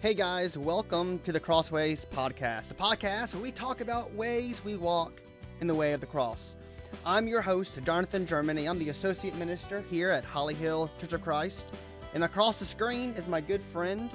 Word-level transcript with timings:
Hey 0.00 0.14
guys, 0.14 0.56
welcome 0.56 1.18
to 1.20 1.32
the 1.32 1.40
Crossways 1.40 2.04
Podcast, 2.04 2.70
a 2.70 2.74
podcast 2.74 3.34
where 3.34 3.42
we 3.42 3.50
talk 3.50 3.80
about 3.80 4.14
ways 4.14 4.64
we 4.64 4.76
walk 4.76 5.20
in 5.60 5.66
the 5.66 5.74
way 5.74 5.92
of 5.92 6.00
the 6.00 6.06
cross. 6.06 6.56
I'm 7.04 7.26
your 7.26 7.42
host, 7.42 7.78
Jonathan 7.84 8.24
Germany. 8.24 8.66
I'm 8.66 8.78
the 8.78 8.90
Associate 8.90 9.34
Minister 9.36 9.80
here 9.90 10.10
at 10.10 10.24
Holly 10.24 10.54
Hill 10.54 10.90
Church 11.00 11.12
of 11.12 11.22
Christ. 11.22 11.66
And 12.14 12.24
across 12.24 12.58
the 12.58 12.64
screen 12.64 13.10
is 13.10 13.28
my 13.28 13.40
good 13.40 13.62
friend, 13.72 14.08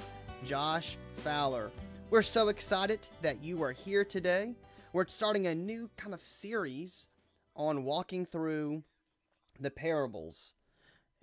Josh 0.45 0.97
Fowler. 1.18 1.71
We're 2.09 2.21
so 2.21 2.47
excited 2.47 3.07
that 3.21 3.43
you 3.43 3.61
are 3.61 3.71
here 3.71 4.05
today. 4.05 4.55
We're 4.93 5.07
starting 5.07 5.47
a 5.47 5.55
new 5.55 5.89
kind 5.97 6.13
of 6.13 6.23
series 6.23 7.07
on 7.55 7.84
walking 7.84 8.25
through 8.25 8.84
the 9.59 9.70
parables. 9.70 10.54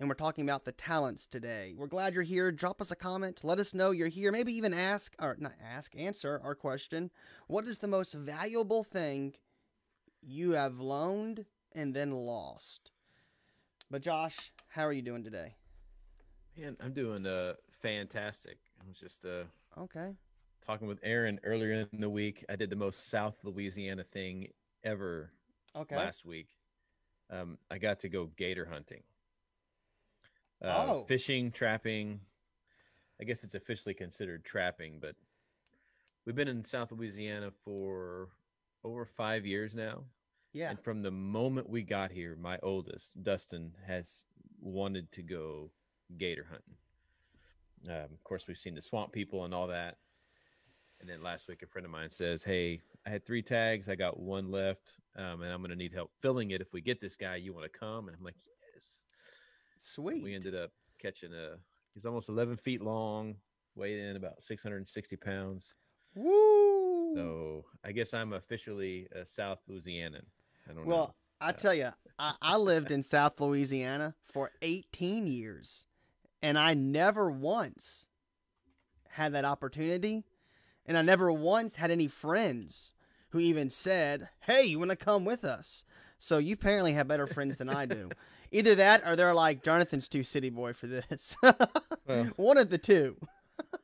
And 0.01 0.09
we're 0.09 0.15
talking 0.15 0.43
about 0.43 0.65
the 0.65 0.71
talents 0.71 1.27
today. 1.27 1.75
We're 1.77 1.85
glad 1.85 2.15
you're 2.15 2.23
here. 2.23 2.51
Drop 2.51 2.81
us 2.81 2.89
a 2.89 2.95
comment. 2.95 3.43
Let 3.43 3.59
us 3.59 3.75
know 3.75 3.91
you're 3.91 4.07
here. 4.07 4.31
Maybe 4.31 4.51
even 4.53 4.73
ask, 4.73 5.13
or 5.21 5.35
not 5.39 5.53
ask, 5.63 5.95
answer 5.95 6.41
our 6.43 6.55
question 6.55 7.11
What 7.45 7.67
is 7.67 7.77
the 7.77 7.87
most 7.87 8.15
valuable 8.15 8.83
thing 8.83 9.35
you 10.19 10.53
have 10.53 10.79
loaned 10.79 11.45
and 11.73 11.93
then 11.93 12.09
lost? 12.09 12.89
But, 13.91 14.01
Josh, 14.01 14.51
how 14.69 14.87
are 14.87 14.91
you 14.91 15.03
doing 15.03 15.23
today? 15.23 15.53
Man, 16.57 16.77
I'm 16.83 16.93
doing 16.93 17.27
uh 17.27 17.53
fantastic. 17.83 18.57
I 18.83 18.87
was 18.87 18.97
just 18.97 19.23
uh 19.23 19.43
Okay. 19.77 20.15
talking 20.65 20.87
with 20.87 20.97
Aaron 21.03 21.39
earlier 21.43 21.87
in 21.91 22.01
the 22.01 22.09
week. 22.09 22.43
I 22.49 22.55
did 22.55 22.71
the 22.71 22.75
most 22.75 23.09
South 23.09 23.37
Louisiana 23.43 24.03
thing 24.03 24.47
ever 24.83 25.31
Okay. 25.75 25.95
last 25.95 26.25
week. 26.25 26.47
Um, 27.29 27.59
I 27.69 27.77
got 27.77 27.99
to 27.99 28.09
go 28.09 28.31
gator 28.35 28.65
hunting. 28.65 29.03
Uh, 30.61 30.85
Oh. 30.87 31.05
fishing, 31.05 31.51
trapping. 31.51 32.21
I 33.19 33.23
guess 33.23 33.43
it's 33.43 33.55
officially 33.55 33.93
considered 33.93 34.43
trapping, 34.43 34.99
but 34.99 35.15
we've 36.25 36.35
been 36.35 36.47
in 36.47 36.63
South 36.65 36.91
Louisiana 36.91 37.51
for 37.51 38.29
over 38.83 39.05
five 39.05 39.45
years 39.45 39.75
now. 39.75 40.05
yeah. 40.53 40.69
And 40.69 40.79
from 40.79 40.99
the 40.99 41.11
moment 41.11 41.69
we 41.69 41.81
got 41.83 42.11
here, 42.11 42.35
my 42.35 42.57
oldest, 42.61 43.21
Dustin, 43.23 43.73
has 43.87 44.25
wanted 44.59 45.11
to 45.13 45.21
go 45.23 45.71
gator 46.17 46.45
hunting. 46.49 46.75
Um, 47.87 48.11
of 48.13 48.23
course, 48.23 48.47
we've 48.47 48.57
seen 48.57 48.75
the 48.75 48.81
swamp 48.81 49.11
people 49.13 49.45
and 49.45 49.53
all 49.53 49.67
that. 49.67 49.97
And 50.99 51.09
then 51.09 51.23
last 51.23 51.47
week, 51.47 51.63
a 51.63 51.67
friend 51.67 51.85
of 51.85 51.91
mine 51.91 52.09
says, 52.11 52.43
Hey, 52.43 52.81
I 53.05 53.09
had 53.09 53.25
three 53.25 53.41
tags. 53.41 53.87
I 53.89 53.95
got 53.95 54.19
one 54.19 54.51
left, 54.51 54.91
um, 55.15 55.41
and 55.41 55.51
I'm 55.51 55.61
going 55.61 55.69
to 55.71 55.75
need 55.75 55.93
help 55.93 56.11
filling 56.19 56.51
it. 56.51 56.61
If 56.61 56.73
we 56.73 56.81
get 56.81 56.99
this 56.99 57.15
guy, 57.15 57.37
you 57.37 57.53
want 57.53 57.71
to 57.71 57.79
come? 57.79 58.07
And 58.07 58.15
I'm 58.17 58.23
like, 58.23 58.35
Yes. 58.73 59.03
Sweet. 59.81 60.23
We 60.23 60.35
ended 60.35 60.55
up 60.55 60.71
catching 60.99 61.33
a, 61.33 61.57
he's 61.93 62.05
almost 62.05 62.29
11 62.29 62.57
feet 62.57 62.81
long, 62.81 63.35
weighed 63.75 63.99
in 63.99 64.15
about 64.15 64.43
660 64.43 65.15
pounds. 65.17 65.73
Woo! 66.15 67.15
So 67.15 67.65
I 67.83 67.91
guess 67.91 68.13
I'm 68.13 68.33
officially 68.33 69.07
a 69.13 69.25
South 69.25 69.59
Louisianan. 69.69 70.25
I 70.69 70.73
don't 70.73 70.87
know. 70.87 70.95
Well, 70.95 71.15
I 71.39 71.51
tell 71.51 71.73
you, 71.73 71.89
I, 72.19 72.35
I 72.41 72.57
lived 72.57 72.91
in 72.91 73.01
South 73.01 73.39
Louisiana 73.39 74.13
for 74.23 74.51
18 74.61 75.25
years, 75.25 75.87
and 76.41 76.57
I 76.57 76.73
never 76.75 77.31
once 77.31 78.07
had 79.09 79.33
that 79.33 79.45
opportunity, 79.45 80.23
and 80.85 80.97
I 80.97 81.01
never 81.01 81.31
once 81.31 81.75
had 81.75 81.91
any 81.91 82.07
friends 82.07 82.93
who 83.29 83.39
even 83.39 83.69
said, 83.69 84.29
"Hey, 84.41 84.63
you 84.63 84.77
want 84.77 84.91
to 84.91 84.95
come 84.95 85.25
with 85.25 85.43
us?" 85.43 85.83
So 86.19 86.37
you 86.37 86.53
apparently 86.53 86.93
have 86.93 87.07
better 87.07 87.25
friends 87.25 87.57
than 87.57 87.69
I 87.69 87.87
do. 87.87 88.09
Either 88.51 88.75
that, 88.75 89.03
or 89.05 89.15
they're 89.15 89.33
like, 89.33 89.63
"Jonathan's 89.63 90.07
too 90.07 90.23
city 90.23 90.49
boy 90.49 90.73
for 90.73 90.87
this." 90.87 91.35
Well, 92.07 92.25
One 92.35 92.57
of 92.57 92.69
the 92.69 92.79
two. 92.79 93.15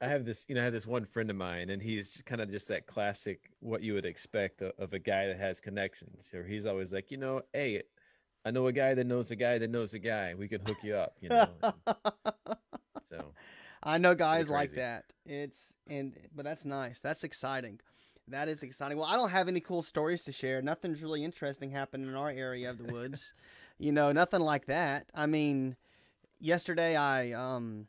I 0.02 0.08
have 0.08 0.26
this, 0.26 0.44
you 0.48 0.56
know, 0.56 0.62
I 0.62 0.64
have 0.66 0.74
this 0.74 0.88
one 0.88 1.06
friend 1.06 1.30
of 1.30 1.36
mine, 1.36 1.70
and 1.70 1.82
he's 1.82 2.22
kind 2.26 2.42
of 2.42 2.50
just 2.50 2.68
that 2.70 2.88
classic 2.88 3.52
what 3.60 3.84
you 3.84 3.94
would 3.94 4.06
expect 4.06 4.62
of, 4.62 4.74
of 4.80 4.94
a 4.94 5.00
guy 5.00 5.28
that 5.28 5.40
has 5.40 5.62
connections. 5.62 6.30
Or 6.34 6.44
he's 6.44 6.66
always 6.66 6.92
like, 6.92 7.12
you 7.12 7.18
know, 7.18 7.42
hey, 7.54 7.84
I 8.44 8.52
know 8.52 8.68
a 8.68 8.72
guy 8.72 8.94
that 8.94 9.06
knows 9.06 9.32
a 9.32 9.36
guy 9.36 9.58
that 9.58 9.70
knows 9.70 9.94
a 9.94 10.00
guy. 10.00 10.34
We 10.34 10.48
can 10.48 10.62
hook 10.66 10.78
you 10.84 10.96
up, 10.96 11.16
you 11.22 11.30
know. 11.30 11.48
so 13.04 13.34
I 13.84 13.98
know 13.98 14.16
guys 14.16 14.50
like 14.50 14.72
that. 14.72 15.06
It's 15.26 15.74
and 15.88 16.14
but 16.36 16.46
that's 16.46 16.66
nice. 16.66 17.00
That's 17.00 17.24
exciting. 17.24 17.80
That 18.30 18.50
is 18.50 18.64
exciting. 18.64 18.98
Well, 18.98 19.08
I 19.08 19.16
don't 19.16 19.30
have 19.30 19.48
any 19.48 19.60
cool 19.60 19.84
stories 19.84 20.24
to 20.24 20.32
share. 20.32 20.62
Nothing's 20.62 21.02
really 21.02 21.24
interesting 21.24 21.72
happening 21.72 22.08
in 22.08 22.16
our 22.16 22.30
area 22.30 22.70
of 22.70 22.78
the 22.78 22.92
woods. 22.92 23.34
you 23.80 23.92
know, 23.92 24.12
nothing 24.12 24.42
like 24.42 24.66
that. 24.68 25.10
I 25.14 25.26
mean, 25.26 25.76
yesterday 26.40 26.96
I 26.96 27.32
um 27.32 27.88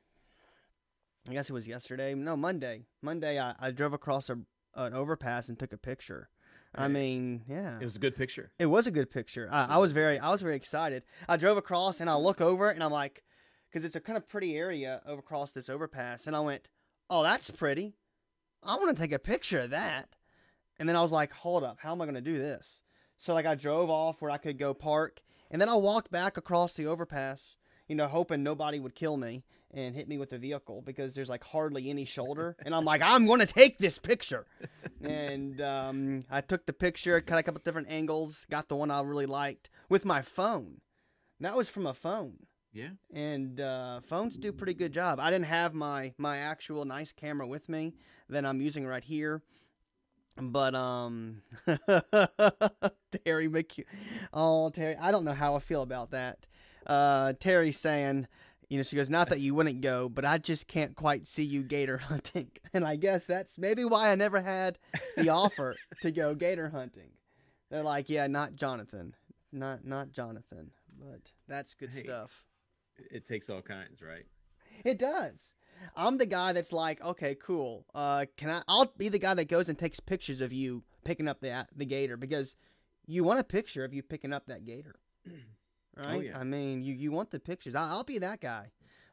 I 1.28 1.32
guess 1.32 1.50
it 1.50 1.52
was 1.52 1.68
yesterday. 1.68 2.14
No, 2.14 2.36
Monday. 2.36 2.86
Monday 3.02 3.40
I, 3.40 3.54
I 3.58 3.70
drove 3.70 3.92
across 3.92 4.30
a 4.30 4.38
an 4.74 4.94
overpass 4.94 5.48
and 5.48 5.58
took 5.58 5.72
a 5.72 5.78
picture. 5.78 6.28
I 6.74 6.86
mean, 6.86 7.42
yeah. 7.48 7.78
it 7.80 7.84
was 7.84 7.96
a 7.96 7.98
good 7.98 8.14
picture. 8.14 8.52
It 8.58 8.66
was 8.66 8.86
a 8.86 8.90
good 8.90 9.10
picture. 9.10 9.48
I, 9.50 9.64
I 9.64 9.76
was 9.78 9.88
was 9.88 9.90
a 9.90 9.94
good 9.94 10.00
very, 10.00 10.18
I 10.18 10.30
was 10.30 10.42
very 10.42 10.54
excited. 10.54 11.02
I 11.28 11.36
drove 11.36 11.56
across 11.56 12.00
and 12.00 12.10
I 12.10 12.14
look 12.14 12.40
over 12.40 12.70
and 12.70 12.84
I'm 12.84 12.92
like, 12.92 13.24
because 13.68 13.84
it's 13.84 13.96
a 13.96 14.00
kind 14.00 14.16
of 14.16 14.28
pretty 14.28 14.56
area 14.56 15.00
over 15.06 15.20
across 15.20 15.52
this 15.52 15.68
overpass, 15.68 16.26
and 16.26 16.34
I 16.34 16.40
went, 16.40 16.68
"Oh, 17.10 17.22
that's 17.22 17.50
pretty. 17.50 17.94
I 18.62 18.76
want 18.76 18.96
to 18.96 19.02
take 19.02 19.12
a 19.12 19.18
picture 19.18 19.60
of 19.60 19.70
that." 19.70 20.08
And 20.78 20.88
then 20.88 20.96
I 20.96 21.02
was 21.02 21.12
like, 21.12 21.32
"Hold 21.32 21.64
up, 21.64 21.78
how 21.80 21.92
am 21.92 22.00
I 22.00 22.06
going 22.06 22.14
to 22.14 22.20
do 22.20 22.38
this?" 22.38 22.82
So 23.18 23.34
like 23.34 23.46
I 23.46 23.54
drove 23.54 23.90
off 23.90 24.20
where 24.20 24.30
I 24.30 24.38
could 24.38 24.58
go 24.58 24.74
park, 24.74 25.22
and 25.50 25.60
then 25.60 25.68
I 25.68 25.74
walked 25.74 26.10
back 26.10 26.36
across 26.36 26.74
the 26.74 26.86
overpass, 26.86 27.56
you 27.88 27.94
know, 27.94 28.06
hoping 28.08 28.42
nobody 28.42 28.78
would 28.80 28.94
kill 28.94 29.16
me 29.16 29.44
and 29.72 29.94
hit 29.94 30.08
me 30.08 30.16
with 30.18 30.30
the 30.30 30.38
vehicle 30.38 30.82
because 30.82 31.14
there's 31.14 31.28
like 31.28 31.44
hardly 31.44 31.90
any 31.90 32.04
shoulder, 32.04 32.56
and 32.64 32.74
I'm 32.74 32.84
like, 32.84 33.02
"I'm 33.02 33.26
going 33.26 33.40
to 33.40 33.46
take 33.46 33.78
this 33.78 33.98
picture." 33.98 34.46
and 35.02 35.60
um, 35.60 36.22
I 36.30 36.40
took 36.40 36.66
the 36.66 36.72
picture, 36.72 37.20
cut 37.20 37.38
a 37.38 37.42
couple 37.42 37.60
different 37.64 37.88
angles, 37.90 38.46
got 38.50 38.68
the 38.68 38.76
one 38.76 38.90
I 38.90 39.00
really 39.02 39.26
liked 39.26 39.70
with 39.88 40.04
my 40.04 40.22
phone. 40.22 40.80
That 41.40 41.56
was 41.56 41.68
from 41.68 41.86
a 41.86 41.94
phone, 41.94 42.34
Yeah. 42.72 42.90
and 43.12 43.60
uh, 43.60 44.00
phones 44.00 44.36
do 44.36 44.48
a 44.48 44.52
pretty 44.52 44.74
good 44.74 44.92
job. 44.92 45.20
I 45.20 45.30
didn't 45.30 45.46
have 45.46 45.72
my 45.74 46.12
my 46.18 46.38
actual 46.38 46.84
nice 46.84 47.12
camera 47.12 47.46
with 47.46 47.68
me 47.68 47.94
that 48.28 48.44
I'm 48.44 48.60
using 48.60 48.86
right 48.86 49.04
here, 49.04 49.42
but 50.40 50.74
um, 50.74 51.42
Terry 51.66 53.48
McHugh, 53.48 53.84
oh 54.32 54.70
Terry, 54.70 54.96
I 54.96 55.10
don't 55.10 55.24
know 55.24 55.32
how 55.34 55.54
I 55.56 55.60
feel 55.60 55.82
about 55.82 56.10
that. 56.12 56.46
Uh, 56.86 57.32
Terry 57.38 57.72
saying. 57.72 58.26
You 58.70 58.76
know, 58.76 58.82
she 58.82 58.96
goes, 58.96 59.08
not 59.08 59.30
that 59.30 59.40
you 59.40 59.54
wouldn't 59.54 59.80
go, 59.80 60.10
but 60.10 60.26
I 60.26 60.36
just 60.36 60.66
can't 60.66 60.94
quite 60.94 61.26
see 61.26 61.42
you 61.42 61.62
gator 61.62 61.96
hunting. 62.02 62.50
And 62.74 62.84
I 62.84 62.96
guess 62.96 63.24
that's 63.24 63.56
maybe 63.58 63.82
why 63.82 64.12
I 64.12 64.14
never 64.14 64.42
had 64.42 64.78
the 65.16 65.30
offer 65.30 65.74
to 66.02 66.10
go 66.12 66.34
gator 66.34 66.68
hunting. 66.68 67.08
They're 67.70 67.82
like, 67.82 68.10
yeah, 68.10 68.26
not 68.26 68.56
Jonathan, 68.56 69.14
not 69.52 69.86
not 69.86 70.10
Jonathan, 70.12 70.70
but 71.00 71.32
that's 71.48 71.72
good 71.72 71.90
Hey. 71.90 72.00
stuff. 72.00 72.44
It 73.10 73.24
takes 73.24 73.48
all 73.48 73.62
kinds, 73.62 74.02
right? 74.02 74.26
It 74.84 74.98
does. 74.98 75.54
I'm 75.96 76.18
the 76.18 76.26
guy 76.26 76.52
that's 76.52 76.72
like, 76.72 77.02
okay, 77.02 77.34
cool. 77.34 77.86
Uh, 77.94 78.26
can 78.36 78.50
I? 78.50 78.62
I'll 78.68 78.92
be 78.96 79.08
the 79.08 79.18
guy 79.18 79.34
that 79.34 79.48
goes 79.48 79.68
and 79.68 79.78
takes 79.78 80.00
pictures 80.00 80.40
of 80.40 80.52
you 80.52 80.84
picking 81.04 81.28
up 81.28 81.40
the 81.40 81.66
the 81.74 81.86
gator 81.86 82.16
because 82.16 82.56
you 83.06 83.24
want 83.24 83.40
a 83.40 83.44
picture 83.44 83.84
of 83.84 83.92
you 83.92 84.02
picking 84.02 84.32
up 84.32 84.46
that 84.46 84.64
gator, 84.64 84.94
right? 85.96 86.24
yeah. 86.26 86.38
I 86.38 86.44
mean, 86.44 86.82
you 86.82 86.94
you 86.94 87.12
want 87.12 87.30
the 87.30 87.40
pictures. 87.40 87.74
I, 87.74 87.88
I'll 87.88 88.04
be 88.04 88.18
that 88.18 88.40
guy. 88.40 88.70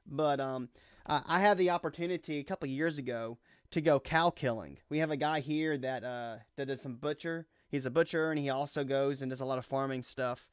But 0.07 0.39
um, 0.39 0.69
I, 1.07 1.21
I 1.25 1.39
had 1.39 1.57
the 1.57 1.71
opportunity 1.71 2.39
a 2.39 2.43
couple 2.43 2.67
of 2.67 2.71
years 2.71 2.97
ago 2.97 3.37
to 3.71 3.81
go 3.81 3.99
cow 3.99 4.29
killing. 4.29 4.77
We 4.89 4.99
have 4.99 5.11
a 5.11 5.17
guy 5.17 5.39
here 5.39 5.77
that 5.77 6.03
uh 6.03 6.37
that 6.57 6.67
does 6.67 6.81
some 6.81 6.95
butcher. 6.95 7.47
He's 7.69 7.85
a 7.85 7.91
butcher 7.91 8.31
and 8.31 8.39
he 8.39 8.49
also 8.49 8.83
goes 8.83 9.21
and 9.21 9.29
does 9.29 9.41
a 9.41 9.45
lot 9.45 9.57
of 9.57 9.65
farming 9.65 10.03
stuff. 10.03 10.47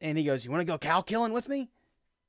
And 0.00 0.18
he 0.18 0.24
goes, 0.24 0.44
"You 0.44 0.50
want 0.50 0.62
to 0.62 0.72
go 0.72 0.78
cow 0.78 1.02
killing 1.02 1.32
with 1.32 1.48
me?" 1.48 1.70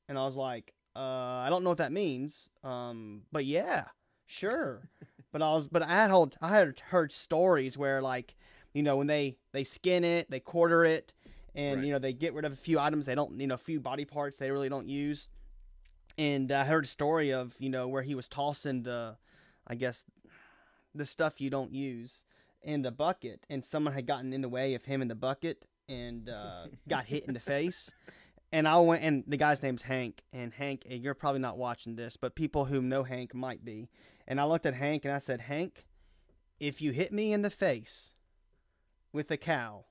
And 0.08 0.18
I 0.18 0.24
was 0.24 0.36
like, 0.36 0.72
uh, 0.96 1.42
I 1.44 1.48
don't 1.50 1.62
know 1.62 1.70
what 1.70 1.78
that 1.78 1.92
means. 1.92 2.48
Um, 2.64 3.22
but 3.32 3.44
yeah, 3.44 3.84
sure. 4.26 4.88
but 5.32 5.42
I 5.42 5.52
was, 5.52 5.68
but 5.68 5.82
I 5.82 5.88
had 5.88 6.10
heard, 6.10 6.36
I 6.40 6.48
had 6.48 6.80
heard 6.80 7.12
stories 7.12 7.76
where 7.76 8.00
like, 8.00 8.34
you 8.72 8.82
know, 8.82 8.96
when 8.96 9.06
they 9.06 9.36
they 9.52 9.64
skin 9.64 10.04
it, 10.04 10.30
they 10.30 10.40
quarter 10.40 10.84
it, 10.84 11.12
and 11.54 11.78
Right. 11.78 11.86
you 11.86 11.92
know 11.92 11.98
they 11.98 12.12
get 12.12 12.34
rid 12.34 12.44
of 12.44 12.52
a 12.52 12.56
few 12.56 12.78
items 12.78 13.06
they 13.06 13.14
don't, 13.14 13.38
you 13.40 13.46
know, 13.46 13.54
a 13.54 13.58
few 13.58 13.80
body 13.80 14.04
parts 14.04 14.38
they 14.38 14.50
really 14.50 14.68
don't 14.68 14.88
use. 14.88 15.28
And 16.18 16.50
I 16.50 16.64
heard 16.64 16.84
a 16.84 16.88
story 16.88 17.32
of 17.32 17.54
you 17.58 17.68
know 17.68 17.88
where 17.88 18.02
he 18.02 18.14
was 18.14 18.28
tossing 18.28 18.82
the, 18.82 19.16
I 19.66 19.74
guess, 19.74 20.04
the 20.94 21.06
stuff 21.06 21.40
you 21.40 21.50
don't 21.50 21.72
use 21.72 22.24
in 22.62 22.82
the 22.82 22.90
bucket, 22.90 23.44
and 23.50 23.64
someone 23.64 23.92
had 23.94 24.06
gotten 24.06 24.32
in 24.32 24.40
the 24.40 24.48
way 24.48 24.74
of 24.74 24.84
him 24.84 25.02
in 25.02 25.08
the 25.08 25.14
bucket 25.14 25.64
and 25.88 26.28
uh, 26.30 26.66
got 26.88 27.04
hit 27.06 27.24
in 27.26 27.34
the 27.34 27.40
face. 27.40 27.92
And 28.52 28.68
I 28.68 28.78
went, 28.78 29.02
and 29.02 29.24
the 29.26 29.36
guy's 29.36 29.62
name's 29.62 29.82
Hank. 29.82 30.22
And 30.32 30.52
Hank, 30.52 30.82
and 30.88 31.02
you're 31.02 31.14
probably 31.14 31.40
not 31.40 31.58
watching 31.58 31.96
this, 31.96 32.16
but 32.16 32.34
people 32.34 32.64
who 32.64 32.80
know 32.80 33.02
Hank 33.02 33.34
might 33.34 33.64
be. 33.64 33.88
And 34.26 34.40
I 34.40 34.44
looked 34.44 34.66
at 34.66 34.74
Hank 34.74 35.04
and 35.04 35.12
I 35.12 35.18
said, 35.18 35.40
Hank, 35.42 35.84
if 36.60 36.80
you 36.80 36.92
hit 36.92 37.12
me 37.12 37.32
in 37.32 37.42
the 37.42 37.50
face 37.50 38.12
with 39.12 39.30
a 39.30 39.36
cow, 39.36 39.84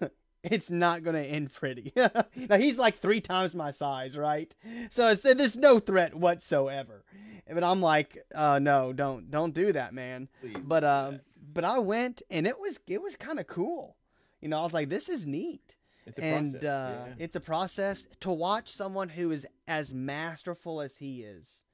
it's 0.42 0.70
not 0.70 1.02
going 1.02 1.16
to 1.16 1.22
end 1.22 1.52
pretty. 1.52 1.92
now, 1.96 2.56
he's 2.56 2.78
like 2.78 2.98
three 2.98 3.20
times 3.20 3.54
my 3.54 3.70
size, 3.70 4.16
right? 4.16 4.52
So 4.90 5.08
it's, 5.08 5.22
there's 5.22 5.56
no 5.56 5.78
threat 5.78 6.14
whatsoever. 6.14 7.04
but 7.52 7.64
I'm 7.64 7.80
like, 7.80 8.18
uh, 8.34 8.58
no, 8.58 8.92
don't 8.92 9.30
don't 9.30 9.54
do 9.54 9.72
that, 9.72 9.94
man. 9.94 10.28
Please. 10.40 10.64
But 10.64 10.84
um, 10.84 11.20
but 11.52 11.64
I 11.64 11.78
went 11.78 12.22
and 12.30 12.46
it 12.46 12.58
was 12.58 12.78
it 12.86 13.02
was 13.02 13.16
kind 13.16 13.40
of 13.40 13.46
cool. 13.46 13.96
You 14.40 14.48
know, 14.48 14.58
I 14.58 14.62
was 14.62 14.72
like, 14.72 14.88
this 14.88 15.08
is 15.08 15.26
neat. 15.26 15.76
It's 16.06 16.18
a 16.18 16.24
and 16.24 16.52
process. 16.52 16.68
uh, 16.68 17.04
yeah. 17.08 17.14
it's 17.18 17.36
a 17.36 17.40
process 17.40 18.06
to 18.20 18.30
watch 18.30 18.70
someone 18.70 19.08
who 19.08 19.30
is 19.30 19.46
as 19.68 19.94
masterful 19.94 20.80
as 20.80 20.96
he 20.96 21.22
is 21.22 21.64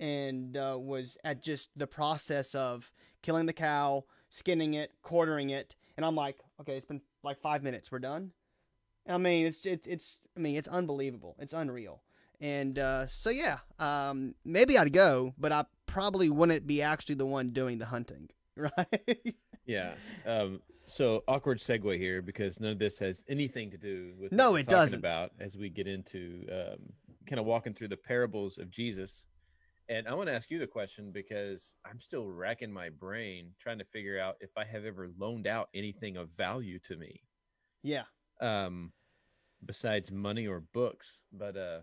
and 0.00 0.56
uh, 0.56 0.76
was 0.80 1.16
at 1.24 1.42
just 1.42 1.70
the 1.76 1.86
process 1.86 2.54
of 2.54 2.90
killing 3.22 3.46
the 3.46 3.52
cow 3.52 4.04
skinning 4.28 4.74
it 4.74 4.90
quartering 5.02 5.50
it 5.50 5.74
and 5.96 6.04
i'm 6.04 6.16
like 6.16 6.38
okay 6.60 6.76
it's 6.76 6.86
been 6.86 7.00
like 7.24 7.40
five 7.40 7.62
minutes. 7.62 7.90
We're 7.92 8.00
done? 8.00 8.32
I 9.08 9.16
mean 9.18 9.46
it's 9.46 9.64
it, 9.64 9.86
it's 9.86 10.18
i 10.36 10.40
mean 10.40 10.56
it's 10.56 10.68
unbelievable. 10.68 11.36
It's 11.38 11.52
unreal. 11.52 12.02
And 12.40 12.78
uh, 12.78 13.06
so 13.06 13.30
yeah 13.30 13.58
um, 13.78 14.34
maybe 14.44 14.76
i'd 14.76 14.92
go 14.92 15.34
but 15.38 15.52
i 15.52 15.64
probably 15.86 16.28
wouldn't 16.28 16.66
be 16.66 16.82
actually 16.82 17.14
the 17.14 17.26
one 17.26 17.50
doing 17.50 17.78
the 17.78 17.86
hunting 17.86 18.28
right 18.76 19.34
Yeah. 19.66 19.94
Um, 20.26 20.60
so 20.86 21.22
awkward 21.28 21.58
segue 21.58 21.96
here 21.98 22.20
because 22.20 22.60
none 22.60 22.72
of 22.72 22.78
this 22.78 22.98
has 22.98 23.24
anything 23.28 23.70
to 23.70 23.78
do 23.78 24.12
with 24.18 24.32
No, 24.32 24.56
it 24.56 24.64
talking 24.64 24.76
doesn't. 24.76 24.98
About 24.98 25.30
as 25.40 25.56
we 25.56 25.70
get 25.70 25.86
into 25.86 26.44
um, 26.50 26.78
kind 27.26 27.38
of 27.38 27.46
walking 27.46 27.72
through 27.72 27.88
the 27.88 27.96
parables 27.96 28.58
of 28.58 28.70
Jesus, 28.70 29.24
and 29.88 30.08
I 30.08 30.14
want 30.14 30.28
to 30.28 30.34
ask 30.34 30.50
you 30.50 30.58
the 30.58 30.66
question 30.66 31.12
because 31.12 31.74
I'm 31.86 32.00
still 32.00 32.28
racking 32.28 32.72
my 32.72 32.88
brain 32.88 33.52
trying 33.58 33.78
to 33.78 33.84
figure 33.84 34.18
out 34.18 34.36
if 34.40 34.50
I 34.56 34.64
have 34.64 34.84
ever 34.84 35.08
loaned 35.18 35.46
out 35.46 35.68
anything 35.74 36.16
of 36.16 36.30
value 36.30 36.78
to 36.80 36.96
me, 36.96 37.22
yeah 37.82 38.02
um, 38.40 38.92
besides 39.64 40.12
money 40.12 40.46
or 40.46 40.60
books. 40.74 41.22
But 41.32 41.56
uh, 41.56 41.80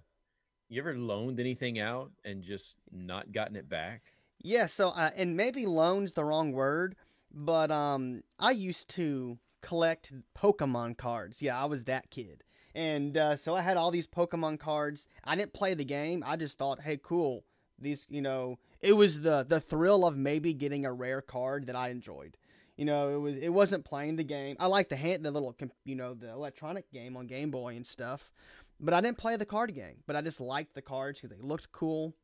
you 0.68 0.82
ever 0.82 0.96
loaned 0.96 1.40
anything 1.40 1.80
out 1.80 2.12
and 2.24 2.44
just 2.44 2.76
not 2.92 3.32
gotten 3.32 3.56
it 3.56 3.70
back? 3.70 4.04
Yeah, 4.42 4.68
so 4.68 4.90
uh, 4.90 5.12
and 5.16 5.36
maybe 5.36 5.66
loan's 5.66 6.14
the 6.14 6.24
wrong 6.24 6.54
word, 6.54 6.96
but 7.32 7.72
um, 7.72 8.24
I 8.40 8.52
used 8.52 8.90
to 8.92 9.38
collect 9.62 10.14
Pokemon 10.38 10.98
cards. 10.98 11.42
Yeah, 11.42 11.62
I 11.62 11.66
was 11.66 11.84
that 11.86 12.10
kid, 12.10 12.44
and 12.74 13.18
uh, 13.18 13.36
so 13.36 13.56
I 13.56 13.62
had 13.62 13.76
all 13.76 13.92
these 13.92 14.08
Pokemon 14.08 14.60
cards. 14.60 15.08
I 15.26 15.36
didn't 15.36 15.54
play 15.54 15.74
the 15.74 15.86
game. 15.86 16.24
I 16.26 16.38
just 16.38 16.58
thought, 16.58 16.82
hey, 16.82 16.98
cool. 17.02 17.44
These, 17.82 18.06
you 18.10 18.22
know, 18.22 18.60
it 18.82 18.94
was 18.94 19.22
the 19.22 19.46
the 19.48 19.60
thrill 19.60 20.06
of 20.06 20.18
maybe 20.18 20.54
getting 20.54 20.86
a 20.86 20.94
rare 20.94 21.22
card 21.22 21.68
that 21.68 21.76
I 21.76 21.90
enjoyed. 21.90 22.38
You 22.78 22.86
know, 22.86 23.10
it 23.14 23.18
was 23.18 23.36
it 23.36 23.50
wasn't 23.50 23.84
playing 23.84 24.16
the 24.16 24.24
game. 24.24 24.56
I 24.58 24.68
liked 24.68 24.90
the 24.90 24.96
hand, 24.96 25.26
the 25.26 25.32
little, 25.32 25.54
you 25.84 25.96
know, 25.96 26.14
the 26.14 26.30
electronic 26.30 26.90
game 26.94 27.18
on 27.18 27.28
Game 27.28 27.52
Boy 27.52 27.76
and 27.76 27.86
stuff, 27.86 28.32
but 28.80 28.94
I 28.94 29.02
didn't 29.02 29.18
play 29.18 29.36
the 29.36 29.46
card 29.46 29.76
game. 29.76 29.98
But 30.08 30.16
I 30.16 30.22
just 30.22 30.40
liked 30.40 30.76
the 30.76 30.82
cards 30.82 31.20
because 31.20 31.36
they 31.36 31.46
looked 31.46 31.74
cool. 31.74 32.16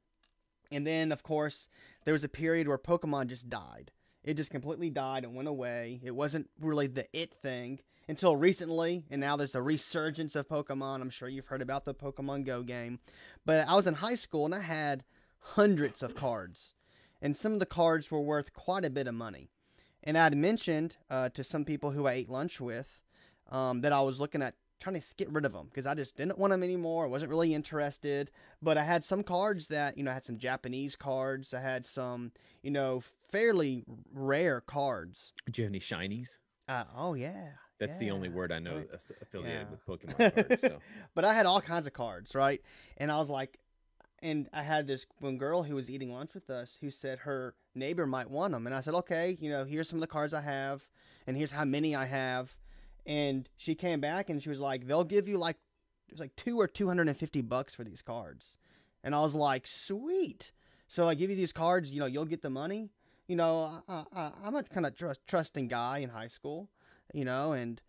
And 0.75 0.85
then, 0.85 1.13
of 1.13 1.23
course, 1.23 1.69
there 2.03 2.13
was 2.13 2.25
a 2.25 2.29
period 2.29 2.67
where 2.67 2.77
Pokemon 2.77 3.27
just 3.27 3.49
died. 3.49 3.91
It 4.25 4.33
just 4.33 4.51
completely 4.51 4.89
died 4.89 5.23
and 5.23 5.33
went 5.33 5.47
away. 5.47 6.01
It 6.03 6.13
wasn't 6.13 6.49
really 6.59 6.87
the 6.87 7.07
it 7.17 7.33
thing 7.33 7.79
until 8.09 8.35
recently, 8.35 9.05
and 9.09 9.21
now 9.21 9.37
there's 9.37 9.53
the 9.53 9.61
resurgence 9.61 10.35
of 10.35 10.49
Pokemon. 10.49 10.99
I'm 10.99 11.09
sure 11.09 11.29
you've 11.29 11.47
heard 11.47 11.61
about 11.61 11.85
the 11.85 11.93
Pokemon 11.93 12.45
Go 12.45 12.61
game. 12.61 12.99
But 13.45 13.69
I 13.69 13.75
was 13.75 13.87
in 13.87 13.93
high 13.93 14.15
school 14.15 14.43
and 14.43 14.53
I 14.53 14.59
had 14.59 15.05
hundreds 15.39 16.03
of 16.03 16.13
cards, 16.13 16.75
and 17.21 17.37
some 17.37 17.53
of 17.53 17.59
the 17.59 17.65
cards 17.65 18.11
were 18.11 18.21
worth 18.21 18.51
quite 18.51 18.83
a 18.83 18.89
bit 18.89 19.07
of 19.07 19.13
money. 19.13 19.47
And 20.03 20.17
I'd 20.17 20.35
mentioned 20.35 20.97
uh, 21.09 21.29
to 21.29 21.43
some 21.43 21.63
people 21.63 21.91
who 21.91 22.05
I 22.05 22.13
ate 22.13 22.29
lunch 22.29 22.59
with 22.59 22.99
um, 23.49 23.79
that 23.81 23.93
I 23.93 24.01
was 24.01 24.19
looking 24.19 24.41
at 24.41 24.55
trying 24.79 24.99
to 24.99 25.15
get 25.15 25.29
rid 25.31 25.45
of 25.45 25.53
them 25.53 25.67
because 25.69 25.85
I 25.85 25.93
just 25.93 26.15
didn't 26.17 26.37
want 26.37 26.51
them 26.51 26.63
anymore. 26.63 27.05
I 27.05 27.07
wasn't 27.07 27.29
really 27.29 27.53
interested. 27.53 28.29
But 28.61 28.77
I 28.77 28.83
had 28.83 29.03
some 29.03 29.23
cards 29.23 29.67
that, 29.67 29.97
you 29.97 30.03
know, 30.03 30.11
I 30.11 30.15
had 30.15 30.23
some 30.25 30.37
Japanese 30.37 30.95
cards. 30.95 31.53
I 31.53 31.61
had 31.61 31.85
some, 31.85 32.31
you 32.61 32.71
know, 32.71 33.01
fairly 33.29 33.83
rare 34.13 34.61
cards. 34.61 35.33
Do 35.49 35.61
you 35.61 35.65
have 35.65 35.71
any 35.71 35.79
shinies? 35.79 36.37
Uh, 36.67 36.83
oh, 36.95 37.13
yeah. 37.13 37.49
That's 37.77 37.97
the 37.97 38.11
only 38.11 38.29
word 38.29 38.51
I 38.53 38.59
know 38.59 38.83
affiliated 39.21 39.67
Yeah. 39.67 39.69
with 39.69 39.85
Pokemon 39.85 40.47
cards. 40.47 40.61
So. 40.61 40.77
but 41.13 41.25
I 41.25 41.33
had 41.33 41.45
all 41.45 41.59
kinds 41.61 41.87
of 41.87 41.93
cards, 41.93 42.33
right? 42.33 42.61
And 42.97 43.11
I 43.11 43.17
was 43.17 43.29
like, 43.29 43.59
and 44.21 44.47
I 44.53 44.63
had 44.63 44.87
this 44.87 45.05
one 45.19 45.37
girl 45.37 45.61
who 45.61 45.75
was 45.75 45.89
eating 45.91 46.11
lunch 46.13 46.33
with 46.33 46.49
us 46.49 46.77
who 46.79 46.89
said 46.89 47.19
her 47.19 47.53
neighbor 47.75 48.07
might 48.07 48.29
want 48.29 48.53
them. 48.53 48.65
And 48.65 48.73
I 48.73 48.79
said, 48.81 48.93
okay, 48.95 49.37
you 49.41 49.49
know, 49.51 49.65
here's 49.65 49.89
some 49.89 49.97
of 49.97 50.01
the 50.01 50.07
cards 50.07 50.33
I 50.33 50.39
have, 50.41 50.87
and 51.27 51.35
here's 51.35 51.51
how 51.51 51.65
many 51.65 51.95
I 51.95 52.05
have. 52.05 52.55
And 53.05 53.47
she 53.57 53.75
came 53.75 54.01
back 54.01 54.29
and 54.29 54.41
she 54.41 54.49
was 54.49 54.59
like, 54.59 54.87
they'll 54.87 55.03
give 55.03 55.27
you 55.27 55.37
like, 55.37 55.57
it 56.07 56.13
was 56.13 56.19
like 56.19 56.35
two 56.35 56.59
or 56.59 56.67
250 56.67 57.41
bucks 57.41 57.75
for 57.75 57.83
these 57.83 58.01
cards. 58.01 58.57
And 59.03 59.13
I 59.13 59.21
was 59.21 59.35
like, 59.35 59.67
sweet. 59.67 60.51
So 60.87 61.07
I 61.07 61.15
give 61.15 61.29
you 61.29 61.35
these 61.35 61.51
cards, 61.51 61.91
you 61.91 61.99
know, 61.99 62.05
you'll 62.05 62.25
get 62.25 62.41
the 62.41 62.49
money. 62.49 62.89
You 63.27 63.35
know, 63.35 63.81
I, 63.87 64.03
I, 64.15 64.31
I'm 64.43 64.55
a 64.55 64.63
kind 64.63 64.85
of 64.85 64.95
trust, 64.95 65.21
trusting 65.27 65.67
guy 65.67 65.99
in 65.99 66.09
high 66.09 66.27
school, 66.27 66.69
you 67.13 67.25
know, 67.25 67.53
and 67.53 67.81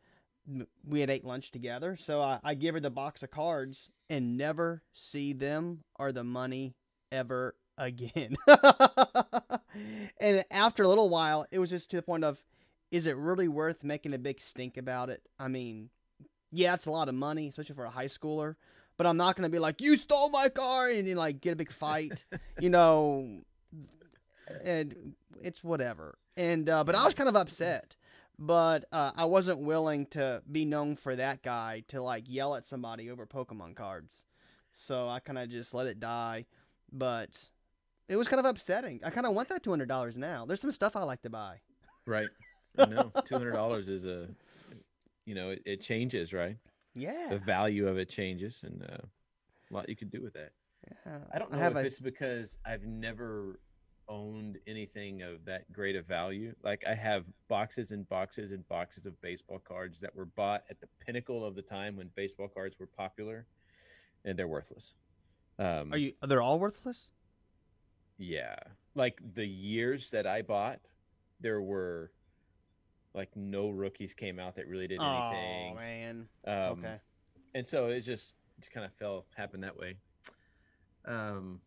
we 0.87 1.01
had 1.01 1.11
ate 1.11 1.25
lunch 1.25 1.51
together. 1.51 1.97
So 1.97 2.21
I, 2.21 2.39
I 2.43 2.55
give 2.55 2.75
her 2.75 2.81
the 2.81 2.91
box 2.91 3.23
of 3.23 3.31
cards 3.31 3.91
and 4.09 4.37
never 4.37 4.83
see 4.93 5.33
them 5.33 5.85
or 5.97 6.13
the 6.13 6.25
money 6.25 6.75
ever 7.13 7.55
again. 7.79 8.37
and 10.19 10.45
after 10.51 10.83
a 10.83 10.89
little 10.89 11.11
while, 11.11 11.47
it 11.51 11.59
was 11.59 11.71
just 11.71 11.91
to 11.91 11.97
the 11.97 12.03
point 12.03 12.25
of, 12.25 12.43
is 12.91 13.07
it 13.07 13.17
really 13.17 13.49
worth 13.49 13.83
making 13.83 14.15
a 14.15 14.19
big 14.19 14.41
stink 14.41 14.77
about 14.77 15.11
it? 15.11 15.23
I 15.39 15.49
mean, 15.49 15.91
yeah, 16.53 16.75
it's 16.75 16.87
a 16.87 16.91
lot 16.91 17.09
of 17.09 17.15
money, 17.15 17.49
especially 17.49 17.75
for 17.75 17.85
a 17.85 17.91
high 17.91 18.07
schooler. 18.07 18.57
But 18.97 19.07
I'm 19.07 19.17
not 19.17 19.37
gonna 19.37 19.49
be 19.49 19.59
like, 19.59 19.83
you 19.83 19.99
stole 19.99 20.31
my 20.31 20.49
car, 20.49 20.89
and 20.89 21.07
then 21.07 21.17
like 21.17 21.41
get 21.41 21.53
a 21.53 21.57
big 21.57 21.73
fight, 21.73 22.25
you 22.61 22.71
know. 22.71 23.41
And 24.65 25.15
it's 25.43 25.63
whatever. 25.63 26.17
And 26.37 26.69
uh, 26.69 26.85
but 26.85 26.95
I 26.95 27.05
was 27.05 27.15
kind 27.15 27.29
of 27.29 27.37
upset 27.37 27.97
but 28.39 28.85
uh, 28.93 29.13
I 29.17 29.25
wasn't 29.25 29.61
willing 29.61 30.07
to 30.07 30.43
be 30.51 30.65
known 30.65 30.97
for 30.97 31.17
that 31.17 31.43
guy 31.43 31.85
to 31.89 32.03
like 32.03 32.25
yell 32.27 32.55
at 32.55 32.67
somebody 32.67 33.11
over 33.11 33.27
Pokemon 33.27 33.77
cards. 33.77 34.27
So 34.73 35.09
I 35.09 35.21
kind 35.21 35.39
of 35.39 35.49
just 35.49 35.73
let 35.73 35.87
it 35.87 36.01
die. 36.01 36.45
But 36.93 37.51
it 38.09 38.17
was 38.17 38.29
kind 38.29 38.41
of 38.41 38.47
upsetting. 38.47 39.01
I 39.05 39.11
kind 39.11 39.27
of 39.27 39.35
want 39.35 39.49
that 39.49 39.63
two 39.63 39.71
hundred 39.71 39.89
dollars 39.89 40.17
now. 40.19 40.45
There's 40.45 40.61
some 40.61 40.73
stuff 40.73 40.97
I 40.97 41.03
like 41.03 41.23
to 41.23 41.31
buy. 41.31 41.61
Right. 42.07 42.29
I 42.79 42.87
know. 42.87 43.13
Two 43.25 43.35
hundred 43.35 43.53
dollars 43.53 43.89
is 43.89 44.05
a, 44.05 44.29
you 45.25 45.35
know, 45.35 45.51
it, 45.51 45.63
it 45.65 45.81
changes, 45.81 46.33
right? 46.33 46.57
Yeah. 46.95 47.29
The 47.31 47.39
value 47.39 47.89
of 47.89 47.99
it 47.99 48.09
changes, 48.09 48.63
and 48.65 48.83
uh, 48.83 48.97
a 49.71 49.75
lot 49.75 49.89
you 49.89 49.97
could 49.97 50.11
do 50.11 50.23
with 50.23 50.35
that. 50.35 50.53
yeah. 51.07 51.19
I 51.33 51.39
don't 51.39 51.53
know 51.53 51.59
have 51.59 51.77
if 51.77 51.83
a- 51.85 51.87
it's 51.87 52.01
because 52.01 52.59
I've 52.65 52.85
never 52.85 53.61
owned 54.09 54.59
anything 54.69 55.23
of 55.23 55.45
that 55.47 55.71
great 55.73 55.97
of 55.97 56.07
value. 56.07 56.55
Like 56.63 56.85
I 56.89 56.95
have 56.95 57.25
boxes 57.49 57.91
and 57.91 58.09
boxes 58.09 58.53
and 58.53 58.67
boxes 58.69 59.05
of 59.05 59.21
baseball 59.21 59.59
cards 59.59 59.99
that 60.01 60.15
were 60.15 60.27
bought 60.27 60.63
at 60.71 60.81
the 60.81 60.87
pinnacle 61.05 61.45
of 61.45 61.57
the 61.57 61.63
time 61.63 61.97
when 61.97 62.11
baseball 62.15 62.47
cards 62.49 62.79
were 62.79 62.87
popular, 62.87 63.47
and 64.25 64.39
they're 64.39 64.47
worthless. 64.49 64.95
Um, 65.59 65.93
Are 65.93 65.97
you? 65.97 66.13
Are 66.23 66.29
They're 66.29 66.43
all 66.43 66.59
worthless. 66.59 67.13
Yeah. 68.19 68.57
Like 68.95 69.21
the 69.35 69.45
years 69.47 70.11
that 70.11 70.27
I 70.27 70.41
bought, 70.43 70.81
there 71.41 71.61
were 71.61 72.13
like 73.17 73.35
no 73.35 73.71
rookies 73.71 74.15
came 74.15 74.39
out 74.39 74.57
that 74.57 74.69
really 74.69 74.87
did 74.87 75.01
anything. 75.01 75.73
Oh 75.73 75.75
man. 75.75 76.29
Um, 76.47 76.79
okay. 76.79 76.97
And 77.55 77.67
so 77.67 77.87
it 77.87 78.01
just, 78.01 78.37
just 78.61 78.71
kind 78.71 78.85
of 78.85 78.93
fell, 78.93 79.25
happened 79.35 79.65
that 79.65 79.77
way. 79.77 79.97
Um, 81.07 81.61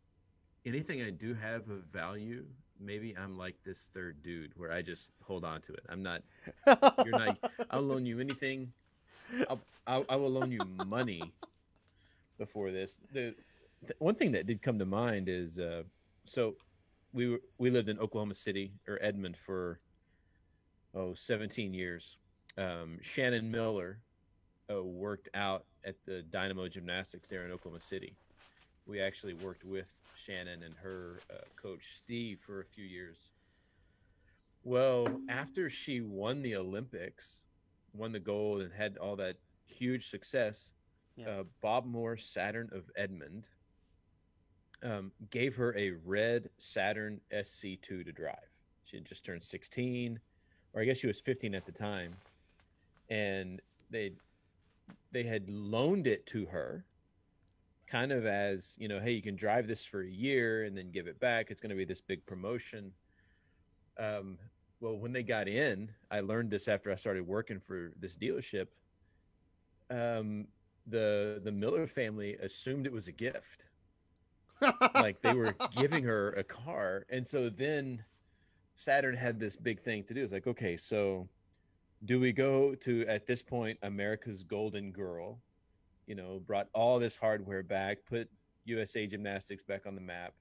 anything 0.66 1.02
I 1.02 1.10
do 1.10 1.34
have 1.34 1.70
of 1.70 1.86
value, 1.92 2.46
maybe 2.80 3.16
I'm 3.18 3.38
like 3.38 3.56
this 3.66 3.90
third 3.92 4.22
dude 4.22 4.54
where 4.56 4.72
I 4.72 4.84
just 4.84 5.12
hold 5.24 5.44
on 5.44 5.62
to 5.62 5.74
it. 5.74 5.84
I'm 5.90 6.04
not, 6.04 6.22
you're 7.04 7.18
not, 7.18 7.38
I'll 7.72 7.82
loan 7.82 8.06
you 8.06 8.20
anything. 8.20 8.72
I'll, 9.50 9.60
I'll, 9.88 10.06
I 10.08 10.16
will 10.16 10.30
loan 10.30 10.52
you 10.52 10.60
money 10.88 11.22
before 12.38 12.72
this. 12.72 13.00
The, 13.12 13.34
the 13.84 13.96
one 14.00 14.16
thing 14.16 14.32
that 14.34 14.46
did 14.46 14.62
come 14.62 14.78
to 14.78 14.86
mind 14.86 15.28
is, 15.28 15.58
uh, 15.58 15.84
so 16.26 16.56
we 17.14 17.30
were, 17.30 17.42
we 17.58 17.72
lived 17.72 17.90
in 17.90 17.98
Oklahoma 18.00 18.36
City 18.36 18.74
or 18.88 19.00
Edmond 19.02 19.38
for 19.38 19.80
oh 20.96 21.14
17 21.14 21.74
years. 21.74 22.18
Um, 22.58 22.98
Shannon 23.02 23.50
Miller 23.50 24.00
uh, 24.74 24.84
worked 24.84 25.30
out 25.34 25.66
at 25.86 25.96
the 26.06 26.22
Dynamo 26.24 26.68
Gymnastics 26.68 27.30
there 27.30 27.46
in 27.46 27.52
Oklahoma 27.52 27.82
City. 27.82 28.16
We 28.86 29.00
actually 29.02 29.34
worked 29.36 29.64
with 29.64 29.96
Shannon 30.16 30.64
and 30.64 30.76
her 30.82 31.20
uh, 31.32 31.38
coach 31.62 31.96
Steve 31.98 32.40
for 32.46 32.60
a 32.62 32.66
few 32.66 32.84
years. 32.86 33.30
Well, 34.64 35.08
after 35.30 35.70
she 35.70 36.02
won 36.02 36.42
the 36.42 36.56
Olympics, 36.56 37.44
won 37.94 38.12
the 38.12 38.20
gold, 38.20 38.62
and 38.62 38.74
had 38.74 38.98
all 38.98 39.16
that 39.18 39.38
huge 39.66 40.10
success, 40.10 40.74
Yeah. 41.16 41.30
uh, 41.30 41.44
Bob 41.62 41.86
Moore 41.86 42.18
Saturn 42.18 42.70
of 42.74 42.90
Edmond 42.96 43.48
um, 44.84 45.12
gave 45.30 45.56
her 45.56 45.76
a 45.78 45.92
red 45.92 46.50
Saturn 46.58 47.22
SC2 47.32 47.82
to 48.06 48.12
drive. 48.12 48.50
She 48.84 48.98
had 48.98 49.06
just 49.06 49.26
turned 49.26 49.44
16, 49.44 50.20
or 50.74 50.82
I 50.82 50.86
guess 50.86 50.98
she 50.98 51.08
was 51.08 51.20
15 51.20 51.56
at 51.56 51.66
the 51.66 51.72
time, 51.72 52.16
and 53.10 53.62
they 53.90 54.14
they 55.12 55.24
had 55.24 55.50
loaned 55.50 56.08
it 56.08 56.26
to 56.28 56.46
her 56.48 56.86
kind 57.88 58.12
of 58.12 58.26
as 58.26 58.76
you 58.78 58.88
know 58.88 59.00
hey 59.00 59.12
you 59.12 59.22
can 59.22 59.36
drive 59.36 59.68
this 59.68 59.84
for 59.84 60.02
a 60.02 60.10
year 60.10 60.64
and 60.64 60.78
then 60.78 60.92
give 60.92 61.08
it 61.08 61.20
back. 61.20 61.48
It's 61.50 61.62
going 61.62 61.72
to 61.72 61.76
be 61.76 61.86
this 61.86 62.02
big 62.02 62.26
promotion. 62.26 62.92
Um, 64.00 64.38
well 64.80 64.98
when 64.98 65.12
they 65.12 65.24
got 65.24 65.50
in 65.50 65.92
i 66.10 66.22
learned 66.22 66.50
this 66.50 66.70
after 66.70 66.90
i 66.90 66.96
started 66.96 67.28
working 67.28 67.60
for 67.60 67.92
this 68.00 68.16
dealership. 68.16 68.68
Um, 69.90 70.48
the 70.86 71.42
the 71.44 71.52
miller 71.52 71.88
family 71.88 72.36
assumed 72.36 72.86
it 72.86 72.94
was 72.94 73.08
a 73.08 73.12
gift. 73.12 73.68
Like 74.94 75.22
they 75.22 75.34
were 75.34 75.56
giving 75.72 76.04
her 76.04 76.32
a 76.32 76.44
car. 76.44 77.06
And 77.10 77.26
so 77.26 77.50
then 77.50 78.04
saturn 78.80 79.16
had 79.16 79.40
this 79.40 79.56
big 79.56 79.82
thing 79.82 80.04
to 80.06 80.14
do. 80.14 80.24
It's 80.24 80.34
like 80.34 80.48
okay 80.48 80.78
so 80.78 81.28
do 82.06 82.20
we 82.20 82.32
go 82.32 82.76
to 82.76 83.06
at 83.08 83.28
this 83.28 83.42
point 83.42 83.78
america's 83.84 84.42
golden 84.42 84.92
girl 84.92 85.42
you 86.08 86.16
know 86.16 86.42
brought 86.48 86.68
all 86.74 86.98
this 86.98 87.18
hardware 87.18 87.62
back 87.62 87.98
put 88.08 88.30
usa 88.64 89.06
gymnastics 89.06 89.64
back 89.64 89.86
on 89.86 89.96
the 89.96 90.02
map 90.02 90.34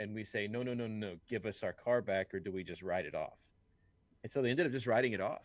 and 0.00 0.14
we 0.14 0.24
say 0.24 0.48
no 0.48 0.62
no 0.62 0.74
no 0.74 0.86
no 0.86 1.14
give 1.28 1.46
us 1.46 1.62
our 1.62 1.72
car 1.72 2.00
back 2.02 2.34
or 2.34 2.40
do 2.40 2.50
we 2.50 2.64
just 2.64 2.82
write 2.82 3.04
it 3.04 3.14
off? 3.14 3.38
And 4.22 4.32
so 4.32 4.42
they 4.42 4.50
ended 4.50 4.66
up 4.66 4.72
just 4.72 4.86
writing 4.86 5.12
it 5.12 5.20
off 5.20 5.44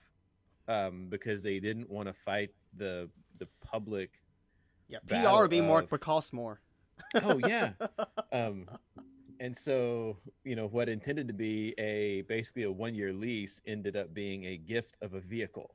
um, 0.67 1.07
because 1.09 1.43
they 1.43 1.59
didn't 1.59 1.89
want 1.89 2.07
to 2.07 2.13
fight 2.13 2.49
the 2.75 3.09
the 3.37 3.47
public 3.61 4.11
yeah 4.87 4.99
pr 5.05 5.47
be 5.47 5.61
more 5.61 5.81
of- 5.81 5.99
cost 5.99 6.33
more. 6.33 6.61
Oh 7.21 7.39
yeah. 7.45 7.73
Um, 8.31 8.67
and 9.39 9.55
so 9.55 10.17
you 10.43 10.55
know 10.55 10.67
what 10.67 10.89
intended 10.89 11.27
to 11.27 11.33
be 11.33 11.73
a 11.77 12.21
basically 12.23 12.63
a 12.63 12.71
one 12.71 12.95
year 12.95 13.13
lease 13.13 13.61
ended 13.65 13.95
up 13.95 14.13
being 14.13 14.45
a 14.45 14.57
gift 14.57 14.97
of 15.01 15.13
a 15.13 15.19
vehicle 15.19 15.73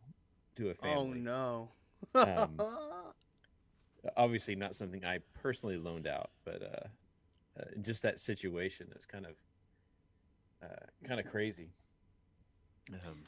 to 0.56 0.70
a 0.70 0.74
family. 0.74 1.20
oh 1.20 1.22
no 1.22 1.68
Um, 2.14 2.58
obviously 4.16 4.54
not 4.54 4.74
something 4.74 5.04
i 5.04 5.18
personally 5.34 5.76
loaned 5.76 6.06
out 6.06 6.30
but 6.44 6.62
uh, 6.62 7.60
uh 7.60 7.64
just 7.82 8.02
that 8.02 8.18
situation 8.18 8.88
is 8.96 9.04
kind 9.04 9.26
of 9.26 9.32
uh 10.62 10.86
kind 11.06 11.20
of 11.20 11.26
crazy 11.30 11.68
um 13.06 13.22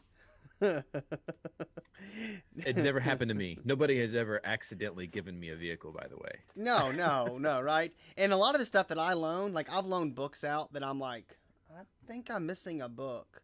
it 2.65 2.77
never 2.77 3.01
happened 3.01 3.29
to 3.29 3.35
me 3.35 3.59
nobody 3.65 3.99
has 4.01 4.15
ever 4.15 4.41
accidentally 4.45 5.07
given 5.07 5.39
me 5.39 5.49
a 5.51 5.57
vehicle 5.57 5.93
by 5.93 6.07
the 6.09 6.17
way 6.17 6.33
No, 6.57 6.91
no, 6.93 7.39
no, 7.39 7.61
right? 7.61 7.93
And 8.17 8.33
a 8.33 8.37
lot 8.37 8.55
of 8.55 8.61
the 8.61 8.67
stuff 8.67 8.89
that 8.89 8.99
I 8.99 9.13
loan, 9.15 9.53
like 9.53 9.69
I've 9.71 9.87
loaned 9.87 10.15
books 10.15 10.45
out 10.45 10.73
that 10.73 10.85
I'm 10.85 11.01
like, 11.01 11.37
I 11.75 11.83
think 12.07 12.31
I'm 12.31 12.47
missing 12.47 12.83
a 12.83 12.89
book. 12.89 13.43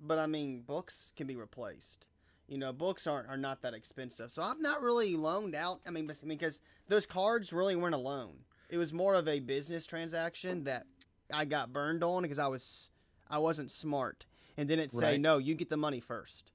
But 0.00 0.18
I 0.18 0.26
mean, 0.26 0.62
books 0.62 1.12
can 1.16 1.26
be 1.26 1.36
replaced. 1.36 2.06
You 2.48 2.58
know, 2.58 2.72
books 2.72 3.06
aren't 3.06 3.28
are 3.28 3.36
not 3.36 3.62
that 3.62 3.74
expensive. 3.74 4.30
So 4.30 4.42
I've 4.42 4.60
not 4.60 4.82
really 4.82 5.16
loaned 5.16 5.54
out. 5.54 5.80
I 5.86 5.90
mean, 5.90 6.10
because 6.26 6.60
those 6.88 7.06
cards 7.06 7.52
really 7.52 7.76
weren't 7.76 7.94
a 7.94 7.98
loan. 7.98 8.36
It 8.70 8.78
was 8.78 8.92
more 8.92 9.14
of 9.14 9.28
a 9.28 9.40
business 9.40 9.86
transaction 9.86 10.64
that 10.64 10.86
I 11.32 11.44
got 11.44 11.72
burned 11.72 12.02
on 12.04 12.22
because 12.22 12.38
I 12.38 12.46
was 12.48 12.90
I 13.28 13.38
wasn't 13.38 13.70
smart. 13.70 14.26
And 14.56 14.68
then 14.68 14.78
it 14.78 14.92
say, 14.92 15.12
Right. 15.12 15.20
"No, 15.20 15.38
you 15.38 15.54
get 15.54 15.70
the 15.70 15.76
money 15.76 16.00
first. 16.00 16.52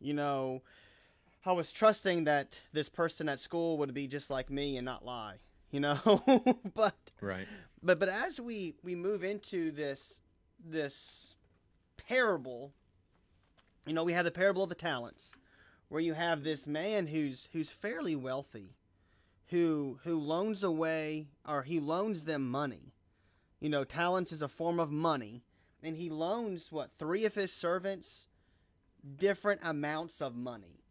You 0.00 0.14
know, 0.14 0.62
I 1.44 1.52
was 1.52 1.72
trusting 1.72 2.24
that 2.24 2.58
this 2.72 2.88
person 2.88 3.28
at 3.28 3.40
school 3.40 3.78
would 3.78 3.94
be 3.94 4.06
just 4.06 4.30
like 4.30 4.50
me 4.50 4.76
and 4.76 4.84
not 4.84 5.04
lie, 5.04 5.36
you 5.70 5.80
know. 5.80 6.22
but 6.74 6.96
right 7.20 7.46
but 7.82 7.98
but 7.98 8.08
as 8.08 8.40
we 8.40 8.74
we 8.82 8.94
move 8.94 9.24
into 9.24 9.70
this 9.70 10.20
this 10.62 11.36
parable, 11.96 12.72
you 13.86 13.94
know, 13.94 14.04
we 14.04 14.12
have 14.12 14.24
the 14.24 14.30
parable 14.30 14.62
of 14.62 14.68
the 14.68 14.74
talents, 14.74 15.36
where 15.88 16.00
you 16.00 16.14
have 16.14 16.42
this 16.42 16.66
man 16.66 17.06
who's 17.06 17.48
who's 17.52 17.68
fairly 17.68 18.16
wealthy, 18.16 18.74
who 19.48 19.98
who 20.04 20.18
loans 20.18 20.62
away 20.62 21.28
or 21.48 21.62
he 21.62 21.80
loans 21.80 22.24
them 22.24 22.48
money. 22.48 22.92
You 23.60 23.68
know, 23.68 23.84
talents 23.84 24.32
is 24.32 24.42
a 24.42 24.48
form 24.48 24.80
of 24.80 24.90
money, 24.90 25.42
and 25.82 25.96
he 25.96 26.10
loans 26.10 26.70
what 26.70 26.90
three 26.98 27.24
of 27.24 27.34
his 27.34 27.52
servants 27.52 28.26
different 29.16 29.60
amounts 29.64 30.20
of 30.20 30.34
money. 30.34 30.82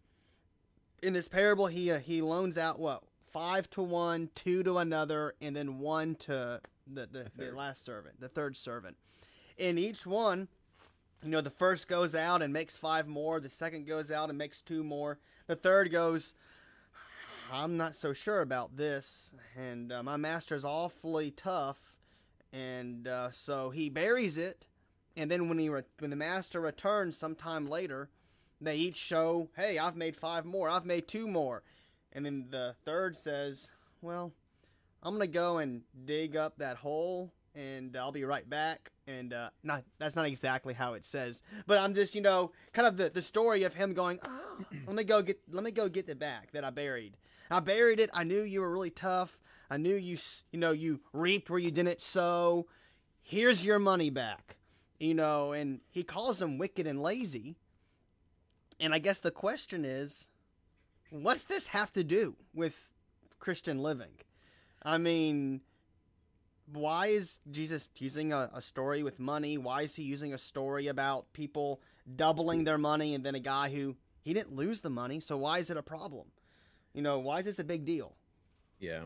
In 1.02 1.14
this 1.14 1.28
parable, 1.28 1.68
he 1.68 1.92
uh, 1.92 2.00
he 2.00 2.22
loans 2.22 2.58
out 2.58 2.80
what 2.80 3.04
five 3.32 3.70
to 3.72 3.82
one, 3.82 4.30
two 4.36 4.64
to 4.64 4.78
another, 4.78 5.36
and 5.42 5.56
then 5.56 5.80
one 5.80 6.16
to 6.16 6.62
the 6.88 7.08
the, 7.08 7.28
the 7.38 7.52
last 7.52 7.86
servant, 7.86 8.20
the 8.20 8.30
third 8.30 8.58
servant. 8.58 8.98
In 9.58 9.78
each 9.78 10.06
one, 10.06 10.48
you 11.24 11.30
know, 11.30 11.42
the 11.42 11.50
first 11.50 11.88
goes 11.88 12.16
out 12.16 12.42
and 12.42 12.54
makes 12.54 12.78
five 12.78 13.08
more. 13.08 13.40
The 13.40 13.50
second 13.50 13.88
goes 13.88 14.12
out 14.12 14.30
and 14.30 14.38
makes 14.38 14.62
two 14.62 14.84
more. 14.84 15.20
The 15.48 15.56
third 15.56 15.92
goes, 15.92 16.36
I'm 17.52 17.78
not 17.78 17.96
so 17.96 18.14
sure 18.14 18.42
about 18.42 18.78
this, 18.78 19.34
and 19.58 19.92
uh, 19.92 20.04
my 20.04 20.18
master's 20.18 20.64
awfully 20.64 21.32
tough, 21.32 21.80
and 22.54 23.08
uh, 23.08 23.32
so 23.32 23.70
he 23.70 23.90
buries 23.90 24.38
it. 24.38 24.68
And 25.20 25.30
then 25.30 25.50
when 25.50 25.60
he 25.60 25.68
re- 25.68 25.84
when 25.98 26.12
the 26.12 26.16
master 26.16 26.62
returns 26.62 27.18
sometime 27.18 27.68
later, 27.68 28.10
they 28.62 28.78
each 28.78 28.96
show, 28.96 29.50
hey, 29.58 29.78
I've 29.78 29.98
made 29.98 30.16
five 30.16 30.46
more, 30.46 30.70
I've 30.70 30.86
made 30.86 31.10
two 31.10 31.28
more, 31.28 31.62
and 32.14 32.26
then 32.26 32.48
the 32.50 32.74
third 32.86 33.18
says, 33.18 33.70
well, 34.02 34.32
I'm 35.04 35.16
gonna 35.16 35.28
go 35.28 35.58
and 35.58 35.82
dig 36.06 36.38
up 36.38 36.58
that 36.60 36.78
hole, 36.78 37.34
and 37.54 37.98
I'll 37.98 38.14
be 38.14 38.24
right 38.24 38.50
back. 38.50 38.94
And 39.08 39.34
uh, 39.34 39.50
not 39.62 39.84
that's 39.98 40.16
not 40.16 40.26
exactly 40.26 40.74
how 40.74 40.94
it 40.94 41.04
says, 41.04 41.44
but 41.68 41.78
I'm 41.78 41.94
just 41.94 42.16
you 42.16 42.22
know 42.22 42.54
kind 42.72 42.88
of 42.88 42.96
the, 42.96 43.10
the 43.10 43.22
story 43.22 43.64
of 43.64 43.74
him 43.74 43.94
going, 43.94 44.20
oh, 44.24 44.64
let 44.88 44.96
me 44.96 45.04
go 45.04 45.22
get 45.22 45.42
let 45.52 45.66
me 45.66 45.72
go 45.72 45.90
get 45.90 46.08
the 46.08 46.16
back 46.16 46.52
that 46.54 46.64
I 46.64 46.70
buried. 46.70 47.18
I 47.52 47.60
buried 47.60 48.00
it. 48.00 48.10
I 48.14 48.24
knew 48.24 48.44
you 48.44 48.62
were 48.62 48.72
really 48.72 48.90
tough. 48.90 49.38
I 49.70 49.76
knew 49.76 49.96
you 49.96 50.18
you 50.54 50.60
know 50.60 50.72
you 50.72 51.02
reaped 51.12 51.50
where 51.50 51.60
you 51.60 51.72
didn't 51.72 52.00
sow. 52.00 52.68
Here's 53.22 53.66
your 53.66 53.80
money 53.80 54.10
back. 54.10 54.56
You 55.00 55.14
know, 55.14 55.54
and 55.54 55.80
he 55.90 56.04
calls 56.04 56.40
them 56.40 56.58
wicked 56.58 56.86
and 56.86 57.02
lazy. 57.02 57.56
And 58.80 58.94
I 58.94 59.00
guess 59.00 59.20
the 59.20 59.32
question 59.32 59.86
is, 59.86 60.28
what's 61.10 61.46
this 61.46 61.68
have 61.68 61.92
to 61.94 62.04
do 62.04 62.36
with 62.54 62.76
Christian 63.40 63.82
living? 63.82 64.12
I 64.84 64.98
mean, 64.98 65.62
why 66.74 67.08
is 67.08 67.40
Jesus 67.52 67.90
using 67.98 68.32
a, 68.32 68.50
a 68.54 68.62
story 68.62 69.04
with 69.04 69.20
money? 69.20 69.58
Why 69.58 69.84
is 69.84 69.96
he 69.96 70.04
using 70.04 70.34
a 70.34 70.38
story 70.38 70.88
about 70.88 71.32
people 71.34 71.82
doubling 72.16 72.64
their 72.64 72.78
money 72.78 73.16
and 73.16 73.26
then 73.26 73.36
a 73.36 73.40
guy 73.40 73.70
who 73.70 73.96
he 74.22 74.34
didn't 74.34 74.56
lose 74.56 74.82
the 74.82 74.90
money? 74.90 75.20
So 75.20 75.38
why 75.38 75.60
is 75.60 75.70
it 75.70 75.78
a 75.78 75.84
problem? 75.84 76.28
You 76.94 77.02
know, 77.02 77.20
why 77.20 77.40
is 77.40 77.46
this 77.46 77.60
a 77.60 77.64
big 77.64 77.86
deal? 77.86 78.16
Yeah. 78.80 79.04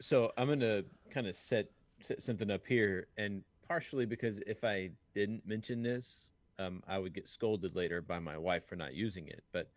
So 0.00 0.32
I'm 0.36 0.48
gonna 0.48 0.82
kind 1.10 1.26
of 1.26 1.34
set 1.34 1.70
set 2.02 2.20
something 2.20 2.50
up 2.50 2.66
here, 2.66 3.06
and 3.16 3.42
partially 3.68 4.06
because 4.06 4.40
if 4.46 4.64
I 4.64 4.90
didn't 5.14 5.46
mention 5.46 5.82
this, 5.82 6.26
um, 6.58 6.82
I 6.86 6.98
would 6.98 7.12
get 7.14 7.28
scolded 7.28 7.74
later 7.76 8.00
by 8.00 8.18
my 8.18 8.38
wife 8.38 8.66
for 8.66 8.76
not 8.76 8.94
using 8.94 9.26
it. 9.28 9.42
But 9.52 9.70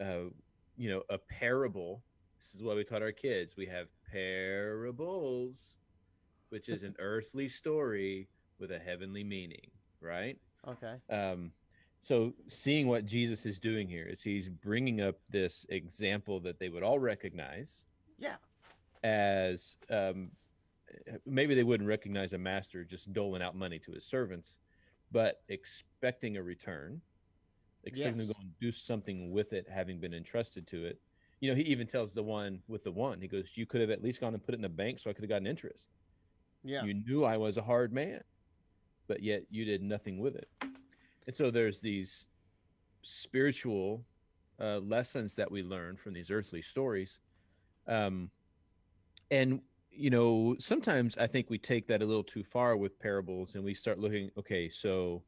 uh, 0.00 0.30
you 0.76 0.90
know, 0.90 1.02
a 1.10 1.18
parable. 1.18 2.02
This 2.40 2.54
is 2.54 2.62
what 2.62 2.76
we 2.76 2.84
taught 2.84 3.02
our 3.02 3.12
kids. 3.12 3.56
We 3.56 3.66
have 3.66 3.86
parables, 4.10 5.74
which 6.50 6.68
is 6.68 6.82
an 6.84 6.94
earthly 6.98 7.48
story 7.48 8.28
with 8.58 8.70
a 8.70 8.78
heavenly 8.78 9.24
meaning, 9.24 9.70
right? 10.00 10.38
Okay. 10.66 10.94
um, 11.10 11.52
so 12.00 12.34
seeing 12.48 12.86
what 12.86 13.06
jesus 13.06 13.46
is 13.46 13.58
doing 13.58 13.88
here 13.88 14.06
is 14.06 14.22
he's 14.22 14.48
bringing 14.50 15.00
up 15.00 15.16
this 15.30 15.64
example 15.70 16.38
that 16.40 16.58
they 16.58 16.68
would 16.68 16.82
all 16.82 16.98
recognize 16.98 17.84
Yeah. 18.18 18.36
as 19.02 19.76
um, 19.90 20.30
maybe 21.26 21.54
they 21.54 21.62
wouldn't 21.64 21.88
recognize 21.88 22.32
a 22.32 22.38
master 22.38 22.84
just 22.84 23.12
doling 23.12 23.42
out 23.42 23.56
money 23.56 23.78
to 23.78 23.92
his 23.92 24.06
servants 24.06 24.56
but 25.10 25.42
expecting 25.48 26.36
a 26.36 26.42
return 26.42 27.00
expecting 27.84 28.18
Yes. 28.20 28.28
to 28.28 28.34
go 28.34 28.40
and 28.40 28.50
do 28.60 28.72
something 28.72 29.30
with 29.30 29.52
it 29.52 29.66
having 29.68 30.00
been 30.00 30.14
entrusted 30.14 30.66
to 30.66 30.84
it 30.84 31.00
you 31.40 31.50
know 31.50 31.56
he 31.56 31.62
even 31.62 31.86
tells 31.86 32.14
the 32.14 32.22
one 32.22 32.60
with 32.68 32.84
the 32.84 32.92
one 32.92 33.20
he 33.20 33.28
goes 33.28 33.52
you 33.56 33.66
could 33.66 33.80
have 33.80 33.90
at 33.90 34.02
least 34.02 34.20
gone 34.20 34.34
and 34.34 34.42
put 34.42 34.54
it 34.54 34.56
in 34.56 34.62
the 34.62 34.68
bank 34.68 34.98
so 34.98 35.10
i 35.10 35.12
could 35.12 35.24
have 35.24 35.28
gotten 35.30 35.46
interest 35.46 35.90
Yeah. 36.62 36.82
you 36.84 36.94
knew 36.94 37.24
I 37.24 37.36
was 37.36 37.58
a 37.58 37.62
hard 37.62 37.92
man, 37.92 38.22
but 39.06 39.22
yet 39.22 39.42
you 39.50 39.66
did 39.66 39.82
nothing 39.82 40.18
with 40.18 40.34
it. 40.34 40.48
And 41.26 41.36
so 41.36 41.50
there's 41.50 41.80
these 41.82 42.26
spiritual 43.02 44.06
uh, 44.58 44.78
lessons 44.78 45.34
that 45.34 45.50
we 45.50 45.62
learn 45.62 45.96
from 45.96 46.14
these 46.14 46.30
earthly 46.30 46.62
stories. 46.62 47.18
Um, 47.86 48.30
and, 49.30 49.60
you 49.96 50.10
know, 50.10 50.56
sometimes 50.58 51.16
I 51.18 51.26
think 51.26 51.50
we 51.50 51.58
take 51.58 51.86
that 51.88 52.02
a 52.02 52.06
little 52.06 52.24
too 52.24 52.44
far 52.44 52.76
with 52.76 52.98
parables 52.98 53.54
and 53.54 53.64
we 53.64 53.74
start 53.74 53.98
looking, 53.98 54.30
okay, 54.38 54.68
so 54.68 55.22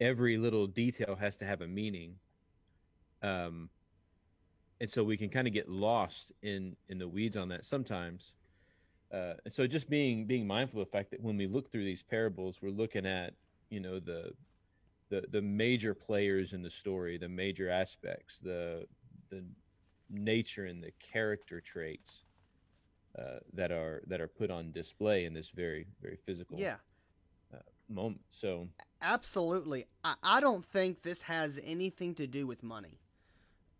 every 0.00 0.36
little 0.38 0.66
detail 0.66 1.16
has 1.18 1.36
to 1.38 1.44
have 1.44 1.60
a 1.60 1.66
meaning. 1.66 2.14
Um, 3.22 3.70
and 4.80 4.90
so 4.90 5.02
we 5.02 5.16
can 5.16 5.28
kind 5.28 5.46
of 5.46 5.52
get 5.52 5.68
lost 5.68 6.32
in 6.42 6.76
in 6.88 6.98
the 6.98 7.08
weeds 7.08 7.36
on 7.36 7.48
that 7.48 7.64
sometimes 7.64 8.34
uh, 9.12 9.34
and 9.44 9.52
so 9.52 9.66
just 9.66 9.88
being 9.88 10.26
being 10.26 10.46
mindful 10.46 10.80
of 10.80 10.88
the 10.88 10.92
fact 10.92 11.10
that 11.10 11.22
when 11.22 11.36
we 11.36 11.46
look 11.46 11.70
through 11.70 11.84
these 11.84 12.02
parables 12.02 12.58
we're 12.62 12.70
looking 12.70 13.06
at 13.06 13.34
you 13.70 13.80
know 13.80 13.98
the 13.98 14.32
the 15.10 15.24
the 15.30 15.42
major 15.42 15.94
players 15.94 16.52
in 16.52 16.62
the 16.62 16.70
story 16.70 17.18
the 17.18 17.28
major 17.28 17.70
aspects 17.70 18.38
the 18.38 18.86
the 19.30 19.44
nature 20.10 20.66
and 20.66 20.82
the 20.82 20.92
character 21.00 21.60
traits 21.60 22.24
uh, 23.18 23.38
that 23.54 23.70
are 23.72 24.02
that 24.06 24.20
are 24.20 24.28
put 24.28 24.50
on 24.50 24.70
display 24.72 25.24
in 25.24 25.34
this 25.34 25.50
very 25.50 25.86
very 26.00 26.16
physical 26.24 26.58
Yeah. 26.58 26.76
uh, 27.52 27.58
moment. 27.88 28.20
So 28.28 28.68
Absolutely. 29.02 29.86
I, 30.04 30.14
I 30.22 30.40
don't 30.40 30.64
think 30.64 31.02
this 31.02 31.22
has 31.22 31.60
anything 31.64 32.14
to 32.16 32.26
do 32.26 32.46
with 32.46 32.62
money. 32.62 32.98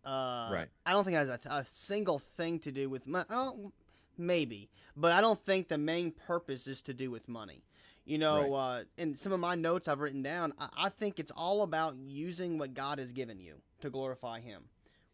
Uh, 0.04 0.48
Right. 0.52 0.68
I 0.86 0.92
don't 0.92 1.04
think 1.04 1.14
it 1.16 1.18
has 1.18 1.28
a, 1.28 1.40
a 1.46 1.64
single 1.66 2.18
thing 2.18 2.58
to 2.60 2.72
do 2.72 2.88
with 2.88 3.06
money. 3.06 3.26
Oh, 3.30 3.72
maybe. 4.16 4.70
But 4.96 5.12
I 5.12 5.20
don't 5.20 5.44
think 5.44 5.68
the 5.68 5.78
main 5.78 6.12
purpose 6.12 6.66
is 6.66 6.80
to 6.82 6.94
do 6.94 7.10
with 7.10 7.28
money. 7.28 7.62
You 8.04 8.16
know, 8.16 8.54
uh, 8.54 8.84
in 8.96 9.16
some 9.16 9.32
of 9.32 9.40
my 9.40 9.54
notes 9.54 9.86
I've 9.86 10.00
written 10.00 10.22
down, 10.22 10.54
I, 10.58 10.68
I 10.86 10.88
think 10.88 11.18
it's 11.20 11.32
all 11.36 11.62
about 11.62 11.96
using 11.98 12.56
what 12.56 12.72
God 12.72 12.98
has 12.98 13.12
given 13.12 13.38
you 13.38 13.56
to 13.82 13.90
glorify 13.90 14.40
Him. 14.40 14.62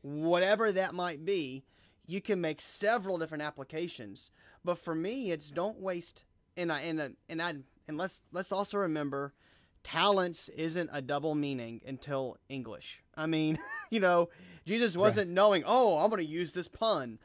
Whatever 0.02 0.70
that 0.70 0.94
might 0.94 1.24
be, 1.24 1.64
you 2.06 2.20
can 2.20 2.40
make 2.40 2.60
several 2.60 3.18
different 3.18 3.42
applications. 3.42 4.30
But 4.64 4.78
for 4.78 4.94
me, 4.94 5.30
it's 5.30 5.50
don't 5.50 5.80
waste. 5.80 6.24
And 6.56 6.70
I 6.72 6.80
and 6.82 7.02
I- 7.02 7.10
and 7.28 7.42
I 7.42 7.54
and 7.88 7.96
let's 7.98 8.20
let's 8.32 8.52
also 8.52 8.78
remember, 8.78 9.34
talents 9.82 10.48
isn't 10.50 10.90
a 10.92 11.02
double 11.02 11.34
meaning 11.34 11.80
until 11.86 12.36
English. 12.48 13.02
I 13.16 13.26
mean, 13.26 13.58
you 13.90 14.00
know, 14.00 14.28
Jesus 14.64 14.96
wasn't 14.96 15.30
knowing. 15.30 15.62
Oh, 15.66 15.98
I'm 15.98 16.10
going 16.10 16.24
to 16.24 16.26
use 16.30 16.52
this 16.52 16.68
pun. 16.68 17.18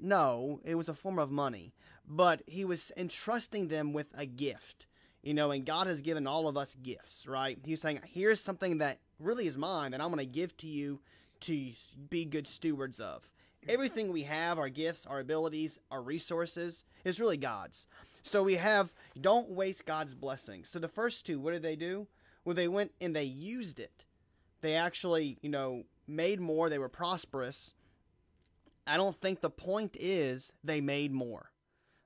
No, 0.00 0.60
it 0.64 0.74
was 0.74 0.88
a 0.88 0.94
form 0.94 1.18
of 1.18 1.30
money, 1.30 1.72
but 2.06 2.42
he 2.46 2.64
was 2.64 2.90
entrusting 2.96 3.68
them 3.68 3.92
with 3.92 4.06
a 4.16 4.26
gift. 4.26 4.86
You 5.22 5.34
know, 5.34 5.50
and 5.50 5.66
God 5.66 5.88
has 5.88 6.02
given 6.02 6.26
all 6.26 6.46
of 6.46 6.56
us 6.56 6.76
gifts, 6.76 7.26
right? 7.26 7.58
He's 7.64 7.80
saying, 7.80 8.00
here's 8.04 8.40
something 8.40 8.78
that 8.78 9.00
really 9.18 9.48
is 9.48 9.58
mine 9.58 9.90
that 9.90 10.00
I'm 10.00 10.08
going 10.08 10.18
to 10.18 10.24
give 10.26 10.56
to 10.58 10.68
you 10.68 11.00
to 11.40 11.70
be 12.10 12.24
good 12.24 12.46
stewards 12.46 13.00
of. 13.00 13.28
Everything 13.68 14.12
we 14.12 14.22
have, 14.22 14.58
our 14.58 14.68
gifts, 14.68 15.06
our 15.06 15.20
abilities, 15.20 15.78
our 15.90 16.02
resources, 16.02 16.84
is 17.04 17.20
really 17.20 17.36
God's. 17.36 17.86
So 18.22 18.42
we 18.42 18.54
have, 18.54 18.92
don't 19.20 19.50
waste 19.50 19.86
God's 19.86 20.14
blessings. 20.14 20.68
So 20.68 20.78
the 20.78 20.88
first 20.88 21.26
two, 21.26 21.38
what 21.38 21.52
did 21.52 21.62
they 21.62 21.76
do? 21.76 22.06
Well, 22.44 22.54
they 22.54 22.68
went 22.68 22.92
and 23.00 23.14
they 23.14 23.24
used 23.24 23.80
it. 23.80 24.04
They 24.60 24.74
actually, 24.74 25.38
you 25.42 25.50
know, 25.50 25.84
made 26.06 26.40
more. 26.40 26.68
They 26.68 26.78
were 26.78 26.88
prosperous. 26.88 27.74
I 28.86 28.96
don't 28.96 29.20
think 29.20 29.40
the 29.40 29.50
point 29.50 29.96
is 29.98 30.52
they 30.62 30.80
made 30.80 31.12
more. 31.12 31.50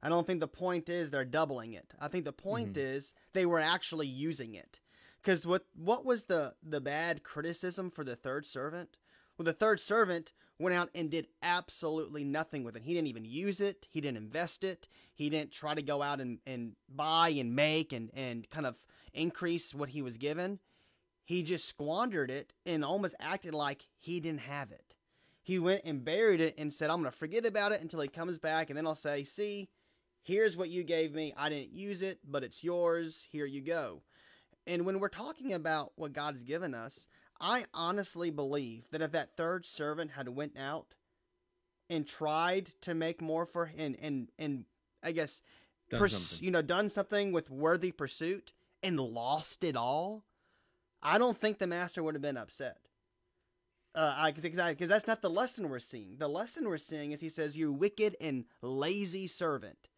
I 0.02 0.08
don't 0.08 0.26
think 0.26 0.40
the 0.40 0.48
point 0.48 0.88
is 0.88 1.10
they're 1.10 1.24
doubling 1.24 1.74
it. 1.74 1.92
I 2.00 2.08
think 2.08 2.24
the 2.24 2.32
point 2.32 2.72
mm-hmm. 2.72 2.94
is 2.96 3.14
they 3.34 3.44
were 3.44 3.58
actually 3.58 4.06
using 4.06 4.54
it. 4.54 4.80
Because 5.20 5.44
what 5.44 5.66
what 5.76 6.06
was 6.06 6.24
the 6.24 6.54
the 6.62 6.80
bad 6.80 7.22
criticism 7.22 7.90
for 7.90 8.04
the 8.04 8.16
third 8.16 8.46
servant? 8.46 8.96
Well, 9.40 9.46
the 9.46 9.54
third 9.54 9.80
servant 9.80 10.32
went 10.58 10.76
out 10.76 10.90
and 10.94 11.10
did 11.10 11.28
absolutely 11.42 12.24
nothing 12.24 12.62
with 12.62 12.76
it. 12.76 12.82
He 12.82 12.92
didn't 12.92 13.08
even 13.08 13.24
use 13.24 13.58
it. 13.62 13.88
He 13.90 14.02
didn't 14.02 14.18
invest 14.18 14.64
it. 14.64 14.86
He 15.14 15.30
didn't 15.30 15.50
try 15.50 15.74
to 15.74 15.80
go 15.80 16.02
out 16.02 16.20
and, 16.20 16.40
and 16.46 16.76
buy 16.94 17.30
and 17.30 17.56
make 17.56 17.94
and, 17.94 18.10
and 18.12 18.50
kind 18.50 18.66
of 18.66 18.84
increase 19.14 19.74
what 19.74 19.88
he 19.88 20.02
was 20.02 20.18
given. 20.18 20.58
He 21.24 21.42
just 21.42 21.66
squandered 21.66 22.30
it 22.30 22.52
and 22.66 22.84
almost 22.84 23.14
acted 23.18 23.54
like 23.54 23.86
he 23.96 24.20
didn't 24.20 24.40
have 24.40 24.72
it. 24.72 24.94
He 25.42 25.58
went 25.58 25.86
and 25.86 26.04
buried 26.04 26.42
it 26.42 26.56
and 26.58 26.70
said, 26.70 26.90
I'm 26.90 27.00
going 27.00 27.10
to 27.10 27.16
forget 27.16 27.46
about 27.46 27.72
it 27.72 27.80
until 27.80 28.02
he 28.02 28.08
comes 28.08 28.36
back. 28.36 28.68
And 28.68 28.76
then 28.76 28.86
I'll 28.86 28.94
say, 28.94 29.24
See, 29.24 29.70
here's 30.22 30.54
what 30.54 30.68
you 30.68 30.84
gave 30.84 31.14
me. 31.14 31.32
I 31.34 31.48
didn't 31.48 31.72
use 31.72 32.02
it, 32.02 32.18
but 32.28 32.44
it's 32.44 32.62
yours. 32.62 33.26
Here 33.32 33.46
you 33.46 33.62
go. 33.62 34.02
And 34.66 34.84
when 34.84 35.00
we're 35.00 35.08
talking 35.08 35.54
about 35.54 35.92
what 35.96 36.12
God's 36.12 36.44
given 36.44 36.74
us, 36.74 37.08
I 37.40 37.64
honestly 37.72 38.30
believe 38.30 38.84
that 38.90 39.00
if 39.00 39.12
that 39.12 39.36
third 39.36 39.64
servant 39.64 40.12
had 40.12 40.28
went 40.28 40.58
out 40.58 40.94
and 41.88 42.06
tried 42.06 42.72
to 42.82 42.94
make 42.94 43.20
more 43.20 43.46
for 43.46 43.70
and 43.76 43.96
and 44.00 44.28
and 44.38 44.64
I 45.02 45.12
guess 45.12 45.40
Done 45.88 46.00
pers- 46.00 46.40
you 46.40 46.50
know 46.50 46.62
done 46.62 46.88
something 46.88 47.32
with 47.32 47.50
worthy 47.50 47.92
pursuit 47.92 48.52
and 48.82 49.00
lost 49.00 49.64
it 49.64 49.76
all, 49.76 50.24
I 51.02 51.18
don't 51.18 51.38
think 51.38 51.58
the 51.58 51.66
master 51.66 52.02
would 52.02 52.14
have 52.14 52.22
been 52.22 52.36
upset. 52.36 52.78
Uh, 53.94 54.14
I 54.16 54.30
because 54.30 54.88
that's 54.88 55.08
not 55.08 55.20
the 55.20 55.30
lesson 55.30 55.68
we're 55.68 55.80
seeing. 55.80 56.16
The 56.18 56.28
lesson 56.28 56.68
we're 56.68 56.78
seeing 56.78 57.10
is 57.10 57.20
he 57.20 57.28
says, 57.28 57.56
"You 57.56 57.72
wicked 57.72 58.16
and 58.20 58.44
lazy 58.62 59.26
servant." 59.26 59.88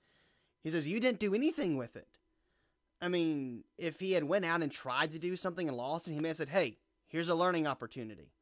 He 0.62 0.70
says, 0.70 0.86
"You 0.86 0.98
didn't 0.98 1.18
do 1.18 1.34
anything 1.34 1.76
with 1.76 1.96
it." 1.96 2.08
I 3.02 3.08
mean, 3.08 3.64
if 3.76 4.00
he 4.00 4.12
had 4.12 4.24
went 4.24 4.44
out 4.46 4.62
and 4.62 4.72
tried 4.72 5.12
to 5.12 5.18
do 5.18 5.36
something 5.36 5.68
and 5.68 5.76
lost 5.76 6.08
it, 6.08 6.14
he 6.14 6.20
may 6.20 6.28
have 6.28 6.38
said, 6.38 6.48
"Hey, 6.48 6.78
here's 7.12 7.28
a 7.28 7.36
learning 7.36 7.68
opportunity." 7.68 8.32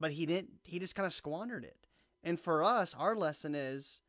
But 0.00 0.12
he 0.12 0.26
didn't. 0.26 0.54
He 0.64 0.80
just 0.80 0.96
kind 0.96 1.06
of 1.06 1.12
squandered 1.12 1.64
it. 1.64 1.86
And 2.24 2.40
for 2.40 2.64
us, 2.64 2.94
our 2.98 3.14
lesson 3.14 3.54
is, 3.54 4.00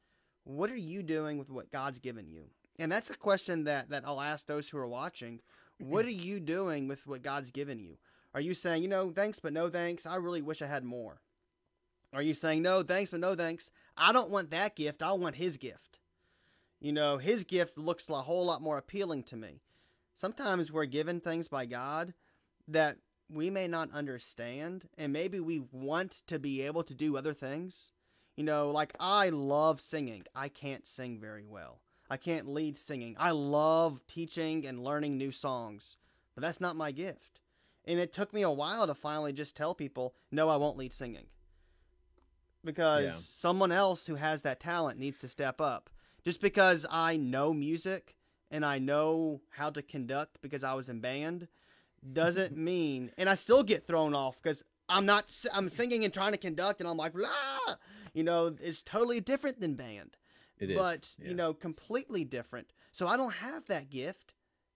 what 0.43 0.72
are 0.72 0.76
you 0.76 1.04
doing 1.04 1.38
with 1.38 1.52
what 1.52 1.72
God's 1.72 2.00
given 2.00 2.28
you? 2.28 2.45
And 2.80 2.91
that's 2.91 3.12
a 3.12 3.17
question 3.17 3.65
that 3.65 3.89
that 3.89 4.04
I'll 4.06 4.22
ask 4.22 4.48
those 4.48 4.69
who 4.69 4.80
are 4.80 4.88
watching. 4.88 5.41
What 5.78 6.06
are 6.06 6.10
you 6.10 6.39
doing 6.39 6.88
with 6.88 7.06
what 7.06 7.22
God's 7.22 7.52
given 7.52 7.80
you? 7.80 7.98
Are 8.34 8.41
you 8.41 8.54
saying, 8.54 8.82
you 8.84 8.89
know, 8.89 9.12
thanks 9.12 9.39
but 9.39 9.54
no 9.54 9.69
thanks? 9.69 10.06
I 10.06 10.15
really 10.15 10.41
wish 10.41 10.62
I 10.62 10.67
had 10.67 10.84
more. 10.84 11.22
Are 12.13 12.22
you 12.22 12.34
saying, 12.34 12.62
no, 12.62 12.84
thanks 12.84 13.12
but 13.12 13.19
no 13.19 13.36
thanks? 13.36 13.72
I 13.95 14.12
don't 14.12 14.32
want 14.32 14.52
that 14.52 14.76
gift. 14.76 15.04
I 15.04 15.12
want 15.13 15.36
his 15.36 15.58
gift. 15.58 16.00
You 16.80 16.91
know, 16.91 17.17
his 17.17 17.43
gift 17.43 17.78
looks 17.78 18.10
a 18.10 18.15
whole 18.15 18.45
lot 18.45 18.62
more 18.62 18.78
appealing 18.78 19.24
to 19.24 19.36
me. 19.36 19.62
Sometimes 20.13 20.72
we're 20.72 20.86
given 20.86 21.19
things 21.19 21.48
by 21.48 21.65
God 21.65 22.13
that 22.67 22.98
we 23.30 23.50
may 23.50 23.68
not 23.68 23.92
understand, 23.92 24.89
and 24.98 25.13
maybe 25.13 25.39
we 25.39 25.60
want 25.72 26.24
to 26.28 26.39
be 26.39 26.62
able 26.63 26.84
to 26.84 26.94
do 26.94 27.15
other 27.15 27.34
things. 27.34 27.94
You 28.36 28.44
know, 28.44 28.72
like 28.72 28.94
I 29.00 29.30
love 29.30 29.80
singing. 29.82 30.24
I 30.34 30.50
can't 30.50 30.88
sing 30.88 31.20
very 31.20 31.46
well. 31.46 31.82
I 32.10 32.18
can't 32.18 32.48
lead 32.48 32.76
singing. 32.78 33.15
I 33.20 33.32
love 33.32 34.02
teaching 34.08 34.65
and 34.65 34.84
learning 34.84 35.18
new 35.18 35.32
songs, 35.32 35.98
but 36.34 36.42
that's 36.42 36.62
not 36.62 36.76
my 36.76 36.92
gift. 36.92 37.42
And 37.86 38.00
it 38.00 38.13
took 38.13 38.34
me 38.34 38.42
a 38.42 38.50
while 38.50 38.88
to 38.88 38.96
finally 38.96 39.34
just 39.34 39.56
tell 39.56 39.76
people, 39.76 40.15
no, 40.32 40.50
I 40.50 40.56
won't 40.56 40.78
lead 40.78 40.94
singing. 40.94 41.28
Because 42.63 43.04
Yeah. 43.04 43.12
someone 43.12 43.72
else 43.72 44.06
who 44.06 44.15
has 44.15 44.42
that 44.42 44.60
talent 44.60 45.00
needs 45.00 45.20
to 45.20 45.28
step 45.28 45.62
up. 45.62 45.89
Just 46.24 46.42
because 46.42 46.86
I 46.89 47.15
know 47.15 47.54
music 47.54 48.15
and 48.52 48.65
I 48.65 48.80
know 48.80 49.42
how 49.52 49.70
to 49.70 49.82
conduct 49.82 50.42
because 50.42 50.63
I 50.63 50.74
was 50.74 50.89
in 50.89 51.00
band 51.00 51.48
doesn't 52.13 52.55
mean, 52.71 53.12
and 53.17 53.29
I 53.29 53.35
still 53.35 53.63
get 53.63 53.85
thrown 53.85 54.13
off 54.15 54.41
because 54.41 54.63
I'm 54.88 55.05
not, 55.05 55.25
I'm 55.53 55.69
singing 55.69 56.03
and 56.03 56.13
trying 56.13 56.31
to 56.31 56.38
conduct 56.38 56.79
and 56.81 56.89
I'm 56.89 56.97
like, 56.97 57.13
"Ah!" 57.23 57.77
you 58.13 58.23
know, 58.23 58.55
it's 58.59 58.81
totally 58.81 59.19
different 59.19 59.59
than 59.62 59.75
band 59.75 60.17
It 60.59 60.71
is. 60.71 60.77
but 60.77 61.15
yeah. 61.19 61.29
you 61.29 61.35
know 61.35 61.53
completely 61.53 62.23
different 62.25 62.73
so 62.91 63.07
i 63.07 63.15
don't 63.15 63.33
have 63.35 63.65
that 63.67 63.89
gift 63.91 64.33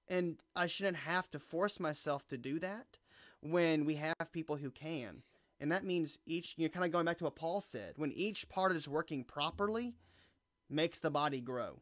and 0.08 0.38
i 0.56 0.68
shouldn't 0.68 0.98
have 0.98 1.30
to 1.32 1.40
force 1.40 1.80
myself 1.80 2.28
to 2.28 2.38
do 2.38 2.60
that 2.60 3.00
when 3.42 3.86
we 3.86 3.96
have 3.96 4.32
people 4.32 4.56
who 4.56 4.70
can 4.70 5.24
and 5.60 5.72
that 5.72 5.84
means 5.84 6.20
each 6.28 6.54
you 6.58 6.66
know 6.66 6.70
kind 6.70 6.86
of 6.86 6.92
going 6.92 7.06
back 7.06 7.18
to 7.18 7.24
what 7.24 7.36
paul 7.36 7.60
said 7.60 7.94
when 7.98 8.12
each 8.14 8.48
part 8.50 8.76
is 8.76 8.88
working 8.88 9.24
properly 9.24 9.96
makes 10.70 11.00
the 11.00 11.10
body 11.12 11.42
grow 11.42 11.82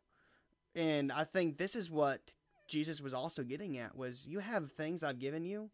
and 0.73 1.11
i 1.11 1.23
think 1.25 1.57
this 1.57 1.75
is 1.75 1.91
what 1.91 2.31
jesus 2.71 3.01
was 3.01 3.13
also 3.13 3.43
getting 3.43 3.77
at 3.77 3.95
was 3.95 4.25
you 4.27 4.39
have 4.39 4.71
things 4.71 5.03
i've 5.03 5.19
given 5.19 5.43
you. 5.43 5.69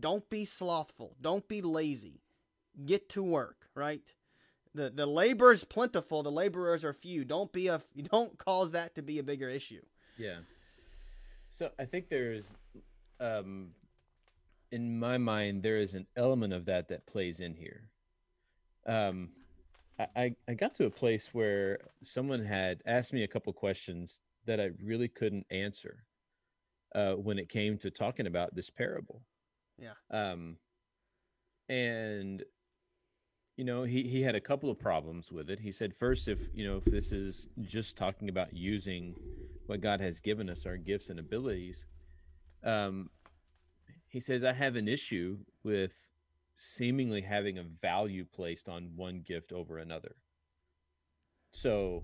Don't 0.00 0.28
be 0.28 0.44
slothful. 0.44 1.14
Don't 1.20 1.46
be 1.46 1.62
lazy. 1.62 2.20
Get 2.84 3.08
to 3.10 3.22
work 3.22 3.66
right? 3.76 4.12
The 4.74 4.90
the 4.90 5.06
labor 5.06 5.52
is 5.52 5.62
plentiful. 5.62 6.24
The 6.24 6.32
laborers 6.32 6.84
are 6.84 6.92
few. 6.92 7.24
Don't 7.24 7.52
be 7.52 7.68
a 7.68 7.80
don't 8.10 8.36
cause 8.38 8.72
that 8.72 8.96
to 8.96 9.02
be 9.02 9.20
a 9.20 9.22
bigger 9.22 9.48
issue. 9.48 9.82
Yeah. 10.18 10.38
So 11.48 11.70
I 11.78 11.84
think 11.84 12.08
there's, 12.08 12.56
um, 13.20 13.68
in 14.72 14.98
my 14.98 15.16
mind, 15.16 15.62
there 15.62 15.76
is 15.76 15.94
an 15.94 16.06
element 16.16 16.52
of 16.52 16.64
that 16.64 16.88
that 16.88 17.06
plays 17.06 17.38
in 17.38 17.54
here. 17.54 17.88
Um, 18.84 19.30
I, 19.98 20.06
I, 20.16 20.36
I 20.48 20.54
got 20.54 20.74
to 20.74 20.86
a 20.86 20.90
place 20.90 21.30
where 21.32 21.78
someone 22.02 22.44
had 22.44 22.82
asked 22.84 23.12
me 23.12 23.22
a 23.22 23.28
couple 23.28 23.52
questions 23.52 24.20
that 24.44 24.60
I 24.60 24.70
really 24.82 25.08
couldn't 25.08 25.46
answer 25.50 26.04
uh, 26.96 27.12
when 27.12 27.38
it 27.38 27.48
came 27.48 27.78
to 27.78 27.90
talking 27.90 28.26
about 28.26 28.54
this 28.54 28.70
parable. 28.70 29.22
Yeah. 29.78 29.92
Um, 30.10 30.56
and 31.68 32.42
you 33.56 33.64
know 33.64 33.84
he 33.84 34.04
he 34.04 34.22
had 34.22 34.34
a 34.34 34.40
couple 34.40 34.70
of 34.70 34.78
problems 34.78 35.32
with 35.32 35.50
it 35.50 35.60
he 35.60 35.72
said 35.72 35.94
first 35.94 36.28
if 36.28 36.40
you 36.54 36.66
know 36.66 36.76
if 36.76 36.84
this 36.84 37.10
is 37.10 37.48
just 37.62 37.96
talking 37.96 38.28
about 38.28 38.54
using 38.54 39.14
what 39.66 39.80
god 39.80 40.00
has 40.00 40.20
given 40.20 40.48
us 40.48 40.66
our 40.66 40.76
gifts 40.76 41.08
and 41.08 41.18
abilities 41.18 41.86
um 42.62 43.10
he 44.06 44.20
says 44.20 44.44
i 44.44 44.52
have 44.52 44.76
an 44.76 44.86
issue 44.86 45.38
with 45.64 46.10
seemingly 46.56 47.22
having 47.22 47.58
a 47.58 47.62
value 47.62 48.24
placed 48.24 48.68
on 48.68 48.90
one 48.94 49.22
gift 49.26 49.52
over 49.52 49.78
another 49.78 50.16
so 51.50 52.02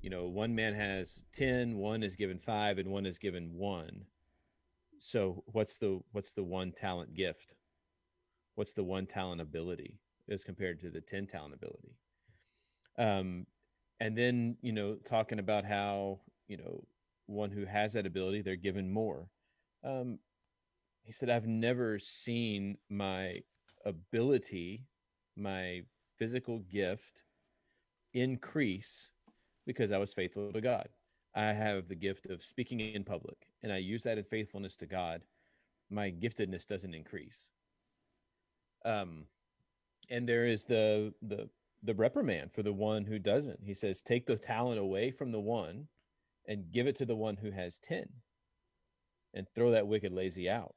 you 0.00 0.08
know 0.08 0.24
one 0.24 0.54
man 0.54 0.74
has 0.74 1.24
10 1.32 1.76
one 1.76 2.02
is 2.02 2.16
given 2.16 2.38
5 2.38 2.78
and 2.78 2.90
one 2.90 3.06
is 3.06 3.18
given 3.18 3.50
1 3.54 4.06
so 4.98 5.42
what's 5.46 5.78
the 5.78 6.00
what's 6.12 6.32
the 6.32 6.44
one 6.44 6.72
talent 6.72 7.14
gift? 7.14 7.54
What's 8.54 8.72
the 8.72 8.84
one 8.84 9.06
talent 9.06 9.40
ability 9.40 9.98
as 10.30 10.44
compared 10.44 10.80
to 10.80 10.90
the 10.90 11.00
10 11.00 11.26
talent 11.26 11.54
ability? 11.54 11.96
Um 12.98 13.46
and 14.00 14.16
then 14.16 14.56
you 14.62 14.72
know 14.72 14.96
talking 15.04 15.38
about 15.38 15.64
how 15.64 16.20
you 16.48 16.56
know 16.56 16.84
one 17.26 17.50
who 17.50 17.64
has 17.64 17.92
that 17.94 18.06
ability 18.06 18.42
they're 18.42 18.56
given 18.56 18.90
more. 18.90 19.28
Um, 19.84 20.18
he 21.06 21.12
said 21.12 21.30
i've 21.30 21.46
never 21.46 21.98
seen 21.98 22.76
my 22.90 23.40
ability 23.84 24.84
my 25.36 25.80
physical 26.16 26.58
gift 26.58 27.22
increase 28.12 29.10
because 29.66 29.92
i 29.92 29.98
was 29.98 30.12
faithful 30.12 30.52
to 30.52 30.60
god 30.60 30.88
i 31.36 31.52
have 31.52 31.88
the 31.88 31.94
gift 31.94 32.26
of 32.26 32.42
speaking 32.42 32.80
in 32.80 33.04
public 33.04 33.46
and 33.62 33.72
i 33.72 33.76
use 33.76 34.02
that 34.02 34.18
in 34.18 34.24
faithfulness 34.24 34.76
to 34.76 34.86
god 34.86 35.22
my 35.90 36.10
giftedness 36.10 36.66
doesn't 36.66 36.94
increase 36.94 37.48
um 38.84 39.26
and 40.10 40.28
there 40.28 40.44
is 40.44 40.64
the 40.64 41.12
the 41.22 41.48
the 41.82 41.94
reprimand 41.94 42.52
for 42.52 42.62
the 42.62 42.72
one 42.72 43.04
who 43.04 43.18
doesn't. 43.18 43.60
He 43.64 43.74
says, 43.74 44.02
Take 44.02 44.26
the 44.26 44.36
talent 44.36 44.78
away 44.78 45.10
from 45.10 45.32
the 45.32 45.40
one 45.40 45.88
and 46.46 46.72
give 46.72 46.86
it 46.86 46.96
to 46.96 47.06
the 47.06 47.16
one 47.16 47.36
who 47.36 47.50
has 47.50 47.78
10 47.78 48.06
and 49.34 49.48
throw 49.48 49.70
that 49.70 49.86
wicked 49.86 50.12
lazy 50.12 50.48
out 50.48 50.74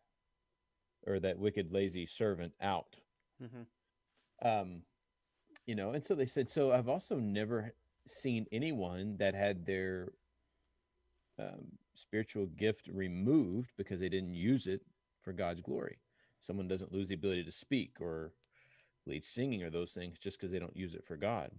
or 1.06 1.20
that 1.20 1.40
wicked 1.40 1.72
lazy 1.72 2.06
servant 2.06 2.54
out. 2.62 2.98
Mm-hmm. 3.42 4.48
Um, 4.48 4.82
you 5.66 5.76
know, 5.76 5.92
and 5.92 6.06
so 6.06 6.16
they 6.16 6.26
said, 6.26 6.50
So 6.50 6.72
I've 6.72 6.90
also 6.90 7.18
never 7.18 7.74
seen 8.06 8.46
anyone 8.52 9.18
that 9.18 9.36
had 9.36 9.66
their 9.66 10.10
um, 11.40 11.78
spiritual 11.94 12.48
gift 12.48 12.90
removed 12.92 13.72
because 13.78 14.00
they 14.00 14.10
didn't 14.10 14.34
use 14.34 14.68
it 14.68 14.82
for 15.22 15.34
God's 15.34 15.62
glory. 15.62 16.00
Someone 16.40 16.68
doesn't 16.68 16.94
lose 16.94 17.10
the 17.10 17.16
ability 17.16 17.44
to 17.44 17.52
speak 17.52 17.98
or 18.00 18.34
lead 19.06 19.26
singing 19.26 19.64
or 19.64 19.70
those 19.70 19.92
things 19.92 20.18
just 20.20 20.40
because 20.40 20.52
they 20.52 20.60
don't 20.60 20.76
use 20.76 20.96
it 20.96 21.04
for 21.04 21.18
God. 21.18 21.52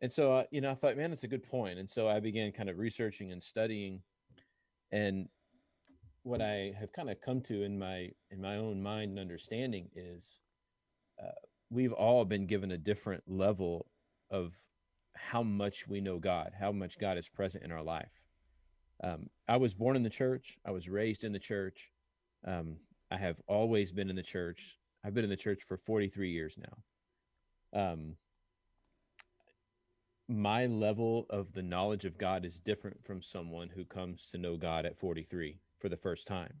And 0.00 0.12
so, 0.12 0.32
uh, 0.32 0.44
you 0.50 0.60
know, 0.60 0.70
I 0.70 0.74
thought, 0.74 0.96
man, 0.96 1.10
that's 1.10 1.24
a 1.24 1.28
good 1.28 1.48
point. 1.48 1.78
And 1.78 1.88
so 1.88 2.08
I 2.08 2.20
began 2.20 2.52
kind 2.52 2.68
of 2.68 2.78
researching 2.78 3.32
and 3.32 3.42
studying. 3.42 4.02
And 4.92 5.28
what 6.22 6.42
I 6.42 6.72
have 6.78 6.92
kind 6.92 7.08
of 7.08 7.20
come 7.20 7.40
to 7.42 7.62
in 7.62 7.78
my 7.78 8.10
in 8.30 8.40
my 8.40 8.56
own 8.56 8.82
mind 8.82 9.10
and 9.10 9.18
understanding 9.18 9.88
is, 9.94 10.38
uh, 11.22 11.30
we've 11.70 11.92
all 11.92 12.24
been 12.24 12.46
given 12.46 12.70
a 12.70 12.78
different 12.78 13.24
level 13.26 13.86
of 14.30 14.52
how 15.14 15.42
much 15.42 15.88
we 15.88 16.00
know 16.00 16.18
God, 16.18 16.52
how 16.58 16.72
much 16.72 16.98
God 16.98 17.16
is 17.16 17.28
present 17.28 17.64
in 17.64 17.72
our 17.72 17.82
life. 17.82 18.25
Um, 19.02 19.28
I 19.48 19.56
was 19.56 19.74
born 19.74 19.96
in 19.96 20.02
the 20.02 20.10
church. 20.10 20.56
I 20.64 20.70
was 20.70 20.88
raised 20.88 21.24
in 21.24 21.32
the 21.32 21.38
church. 21.38 21.90
Um, 22.44 22.76
I 23.10 23.16
have 23.16 23.36
always 23.46 23.92
been 23.92 24.10
in 24.10 24.16
the 24.16 24.22
church 24.22 24.78
I've 25.06 25.14
been 25.14 25.24
in 25.24 25.30
the 25.30 25.36
church 25.36 25.62
for 25.62 25.76
43 25.76 26.30
years 26.30 26.58
now. 26.58 27.80
Um, 27.80 28.16
my 30.28 30.66
level 30.66 31.26
of 31.30 31.52
the 31.52 31.62
knowledge 31.62 32.04
of 32.04 32.18
God 32.18 32.44
is 32.44 32.58
different 32.58 33.04
from 33.04 33.22
someone 33.22 33.68
who 33.68 33.84
comes 33.84 34.28
to 34.32 34.38
know 34.38 34.56
God 34.56 34.84
at 34.84 34.98
43 34.98 35.60
for 35.78 35.88
the 35.88 35.96
first 35.96 36.26
time. 36.26 36.54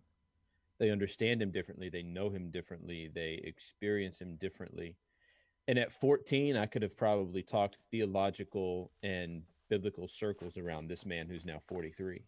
They 0.78 0.90
understand 0.90 1.42
him 1.42 1.50
differently, 1.50 1.88
they 1.88 2.04
know 2.04 2.30
him 2.30 2.50
differently, 2.50 3.10
they 3.12 3.40
experience 3.42 4.20
him 4.20 4.36
differently. 4.36 4.94
And 5.66 5.76
at 5.76 5.90
14, 5.90 6.56
I 6.56 6.66
could 6.66 6.82
have 6.82 6.96
probably 6.96 7.42
talked 7.42 7.74
theological 7.90 8.92
and 9.02 9.42
biblical 9.68 10.08
circles 10.08 10.56
around 10.56 10.88
this 10.88 11.06
man 11.06 11.26
who's 11.28 11.46
now 11.46 11.60
43. 11.68 12.22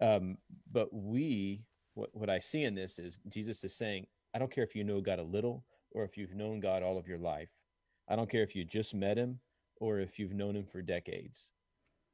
Um, 0.00 0.38
but 0.70 0.92
we, 0.92 1.64
what, 1.94 2.10
what 2.12 2.30
I 2.30 2.38
see 2.38 2.62
in 2.62 2.74
this 2.74 2.98
is 2.98 3.18
Jesus 3.28 3.64
is 3.64 3.74
saying, 3.74 4.06
I 4.34 4.38
don't 4.38 4.50
care 4.50 4.64
if 4.64 4.74
you 4.74 4.84
know 4.84 5.00
God 5.00 5.18
a 5.18 5.24
little 5.24 5.64
or 5.90 6.04
if 6.04 6.16
you've 6.16 6.34
known 6.34 6.60
God 6.60 6.82
all 6.82 6.98
of 6.98 7.08
your 7.08 7.18
life. 7.18 7.48
I 8.08 8.16
don't 8.16 8.30
care 8.30 8.42
if 8.42 8.54
you 8.54 8.64
just 8.64 8.94
met 8.94 9.16
him 9.16 9.40
or 9.80 9.98
if 9.98 10.18
you've 10.18 10.34
known 10.34 10.56
him 10.56 10.66
for 10.66 10.82
decades. 10.82 11.50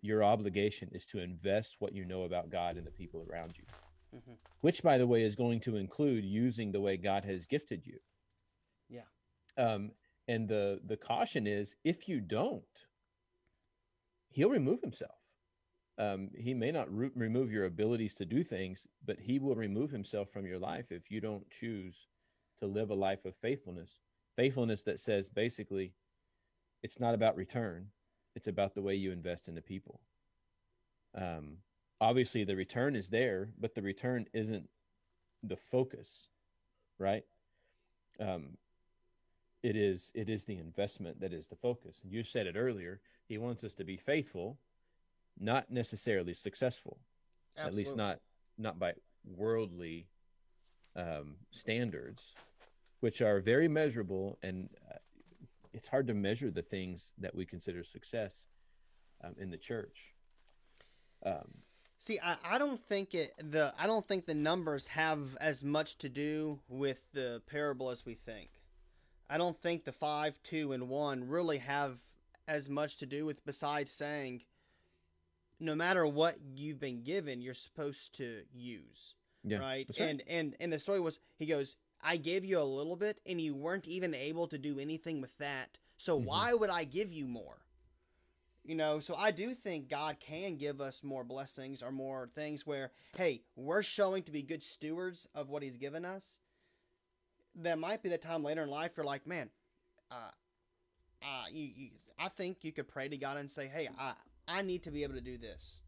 Your 0.01 0.25
obligation 0.25 0.89
is 0.93 1.07
to 1.07 1.21
invest 1.21 1.77
what 1.79 1.95
you 1.95 2.05
know 2.05 2.23
about 2.23 2.51
God 2.51 2.77
in 2.77 2.85
the 2.85 2.91
people 2.91 3.25
around 3.31 3.59
you, 3.59 3.65
mm-hmm. 4.17 4.33
which, 4.61 4.83
by 4.83 4.99
the 4.99 5.07
way, 5.07 5.23
is 5.23 5.37
going 5.37 5.61
to 5.61 5.77
include 5.77 6.25
using 6.25 6.73
the 6.73 6.81
way 6.81 6.97
God 6.97 7.25
has 7.25 7.47
gifted 7.47 7.87
you. 7.87 7.99
Yeah. 8.89 9.03
Um, 9.57 9.93
and 10.27 10.49
the 10.49 10.81
the 10.85 10.97
caution 10.97 11.47
is, 11.47 11.77
if 11.85 12.09
you 12.09 12.21
don't, 12.21 12.65
He'll 14.33 14.51
remove 14.51 14.81
Himself. 14.81 15.19
Um, 15.99 16.31
he 16.35 16.55
may 16.55 16.73
not 16.73 16.95
re- 16.95 17.11
remove 17.15 17.53
your 17.53 17.67
abilities 17.67 18.15
to 18.17 18.25
do 18.25 18.43
things, 18.43 18.87
but 19.05 19.21
He 19.21 19.39
will 19.39 19.55
remove 19.55 19.91
Himself 19.91 20.31
from 20.31 20.47
your 20.47 20.59
life 20.59 20.91
if 20.91 21.11
you 21.11 21.21
don't 21.21 21.51
choose 21.51 22.07
to 22.61 22.67
live 22.67 22.91
a 22.91 22.95
life 22.95 23.25
of 23.25 23.37
faithfulness. 23.37 24.01
Faithfulness 24.37 24.83
that 24.85 24.99
says 24.99 25.29
basically, 25.29 25.95
it's 26.83 26.99
not 26.99 27.15
about 27.15 27.37
return, 27.37 27.89
it's 28.35 28.49
about 28.49 28.75
the 28.75 28.83
way 28.83 28.95
you 28.95 29.13
invest 29.13 29.49
in 29.49 29.55
the 29.55 29.63
people. 29.63 30.01
Um, 31.15 31.59
obviously, 32.01 32.45
the 32.45 32.57
return 32.57 32.97
is 32.97 33.11
there, 33.11 33.51
but 33.61 33.75
the 33.75 33.83
return 33.83 34.27
isn't 34.33 34.69
the 35.43 35.57
focus, 35.57 36.29
right? 36.99 37.25
Um, 38.19 38.57
it 39.63 39.77
is 39.77 40.11
it 40.15 40.29
is 40.29 40.45
the 40.45 40.59
investment 40.59 41.21
that 41.21 41.33
is 41.33 41.49
the 41.49 41.57
focus. 41.57 42.01
And 42.03 42.13
you 42.13 42.23
said 42.23 42.47
it 42.47 42.57
earlier. 42.57 43.01
He 43.27 43.39
wants 43.39 43.65
us 43.65 43.75
to 43.75 43.85
be 43.85 43.97
faithful, 43.97 44.59
not 45.39 45.71
necessarily 45.71 46.35
successful. 46.35 46.99
Absolutely. 47.57 47.83
At 47.83 47.87
least 47.87 47.97
not 47.97 48.19
not 48.59 48.79
by 48.79 48.95
worldly 49.25 50.07
um, 50.97 51.37
standards, 51.51 52.35
which 53.03 53.21
are 53.21 53.41
very 53.41 53.69
measurable 53.69 54.39
and 54.43 54.71
uh, 54.91 54.99
it's 55.73 55.89
hard 55.89 56.07
to 56.07 56.15
measure 56.15 56.51
the 56.51 56.63
things 56.63 57.15
that 57.19 57.35
we 57.35 57.45
consider 57.45 57.83
success 57.83 58.47
um, 59.25 59.35
in 59.39 59.51
the 59.51 59.57
church 59.57 60.15
um, 61.27 61.49
see 61.99 62.19
I, 62.23 62.37
I 62.45 62.59
don't 62.59 62.81
think 62.89 63.15
it 63.15 63.35
the 63.39 63.75
i 63.79 63.87
don't 63.87 64.07
think 64.07 64.27
the 64.27 64.35
numbers 64.35 64.87
have 64.87 65.37
as 65.41 65.65
much 65.65 65.99
to 65.99 66.09
do 66.09 66.61
with 66.69 67.01
the 67.13 67.43
parable 67.47 67.91
as 67.91 68.07
we 68.07 68.15
think 68.15 68.51
i 69.31 69.37
don't 69.37 69.61
think 69.61 69.85
the 69.85 69.93
five 69.93 70.39
two 70.43 70.73
and 70.73 70.89
one 70.89 71.29
really 71.29 71.59
have 71.59 71.99
as 72.49 72.69
much 72.69 72.97
to 72.97 73.07
do 73.07 73.25
with 73.25 73.45
besides 73.45 73.91
saying 73.91 74.43
no 75.61 75.75
matter 75.75 76.07
what 76.07 76.37
you've 76.55 76.81
been 76.81 77.03
given 77.03 77.41
you're 77.41 77.55
supposed 77.55 78.15
to 78.15 78.43
use 78.53 79.15
yeah, 79.45 79.59
right 79.59 79.89
and 79.99 80.23
and 80.29 80.57
and 80.61 80.73
the 80.73 80.79
story 80.79 81.01
was 81.01 81.19
he 81.37 81.47
goes 81.47 81.77
I 82.03 82.17
gave 82.17 82.45
you 82.45 82.59
a 82.59 82.65
little 82.65 82.97
bit 82.97 83.21
and 83.27 83.41
you 83.41 83.55
weren't 83.55 83.87
even 83.87 84.15
able 84.15 84.49
to 84.49 84.59
do 84.59 84.79
anything 84.79 85.21
with 85.21 85.37
that. 85.39 85.79
So 85.99 86.17
mm-hmm. 86.17 86.27
why 86.27 86.55
would 86.55 86.71
I 86.71 86.85
give 86.85 87.13
you 87.13 87.27
more? 87.27 87.59
You 88.65 88.75
know, 88.77 89.01
so 89.01 89.17
I 89.17 89.33
do 89.33 89.55
think 89.55 89.89
God 89.89 90.19
can 90.21 90.57
give 90.57 90.81
us 90.81 91.03
more 91.03 91.25
blessings 91.25 91.83
or 91.83 91.91
more 91.91 92.29
things 92.35 92.65
where, 92.65 92.93
hey, 93.17 93.43
we're 93.57 93.83
showing 93.83 94.23
to 94.25 94.33
be 94.33 94.43
good 94.43 94.63
stewards 94.63 95.27
of 95.35 95.49
what 95.49 95.65
He's 95.65 95.77
given 95.77 96.05
us. 96.05 96.39
There 97.55 97.77
might 97.77 98.03
be 98.03 98.09
the 98.09 98.19
time 98.19 98.43
later 98.43 98.63
in 98.63 98.71
life 98.71 98.93
you're 98.97 99.05
like, 99.05 99.27
man, 99.27 99.51
uh, 100.11 100.31
uh, 101.23 101.45
you, 101.51 101.71
you, 101.75 101.91
I 102.19 102.29
think 102.29 102.59
you 102.63 102.73
could 102.73 102.89
pray 102.89 103.09
to 103.09 103.17
God 103.17 103.37
and 103.37 103.51
say, 103.51 103.67
hey, 103.73 103.89
I, 103.99 104.15
I 104.49 104.63
need 104.63 104.85
to 104.85 104.91
be 104.91 105.03
able 105.03 105.15
to 105.15 105.21
do 105.21 105.39
this. 105.39 105.81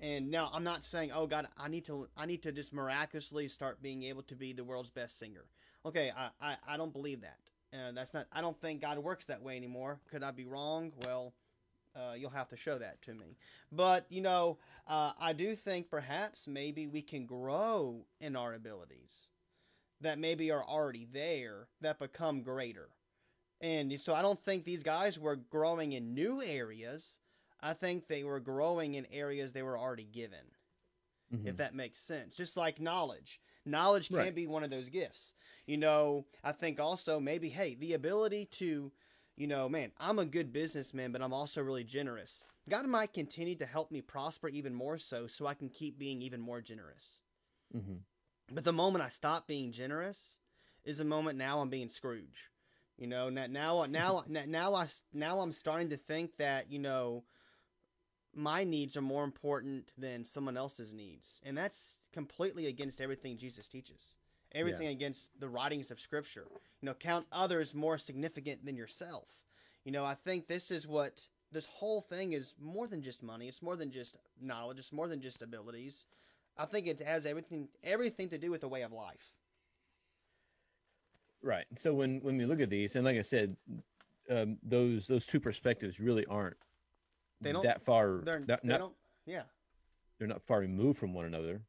And 0.00 0.30
now 0.30 0.50
I'm 0.52 0.64
not 0.64 0.84
saying, 0.84 1.12
oh 1.14 1.26
God, 1.26 1.46
I 1.56 1.68
need 1.68 1.86
to 1.86 2.08
I 2.16 2.26
need 2.26 2.42
to 2.42 2.52
just 2.52 2.72
miraculously 2.72 3.48
start 3.48 3.80
being 3.80 4.02
able 4.02 4.22
to 4.24 4.34
be 4.34 4.52
the 4.52 4.64
world's 4.64 4.90
best 4.90 5.18
singer. 5.18 5.44
Okay, 5.86 6.12
I 6.16 6.28
I, 6.40 6.56
I 6.68 6.76
don't 6.76 6.92
believe 6.92 7.22
that. 7.22 7.38
Uh, 7.72 7.92
that's 7.92 8.12
not. 8.12 8.26
I 8.32 8.40
don't 8.40 8.60
think 8.60 8.80
God 8.80 8.98
works 8.98 9.26
that 9.26 9.42
way 9.42 9.56
anymore. 9.56 10.00
Could 10.10 10.22
I 10.22 10.32
be 10.32 10.46
wrong? 10.46 10.92
Well, 11.04 11.32
uh, 11.94 12.14
you'll 12.16 12.30
have 12.30 12.48
to 12.48 12.56
show 12.56 12.78
that 12.78 13.02
to 13.02 13.14
me. 13.14 13.36
But 13.70 14.06
you 14.10 14.20
know, 14.20 14.58
uh, 14.88 15.12
I 15.18 15.32
do 15.32 15.54
think 15.54 15.88
perhaps 15.88 16.46
maybe 16.46 16.86
we 16.86 17.00
can 17.00 17.24
grow 17.24 18.04
in 18.20 18.36
our 18.36 18.54
abilities 18.54 19.30
that 20.04 20.18
maybe 20.18 20.50
are 20.50 20.64
already 20.64 21.06
there 21.12 21.68
that 21.80 21.98
become 21.98 22.42
greater. 22.42 22.88
And 23.60 23.98
so 24.00 24.14
I 24.14 24.22
don't 24.22 24.42
think 24.44 24.64
these 24.64 24.82
guys 24.82 25.18
were 25.18 25.36
growing 25.36 25.92
in 25.92 26.14
new 26.14 26.42
areas. 26.42 27.20
I 27.60 27.72
think 27.72 28.06
they 28.06 28.24
were 28.24 28.40
growing 28.40 28.94
in 28.94 29.06
areas 29.12 29.52
they 29.52 29.62
were 29.62 29.78
already 29.78 30.04
given. 30.04 30.38
Mm-hmm. 31.34 31.48
If 31.48 31.56
that 31.56 31.74
makes 31.74 32.00
sense. 32.00 32.36
Just 32.36 32.56
like 32.56 32.80
knowledge. 32.80 33.40
Knowledge 33.64 34.08
can 34.08 34.18
right. 34.18 34.34
be 34.34 34.46
one 34.46 34.62
of 34.62 34.70
those 34.70 34.90
gifts. 34.90 35.34
You 35.66 35.78
know, 35.78 36.26
I 36.42 36.52
think 36.52 36.78
also 36.78 37.18
maybe, 37.18 37.48
hey, 37.48 37.74
the 37.74 37.94
ability 37.94 38.44
to, 38.58 38.92
you 39.36 39.46
know, 39.46 39.68
man, 39.68 39.92
I'm 39.98 40.18
a 40.18 40.26
good 40.26 40.52
businessman, 40.52 41.12
but 41.12 41.22
I'm 41.22 41.32
also 41.32 41.62
really 41.62 41.84
generous. 41.84 42.44
God 42.68 42.86
might 42.86 43.14
continue 43.14 43.54
to 43.56 43.66
help 43.66 43.90
me 43.90 44.02
prosper 44.02 44.48
even 44.48 44.74
more 44.74 44.98
so, 44.98 45.26
so 45.26 45.46
I 45.46 45.54
can 45.54 45.70
keep 45.70 45.98
being 45.98 46.20
even 46.20 46.40
more 46.40 46.60
generous. 46.60 47.20
Mm-hmm. 47.74 47.94
But 48.52 48.64
the 48.64 48.72
moment 48.72 49.04
I 49.04 49.08
stop 49.08 49.46
being 49.46 49.72
generous 49.72 50.38
is 50.84 50.98
the 50.98 51.04
moment 51.04 51.38
now 51.38 51.60
I'm 51.60 51.70
being 51.70 51.88
Scrooge. 51.88 52.50
You 52.98 53.06
know, 53.06 53.28
now 53.30 53.46
now 53.50 53.86
now 53.88 54.24
now 54.28 54.74
I 54.74 54.88
now 55.12 55.40
I'm 55.40 55.52
starting 55.52 55.90
to 55.90 55.96
think 55.96 56.36
that 56.38 56.70
you 56.70 56.78
know 56.78 57.24
my 58.36 58.64
needs 58.64 58.96
are 58.96 59.02
more 59.02 59.24
important 59.24 59.92
than 59.96 60.24
someone 60.24 60.56
else's 60.56 60.92
needs. 60.92 61.40
And 61.44 61.56
that's 61.56 61.98
completely 62.12 62.66
against 62.66 63.00
everything 63.00 63.38
Jesus 63.38 63.68
teaches. 63.68 64.16
Everything 64.52 64.86
yeah. 64.86 64.92
against 64.92 65.30
the 65.40 65.48
writings 65.48 65.90
of 65.90 66.00
scripture. 66.00 66.46
You 66.80 66.86
know, 66.86 66.94
count 66.94 67.26
others 67.32 67.74
more 67.74 67.98
significant 67.98 68.64
than 68.64 68.76
yourself. 68.76 69.28
You 69.84 69.92
know, 69.92 70.04
I 70.04 70.14
think 70.14 70.46
this 70.46 70.70
is 70.70 70.86
what 70.86 71.28
this 71.52 71.66
whole 71.66 72.00
thing 72.00 72.32
is 72.32 72.54
more 72.60 72.86
than 72.86 73.02
just 73.02 73.22
money. 73.22 73.48
It's 73.48 73.62
more 73.62 73.76
than 73.76 73.90
just 73.90 74.16
knowledge. 74.40 74.78
It's 74.78 74.92
more 74.92 75.08
than 75.08 75.20
just 75.20 75.42
abilities. 75.42 76.06
I 76.56 76.66
think 76.66 76.86
it 76.86 77.00
has 77.00 77.26
everything 77.26 77.68
everything 77.82 78.28
to 78.30 78.38
do 78.38 78.50
with 78.50 78.60
the 78.60 78.68
way 78.68 78.82
of 78.82 78.92
life. 78.92 79.32
Right. 81.42 81.66
So 81.76 81.92
when 81.94 82.20
when 82.20 82.36
we 82.36 82.46
look 82.46 82.60
at 82.60 82.70
these, 82.70 82.96
and 82.96 83.04
like 83.04 83.18
I 83.18 83.22
said, 83.22 83.56
um, 84.30 84.58
those 84.62 85.06
those 85.06 85.26
two 85.26 85.40
perspectives 85.40 86.00
really 86.00 86.24
aren't 86.26 86.56
They 87.40 87.52
don't- 87.52 87.62
that 87.64 87.82
far. 87.82 88.20
They're, 88.24 88.40
not, 88.40 88.62
they 88.62 88.68
not- 88.68 88.78
don't. 88.78 88.94
Yeah. 89.26 89.42
they're 90.18 90.28
not 90.28 90.42
far 90.42 90.60
removed 90.60 90.98
from 90.98 91.12
one 91.12 91.24
another, 91.26 91.62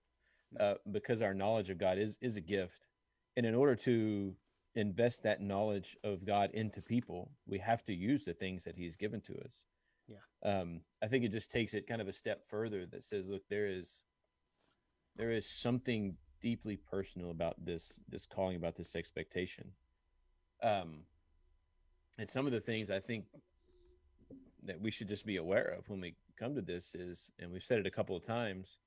uh, 0.59 0.75
because 0.91 1.21
our 1.21 1.33
knowledge 1.33 1.69
of 1.69 1.77
God 1.77 1.97
is 1.97 2.17
is 2.21 2.37
a 2.37 2.41
gift, 2.41 2.87
and 3.35 3.45
in 3.45 3.55
order 3.55 3.75
to 3.77 4.35
invest 4.75 5.23
that 5.23 5.41
knowledge 5.41 5.97
of 6.03 6.25
God 6.25 6.51
into 6.53 6.81
people, 6.81 7.31
we 7.47 7.59
have 7.59 7.81
to 7.85 7.93
use 7.93 8.23
the 8.25 8.33
things 8.33 8.63
that 8.65 8.75
He's 8.75 8.95
given 8.97 9.21
to 9.21 9.33
us. 9.39 9.63
Yeah. 10.07 10.19
Um, 10.43 10.81
I 11.01 11.07
think 11.07 11.23
it 11.23 11.31
just 11.31 11.49
takes 11.49 11.73
it 11.73 11.87
kind 11.87 12.01
of 12.01 12.07
a 12.07 12.13
step 12.13 12.45
further 12.45 12.85
that 12.87 13.03
says, 13.03 13.29
look, 13.29 13.47
there 13.49 13.67
is 13.67 14.01
there 15.15 15.31
is 15.31 15.45
something 15.45 16.15
deeply 16.41 16.77
personal 16.77 17.31
about 17.31 17.55
this 17.65 17.99
this 18.09 18.25
calling 18.25 18.55
about 18.55 18.75
this 18.75 18.95
expectation. 18.95 19.71
Um, 20.61 20.99
and 22.17 22.29
some 22.29 22.45
of 22.45 22.51
the 22.51 22.59
things 22.59 22.89
I 22.89 22.99
think 22.99 23.25
that 24.63 24.79
we 24.79 24.91
should 24.91 25.07
just 25.07 25.25
be 25.25 25.37
aware 25.37 25.75
of 25.77 25.89
when 25.89 26.01
we 26.01 26.15
come 26.37 26.55
to 26.55 26.61
this 26.61 26.95
is, 26.95 27.29
and 27.39 27.51
we've 27.51 27.63
said 27.63 27.79
it 27.79 27.87
a 27.87 27.91
couple 27.91 28.15
of 28.15 28.23
times, 28.25 28.77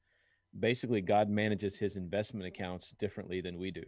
basically 0.58 1.00
God 1.00 1.28
manages 1.28 1.76
his 1.76 1.96
investment 1.96 2.46
accounts 2.46 2.90
differently 2.92 3.40
than 3.40 3.58
we 3.58 3.70
do. 3.70 3.84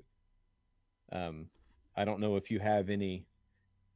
Um, 1.12 1.46
I 1.96 2.04
don't 2.04 2.20
know 2.20 2.36
if 2.36 2.50
you 2.50 2.60
have 2.60 2.90
any 2.90 3.24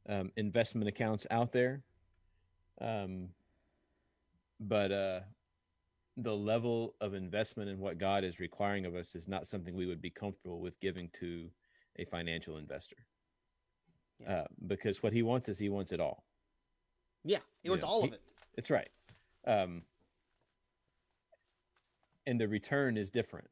um, 0.09 0.31
investment 0.35 0.87
accounts 0.87 1.25
out 1.31 1.51
there, 1.51 1.83
um, 2.81 3.29
but 4.59 4.91
uh, 4.91 5.19
the 6.17 6.35
level 6.35 6.95
of 7.01 7.13
investment 7.13 7.69
in 7.69 7.79
what 7.79 7.97
God 7.97 8.23
is 8.23 8.39
requiring 8.39 8.85
of 8.85 8.95
us 8.95 9.15
is 9.15 9.27
not 9.27 9.47
something 9.47 9.75
we 9.75 9.85
would 9.85 10.01
be 10.01 10.09
comfortable 10.09 10.61
with 10.61 10.79
giving 10.79 11.09
to 11.19 11.49
a 11.97 12.05
financial 12.05 12.57
investor. 12.57 12.95
Yeah. 14.19 14.31
Uh, 14.33 14.45
because 14.67 15.03
what 15.03 15.11
he 15.11 15.23
wants 15.23 15.49
is 15.49 15.59
he 15.59 15.67
wants 15.69 15.91
it 15.91 15.99
all. 15.99 16.23
Yeah. 17.25 17.37
It 17.63 17.69
You 17.69 17.75
know, 17.75 17.85
all 17.85 18.01
he- 18.03 18.07
of 18.07 18.13
it. 18.13 18.21
That's 18.55 18.69
right. 18.69 18.87
Um, 19.45 19.83
and 22.25 22.39
the 22.39 22.47
return 22.47 22.97
is 22.97 23.11
different, 23.11 23.49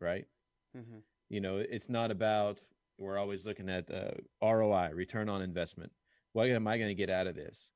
right? 0.00 0.26
hmm 0.74 0.98
You 1.30 1.40
know, 1.40 1.56
it's 1.56 1.88
not 1.88 2.10
about, 2.10 2.62
we're 2.98 3.18
always 3.18 3.46
looking 3.46 3.70
at 3.70 3.90
uh, 3.90 4.12
ROI, 4.42 4.90
return 4.92 5.28
on 5.30 5.40
investment. 5.40 5.92
What 6.32 6.48
am 6.50 6.66
I 6.66 6.76
going 6.76 6.88
to 6.90 6.94
get 6.94 7.10
out 7.10 7.26
of 7.26 7.34
this? 7.34 7.70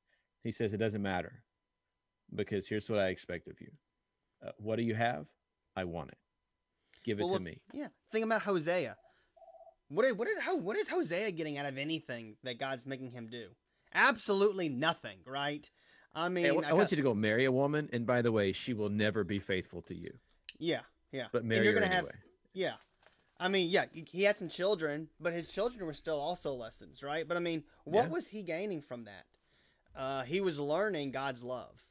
He 0.45 0.53
says 0.53 0.73
it 0.75 0.79
doesn't 0.79 1.03
matter 1.03 1.43
because 2.35 2.69
here's 2.69 2.89
what 2.91 2.99
I 2.99 3.09
expect 3.09 3.49
of 3.49 3.61
you. 3.61 3.71
Uh, 4.45 4.51
what 4.59 4.77
do 4.77 4.83
you 4.83 4.95
have? 4.95 5.27
I 5.77 5.85
want 5.85 6.11
it. 6.11 6.19
Give 7.05 7.21
it 7.21 7.25
Well, 7.25 7.35
to 7.35 7.41
me. 7.41 7.61
Yeah. 7.73 7.89
Think 8.13 8.25
about 8.25 8.43
Hosea. 8.43 8.97
What 9.89 10.05
is, 10.05 10.15
what 10.15 10.27
is 10.29 10.39
how 10.41 10.57
what 10.57 10.77
is 10.77 10.89
Hosea 10.89 11.31
getting 11.33 11.59
out 11.59 11.67
of 11.67 11.79
anything 11.79 12.37
that 12.43 12.59
God's 12.59 12.87
making 12.87 13.13
him 13.13 13.29
do? 13.29 13.49
Absolutely 13.95 14.69
nothing, 14.69 15.19
right? 15.25 15.69
I 16.15 16.29
mean, 16.29 16.45
Hey, 16.45 16.51
I 16.51 16.71
I 16.71 16.73
want 16.73 16.91
you 16.91 16.97
to 16.97 17.03
go 17.03 17.15
marry 17.15 17.45
a 17.45 17.53
woman. 17.53 17.89
And 17.93 18.05
by 18.07 18.23
the 18.23 18.33
way, 18.33 18.53
she 18.53 18.75
will 18.75 18.89
never 18.89 19.23
be 19.23 19.39
faithful 19.39 19.83
to 19.83 19.95
you, 19.95 20.13
yeah, 20.59 20.81
yeah. 21.13 21.27
but 21.31 21.43
And 21.43 21.49
marry 21.49 21.65
you're 21.65 21.75
her 21.75 21.81
gonna 21.81 21.93
anyway. 21.95 22.11
have 22.13 22.21
Yeah. 22.53 22.75
I 23.39 23.49
mean, 23.49 23.69
yeah, 23.69 23.85
he- 23.93 24.07
he 24.11 24.23
had 24.23 24.39
some 24.39 24.49
children, 24.49 25.11
but 25.21 25.35
his 25.35 25.51
children 25.51 25.85
were 25.85 25.93
still 25.95 26.19
also 26.19 26.55
lessons, 26.55 27.03
right? 27.03 27.29
But 27.29 27.37
I 27.37 27.41
mean, 27.41 27.65
what 27.85 28.07
Yeah. 28.07 28.09
was 28.09 28.29
he 28.29 28.43
gaining 28.43 28.81
from 28.81 29.05
that? 29.05 29.27
Uh, 29.95 30.23
he 30.25 30.41
was 30.41 30.59
learning 30.59 31.11
God's 31.13 31.43
love. 31.45 31.85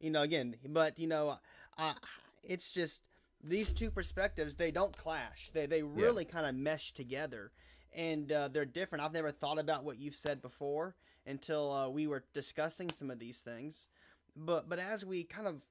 You 0.00 0.10
know, 0.10 0.22
again, 0.22 0.56
but 0.66 0.98
you 0.98 1.06
know, 1.06 1.38
uh, 1.78 1.94
it's 2.42 2.72
just 2.72 3.02
these 3.42 3.72
two 3.72 3.90
perspectives 3.90 4.56
they 4.56 4.72
don't 4.72 4.96
clash. 4.96 5.50
They 5.52 5.66
they 5.66 5.82
really 5.82 6.24
kind 6.24 6.46
of 6.46 6.54
mesh 6.54 6.92
together, 6.92 7.52
and 7.94 8.30
uh, 8.32 8.48
they're 8.48 8.66
different. 8.66 9.04
I've 9.04 9.12
never 9.12 9.30
thought 9.32 9.58
about 9.58 9.84
what 9.84 9.98
you've 9.98 10.14
said 10.16 10.42
before 10.42 10.96
until 11.26 11.72
uh, 11.72 11.88
we 11.88 12.06
were 12.06 12.24
discussing 12.34 12.90
some 12.90 13.10
of 13.10 13.18
these 13.18 13.40
things. 13.40 13.88
But 14.36 14.68
but 14.68 14.78
as 14.78 15.04
we 15.04 15.24
kind 15.24 15.46
of 15.48 15.62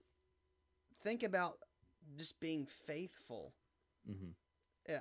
think 1.03 1.23
about 1.23 1.59
just 2.17 2.39
being 2.39 2.67
faithful 2.85 3.53
hmm 4.07 4.31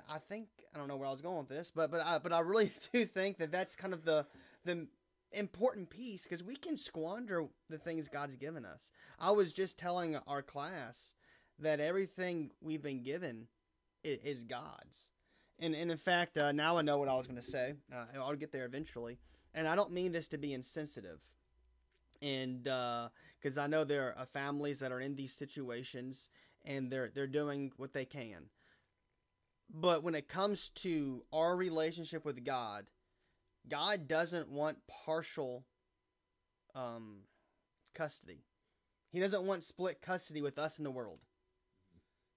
I 0.09 0.19
think 0.19 0.47
I 0.73 0.77
don't 0.77 0.87
know 0.87 0.97
where 0.97 1.07
I 1.07 1.11
was 1.11 1.21
going 1.21 1.37
with 1.39 1.49
this, 1.49 1.71
but 1.73 1.91
but 1.91 2.01
I, 2.01 2.19
but 2.19 2.33
I 2.33 2.39
really 2.39 2.71
do 2.93 3.05
think 3.05 3.37
that 3.37 3.51
that's 3.51 3.75
kind 3.75 3.93
of 3.93 4.03
the 4.03 4.25
the 4.65 4.87
important 5.31 5.89
piece 5.89 6.23
because 6.23 6.43
we 6.43 6.55
can 6.55 6.77
squander 6.77 7.45
the 7.69 7.77
things 7.77 8.07
God's 8.07 8.35
given 8.35 8.65
us. 8.65 8.91
I 9.19 9.31
was 9.31 9.53
just 9.53 9.77
telling 9.77 10.17
our 10.27 10.41
class 10.41 11.15
that 11.59 11.79
everything 11.79 12.51
we've 12.61 12.81
been 12.81 13.03
given 13.03 13.47
is, 14.03 14.19
is 14.23 14.43
God's, 14.43 15.11
and 15.59 15.75
and 15.75 15.91
in 15.91 15.97
fact, 15.97 16.37
uh, 16.37 16.51
now 16.51 16.77
I 16.77 16.81
know 16.81 16.97
what 16.97 17.09
I 17.09 17.15
was 17.15 17.27
going 17.27 17.41
to 17.41 17.51
say. 17.51 17.73
Uh, 17.93 18.05
I'll 18.19 18.35
get 18.35 18.51
there 18.51 18.65
eventually, 18.65 19.17
and 19.53 19.67
I 19.67 19.75
don't 19.75 19.91
mean 19.91 20.11
this 20.11 20.27
to 20.29 20.37
be 20.37 20.53
insensitive, 20.53 21.19
and 22.21 22.63
because 22.63 23.57
I 23.57 23.67
know 23.67 23.83
there 23.83 24.15
are 24.17 24.25
families 24.25 24.79
that 24.79 24.91
are 24.91 25.01
in 25.01 25.15
these 25.15 25.33
situations 25.33 26.29
and 26.65 26.91
they're 26.91 27.11
they're 27.13 27.27
doing 27.27 27.71
what 27.77 27.93
they 27.93 28.03
can 28.03 28.49
but 29.69 30.03
when 30.03 30.15
it 30.15 30.27
comes 30.27 30.69
to 30.75 31.23
our 31.33 31.55
relationship 31.55 32.23
with 32.23 32.45
God, 32.45 32.87
God 33.69 34.07
doesn't 34.07 34.49
want 34.49 34.77
partial 34.87 35.65
um, 36.75 37.19
custody. 37.93 38.43
He 39.11 39.19
doesn't 39.19 39.43
want 39.43 39.63
split 39.63 40.01
custody 40.01 40.41
with 40.41 40.59
us 40.59 40.77
in 40.77 40.83
the 40.83 40.91
world. 40.91 41.19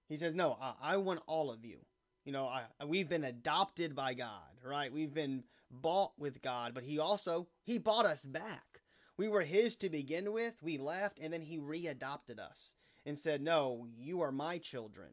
He 0.07 0.17
says, 0.17 0.33
"No, 0.33 0.57
I, 0.61 0.73
I 0.81 0.97
want 0.97 1.21
all 1.27 1.51
of 1.51 1.65
you. 1.65 1.79
You 2.25 2.31
know, 2.31 2.45
I, 2.45 2.63
we've 2.85 3.09
been 3.09 3.23
adopted 3.23 3.95
by 3.95 4.13
God, 4.13 4.57
right? 4.63 4.91
We've 4.91 5.13
been 5.13 5.43
bought 5.69 6.13
with 6.17 6.41
God, 6.41 6.73
but 6.73 6.83
He 6.83 6.99
also 6.99 7.47
He 7.63 7.77
bought 7.77 8.05
us 8.05 8.23
back. 8.23 8.81
We 9.17 9.27
were 9.27 9.41
His 9.41 9.75
to 9.77 9.89
begin 9.89 10.31
with. 10.31 10.55
We 10.61 10.77
left, 10.77 11.19
and 11.19 11.31
then 11.31 11.41
He 11.41 11.57
readopted 11.57 12.39
us 12.39 12.75
and 13.05 13.19
said, 13.19 13.41
"No, 13.41 13.87
you 13.97 14.21
are 14.21 14.31
my 14.31 14.57
children." 14.57 15.11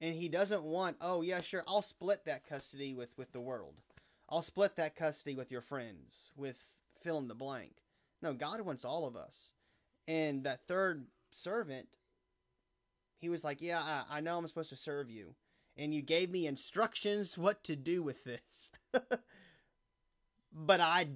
and 0.00 0.14
he 0.14 0.28
doesn't 0.28 0.62
want 0.62 0.96
oh 1.00 1.22
yeah 1.22 1.40
sure 1.40 1.62
i'll 1.66 1.82
split 1.82 2.24
that 2.24 2.46
custody 2.46 2.94
with 2.94 3.10
with 3.16 3.32
the 3.32 3.40
world 3.40 3.74
i'll 4.34 4.42
split 4.42 4.76
that 4.76 4.96
custody 4.96 5.34
with 5.34 5.50
your 5.50 5.60
friends 5.60 6.30
with 6.36 6.70
fill 7.00 7.18
in 7.18 7.28
the 7.28 7.34
blank. 7.34 7.72
No 8.22 8.32
god 8.32 8.60
wants 8.60 8.84
all 8.84 9.06
of 9.06 9.16
us. 9.16 9.52
And 10.06 10.44
that 10.44 10.66
third 10.66 11.06
servant 11.30 11.88
he 13.18 13.28
was 13.28 13.42
like 13.42 13.60
yeah 13.60 13.80
i, 13.80 14.18
I 14.18 14.20
know 14.20 14.36
i'm 14.36 14.46
supposed 14.46 14.70
to 14.70 14.76
serve 14.76 15.10
you 15.10 15.34
and 15.76 15.92
you 15.92 16.02
gave 16.02 16.30
me 16.30 16.46
instructions 16.46 17.36
what 17.38 17.64
to 17.64 17.76
do 17.76 18.02
with 18.02 18.24
this. 18.24 18.72
But 20.56 20.80
i 20.80 21.08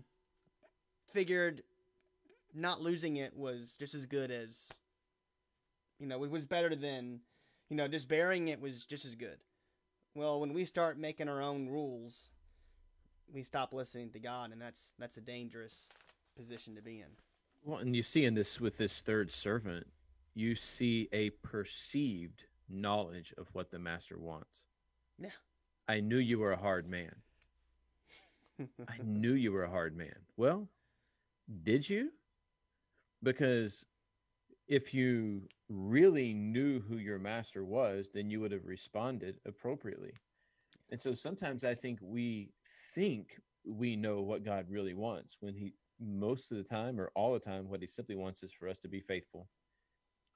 figured 1.12 1.62
not 2.52 2.80
losing 2.80 3.16
it 3.16 3.36
was 3.36 3.76
just 3.78 3.94
as 3.94 4.04
good 4.04 4.32
as 4.32 4.68
you 6.00 6.08
know 6.08 6.24
it 6.24 6.30
was 6.30 6.44
better 6.44 6.74
than 6.74 7.20
you 7.68 7.76
know, 7.76 7.88
just 7.88 8.08
burying 8.08 8.48
it 8.48 8.60
was 8.60 8.86
just 8.86 9.04
as 9.04 9.14
good. 9.14 9.38
Well, 10.14 10.40
when 10.40 10.52
we 10.52 10.64
start 10.64 10.98
making 10.98 11.28
our 11.28 11.42
own 11.42 11.68
rules, 11.68 12.30
we 13.32 13.42
stop 13.42 13.72
listening 13.72 14.10
to 14.10 14.18
God, 14.18 14.52
and 14.52 14.60
that's 14.60 14.94
that's 14.98 15.16
a 15.16 15.20
dangerous 15.20 15.88
position 16.36 16.74
to 16.74 16.82
be 16.82 17.00
in. 17.00 17.06
Well, 17.64 17.78
and 17.78 17.94
you 17.94 18.02
see 18.02 18.24
in 18.24 18.34
this 18.34 18.60
with 18.60 18.78
this 18.78 19.00
third 19.00 19.32
servant, 19.32 19.86
you 20.34 20.54
see 20.54 21.08
a 21.12 21.30
perceived 21.30 22.44
knowledge 22.68 23.34
of 23.38 23.48
what 23.52 23.70
the 23.70 23.78
master 23.78 24.18
wants. 24.18 24.64
Yeah. 25.18 25.30
I 25.88 26.00
knew 26.00 26.18
you 26.18 26.38
were 26.38 26.52
a 26.52 26.58
hard 26.58 26.88
man. 26.88 27.14
I 28.88 28.98
knew 29.02 29.32
you 29.32 29.52
were 29.52 29.64
a 29.64 29.70
hard 29.70 29.96
man. 29.96 30.16
Well, 30.36 30.68
did 31.62 31.88
you? 31.88 32.12
Because 33.22 33.84
if 34.66 34.92
you 34.92 35.48
really 35.68 36.34
knew 36.34 36.80
who 36.80 36.98
your 36.98 37.18
master 37.18 37.64
was, 37.64 38.10
then 38.10 38.30
you 38.30 38.40
would 38.40 38.52
have 38.52 38.66
responded 38.66 39.40
appropriately. 39.46 40.12
And 40.90 41.00
so 41.00 41.12
sometimes 41.12 41.64
I 41.64 41.74
think 41.74 41.98
we 42.02 42.50
think 42.94 43.38
we 43.64 43.96
know 43.96 44.22
what 44.22 44.44
God 44.44 44.66
really 44.68 44.94
wants 44.94 45.36
when 45.40 45.54
he 45.54 45.74
most 46.00 46.50
of 46.52 46.58
the 46.58 46.64
time 46.64 47.00
or 47.00 47.10
all 47.14 47.32
the 47.32 47.40
time 47.40 47.68
what 47.68 47.80
he 47.80 47.86
simply 47.86 48.14
wants 48.14 48.42
is 48.42 48.52
for 48.52 48.68
us 48.68 48.78
to 48.78 48.88
be 48.88 49.00
faithful 49.00 49.48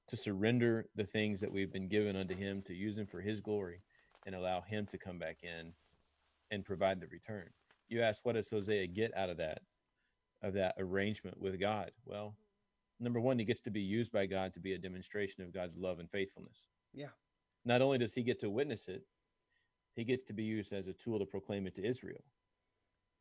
to 0.09 0.17
surrender 0.17 0.87
the 0.97 1.05
things 1.05 1.41
that 1.41 1.53
we've 1.53 1.73
been 1.73 1.89
given 1.89 2.17
unto 2.17 2.35
him 2.35 2.61
to 2.63 2.75
use 2.75 2.97
them 2.97 3.07
for 3.07 3.21
his 3.21 3.41
glory 3.41 3.81
and 4.27 4.35
allow 4.35 4.61
him 4.61 4.87
to 4.87 4.99
come 4.99 5.19
back 5.19 5.39
in 5.43 5.73
and 6.51 6.65
provide 6.65 7.01
the 7.01 7.07
return. 7.07 7.49
You 7.89 8.03
ask 8.03 8.25
what 8.25 8.35
does 8.35 8.51
hosea 8.51 8.87
get 8.87 9.17
out 9.17 9.31
of 9.31 9.37
that 9.39 9.61
of 10.43 10.55
that 10.55 10.75
arrangement 10.79 11.41
with 11.41 11.59
god? 11.61 11.93
Well 12.05 12.35
number 13.01 13.21
one 13.21 13.39
he 13.39 13.45
gets 13.45 13.61
to 13.63 13.71
be 13.71 13.81
used 13.81 14.13
by 14.13 14.27
god 14.27 14.53
to 14.53 14.61
be 14.61 14.75
a 14.75 14.79
demonstration 14.79 15.43
of 15.43 15.55
god's 15.55 15.77
love 15.77 15.99
and 16.01 16.11
faithfulness. 16.11 16.67
Yeah. 16.93 17.09
not 17.65 17.81
only 17.81 17.99
does 17.99 18.15
he 18.15 18.23
get 18.23 18.41
to 18.41 18.51
witness 18.51 18.89
it 18.89 19.03
he 19.95 20.05
gets 20.05 20.25
to 20.25 20.33
be 20.33 20.45
used 20.45 20.73
as 20.73 20.89
a 20.89 20.93
tool 20.93 21.19
to 21.19 21.27
proclaim 21.27 21.67
it 21.67 21.75
to 21.75 21.85
israel 21.85 22.25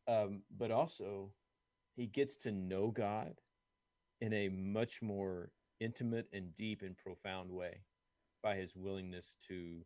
um, 0.08 0.42
but 0.58 0.72
also 0.72 1.32
he 1.96 2.08
gets 2.08 2.36
to 2.36 2.52
know 2.52 2.92
god 2.92 3.36
in 4.22 4.34
a 4.34 4.50
much 4.50 5.02
more 5.02 5.52
intimate 5.80 6.28
and 6.32 6.54
deep 6.56 6.84
and 6.84 6.98
profound 6.98 7.52
way 7.52 7.82
by 8.42 8.56
his 8.56 8.76
willingness 8.76 9.36
to 9.48 9.84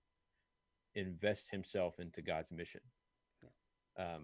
invest 0.94 1.52
himself 1.52 2.00
into 2.00 2.22
God's 2.22 2.52
mission. 2.52 2.82
Yeah. 3.42 4.06
Um, 4.06 4.24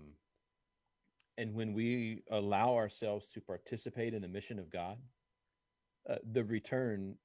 and 1.37 1.53
when 1.53 1.73
we 1.73 2.23
allow 2.29 2.75
ourselves 2.75 3.27
to 3.29 3.41
participate 3.41 4.13
in 4.13 4.21
the 4.21 4.27
mission 4.27 4.59
of 4.59 4.69
God, 4.69 4.97
uh, 6.09 6.15
the 6.29 6.43
return 6.43 7.15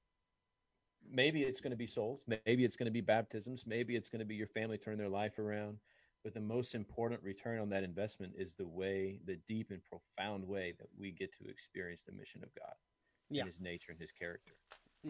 maybe 1.11 1.43
it's 1.43 1.61
going 1.61 1.71
to 1.71 1.77
be 1.77 1.87
souls, 1.87 2.25
maybe 2.27 2.65
it's 2.65 2.77
going 2.77 2.87
to 2.87 2.93
be 2.93 3.01
baptisms, 3.01 3.65
maybe 3.67 3.97
it's 3.97 4.09
going 4.09 4.21
to 4.21 4.27
be 4.27 4.35
your 4.35 4.47
family 4.47 4.79
turning 4.79 4.99
their 4.99 5.09
life 5.09 5.39
around. 5.39 5.79
But 6.25 6.35
the 6.35 6.41
most 6.41 6.75
important 6.75 7.23
return 7.23 7.61
on 7.61 7.69
that 7.71 7.85
investment 7.85 8.33
is 8.37 8.55
the 8.57 8.67
way, 8.67 9.21
the 9.25 9.37
deep 9.47 9.71
and 9.71 9.81
profound 9.85 10.47
way 10.47 10.75
that 10.79 10.89
we 10.99 11.13
get 11.13 11.33
to 11.39 11.49
experience 11.49 12.03
the 12.03 12.13
mission 12.13 12.43
of 12.43 12.53
God, 12.55 12.75
yeah. 13.31 13.45
His 13.45 13.61
nature 13.61 13.93
and 13.93 14.01
His 14.01 14.13
character. 14.13 14.53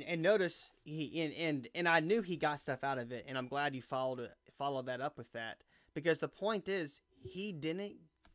And 0.06 0.20
notice 0.20 0.68
he 0.84 1.22
and, 1.22 1.32
and 1.34 1.68
and 1.74 1.88
I 1.88 2.00
knew 2.00 2.20
he 2.20 2.36
got 2.36 2.60
stuff 2.60 2.84
out 2.84 2.98
of 2.98 3.12
it, 3.12 3.24
and 3.26 3.38
I'm 3.38 3.48
glad 3.48 3.74
you 3.74 3.80
followed 3.80 4.28
followed 4.58 4.86
that 4.86 5.00
up 5.00 5.16
with 5.16 5.32
that 5.32 5.62
because 5.94 6.18
the 6.18 6.28
point 6.28 6.68
is 6.68 7.00
he 7.22 7.52
didn't 7.52 7.94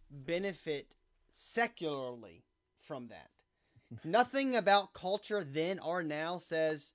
benefit 0.10 0.96
secularly 1.32 2.44
from 2.80 3.10
that. 3.10 3.30
Nothing 4.04 4.56
about 4.56 4.94
culture 4.94 5.44
then 5.44 5.80
or 5.80 6.02
now 6.02 6.38
says, 6.38 6.94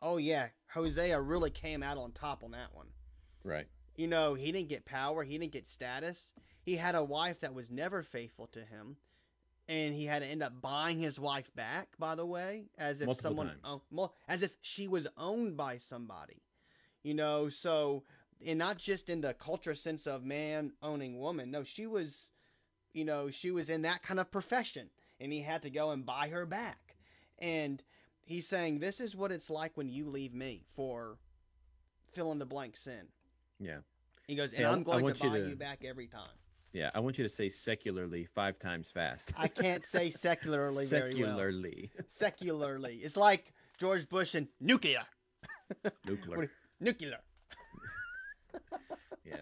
"Oh 0.00 0.16
yeah, 0.16 0.48
Hosea 0.68 1.20
really 1.20 1.50
came 1.50 1.82
out 1.82 1.98
on 1.98 2.12
top 2.12 2.42
on 2.44 2.52
that 2.52 2.74
one." 2.74 2.88
Right. 3.44 3.66
You 3.96 4.08
know, 4.08 4.34
he 4.34 4.52
didn't 4.52 4.68
get 4.68 4.84
power, 4.84 5.24
he 5.24 5.38
didn't 5.38 5.52
get 5.52 5.66
status. 5.66 6.34
He 6.62 6.76
had 6.76 6.94
a 6.94 7.04
wife 7.04 7.40
that 7.40 7.54
was 7.54 7.70
never 7.70 8.02
faithful 8.02 8.48
to 8.48 8.60
him, 8.60 8.96
and 9.68 9.94
he 9.94 10.04
had 10.04 10.22
to 10.22 10.28
end 10.28 10.42
up 10.42 10.60
buying 10.60 10.98
his 10.98 11.18
wife 11.18 11.54
back. 11.54 11.96
By 11.98 12.14
the 12.14 12.26
way, 12.26 12.68
as 12.76 13.00
if 13.00 13.06
Multiple 13.06 13.30
someone, 13.30 13.52
oh, 13.64 14.12
as 14.28 14.42
if 14.42 14.56
she 14.60 14.88
was 14.88 15.06
owned 15.16 15.56
by 15.56 15.78
somebody. 15.78 16.42
You 17.02 17.14
know, 17.14 17.48
so 17.48 18.02
and 18.44 18.58
not 18.58 18.78
just 18.78 19.08
in 19.08 19.20
the 19.20 19.34
culture 19.34 19.74
sense 19.74 20.06
of 20.06 20.24
man 20.24 20.72
owning 20.82 21.18
woman. 21.18 21.50
No, 21.50 21.64
she 21.64 21.86
was, 21.86 22.32
you 22.92 23.04
know, 23.04 23.30
she 23.30 23.50
was 23.50 23.70
in 23.70 23.82
that 23.82 24.02
kind 24.02 24.20
of 24.20 24.30
profession, 24.30 24.90
and 25.20 25.32
he 25.32 25.40
had 25.40 25.62
to 25.62 25.70
go 25.70 25.90
and 25.90 26.04
buy 26.04 26.28
her 26.28 26.44
back. 26.44 26.96
And 27.38 27.82
he's 28.26 28.46
saying, 28.46 28.80
"This 28.80 29.00
is 29.00 29.16
what 29.16 29.32
it's 29.32 29.48
like 29.48 29.76
when 29.76 29.88
you 29.88 30.10
leave 30.10 30.34
me 30.34 30.64
for 30.74 31.18
fill 32.12 32.32
in 32.32 32.38
the 32.38 32.46
blank 32.46 32.76
sin." 32.76 33.08
Yeah. 33.58 33.78
He 34.26 34.34
goes, 34.34 34.52
and 34.52 34.66
I'm 34.66 34.82
going 34.82 35.06
to 35.14 35.28
buy 35.28 35.36
you, 35.36 35.44
to, 35.44 35.48
you 35.50 35.56
back 35.56 35.84
every 35.84 36.08
time. 36.08 36.28
Yeah, 36.72 36.90
I 36.94 37.00
want 37.00 37.16
you 37.16 37.24
to 37.24 37.30
say 37.30 37.48
secularly 37.48 38.26
five 38.26 38.58
times 38.58 38.90
fast. 38.90 39.32
I 39.38 39.48
can't 39.48 39.84
say 39.84 40.10
secularly 40.10 40.84
Secularly. 40.84 41.90
Well. 41.94 42.04
Secularly. 42.08 42.96
It's 42.96 43.16
like 43.16 43.54
George 43.78 44.08
Bush 44.08 44.34
and 44.34 44.48
nuclear. 44.60 45.02
Nuclear. 46.04 46.50
nuclear. 46.80 47.18
yeah. 49.24 49.36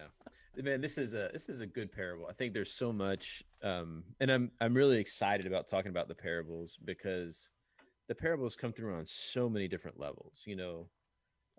Man, 0.61 0.79
this 0.79 0.97
is 0.97 1.13
a 1.13 1.29
this 1.33 1.49
is 1.49 1.59
a 1.59 1.67
good 1.67 1.91
parable. 1.91 2.27
I 2.29 2.33
think 2.33 2.53
there's 2.53 2.71
so 2.71 2.93
much 2.93 3.43
um 3.61 4.03
and 4.21 4.31
I'm 4.31 4.51
I'm 4.61 4.73
really 4.73 4.97
excited 4.97 5.45
about 5.45 5.67
talking 5.67 5.89
about 5.89 6.07
the 6.07 6.15
parables 6.15 6.79
because 6.85 7.49
the 8.07 8.15
parables 8.15 8.55
come 8.55 8.73
through 8.73 8.95
on 8.95 9.05
so 9.05 9.49
many 9.49 9.67
different 9.67 9.99
levels. 9.99 10.43
You 10.45 10.55
know, 10.55 10.87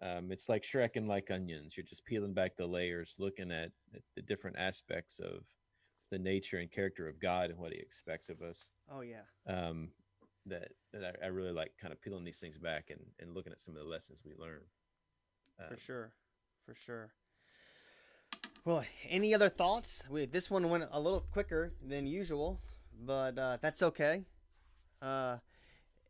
um, 0.02 0.30
it's 0.30 0.48
like 0.48 0.62
Shrek 0.62 0.96
and 0.96 1.09
like 1.09 1.30
onions. 1.30 1.76
You're 1.76 1.85
just 1.85 2.04
peeling 2.04 2.35
back 2.35 2.56
the 2.56 2.66
layers, 2.66 3.14
looking 3.18 3.50
at, 3.50 3.70
at, 3.94 4.02
the 4.14 4.22
different 4.22 4.56
aspects 4.59 5.18
of 5.18 5.44
the 6.11 6.18
nature 6.18 6.59
and 6.59 6.70
character 6.70 7.09
of 7.09 7.20
God 7.20 7.50
and 7.50 7.59
what 7.59 7.72
He 7.72 7.78
expects 7.78 8.28
of 8.28 8.42
us. 8.42 8.70
Oh 8.90 9.00
yeah. 9.00 9.22
Um, 9.46 9.90
that 10.46 10.68
that 10.92 11.16
I, 11.22 11.26
I 11.26 11.28
really 11.28 11.52
like, 11.52 11.72
kind 11.80 11.92
of 11.92 12.00
peeling 12.00 12.24
these 12.24 12.38
things 12.38 12.59
back 12.59 12.90
and 12.90 13.00
and 13.18 13.35
looking 13.35 13.52
at 13.52 13.61
some 13.61 13.74
of 13.74 13.82
the 13.82 13.88
lessons 13.88 14.22
we 14.24 14.32
learn. 14.38 14.61
Um, 15.59 15.68
for 15.68 15.80
sure, 15.80 16.12
for 16.64 16.74
sure. 16.74 17.11
Well, 18.64 18.85
any 19.09 19.32
other 19.35 19.48
thoughts? 19.48 20.02
We, 20.11 20.26
this 20.26 20.50
one 20.50 20.68
went 20.68 20.88
a 20.90 21.00
little 21.00 21.20
quicker 21.20 21.72
than 21.80 22.06
usual, 22.06 22.61
but 23.00 23.38
uh, 23.38 23.59
that's 23.61 23.80
okay. 23.80 24.24
Uh, 25.00 25.37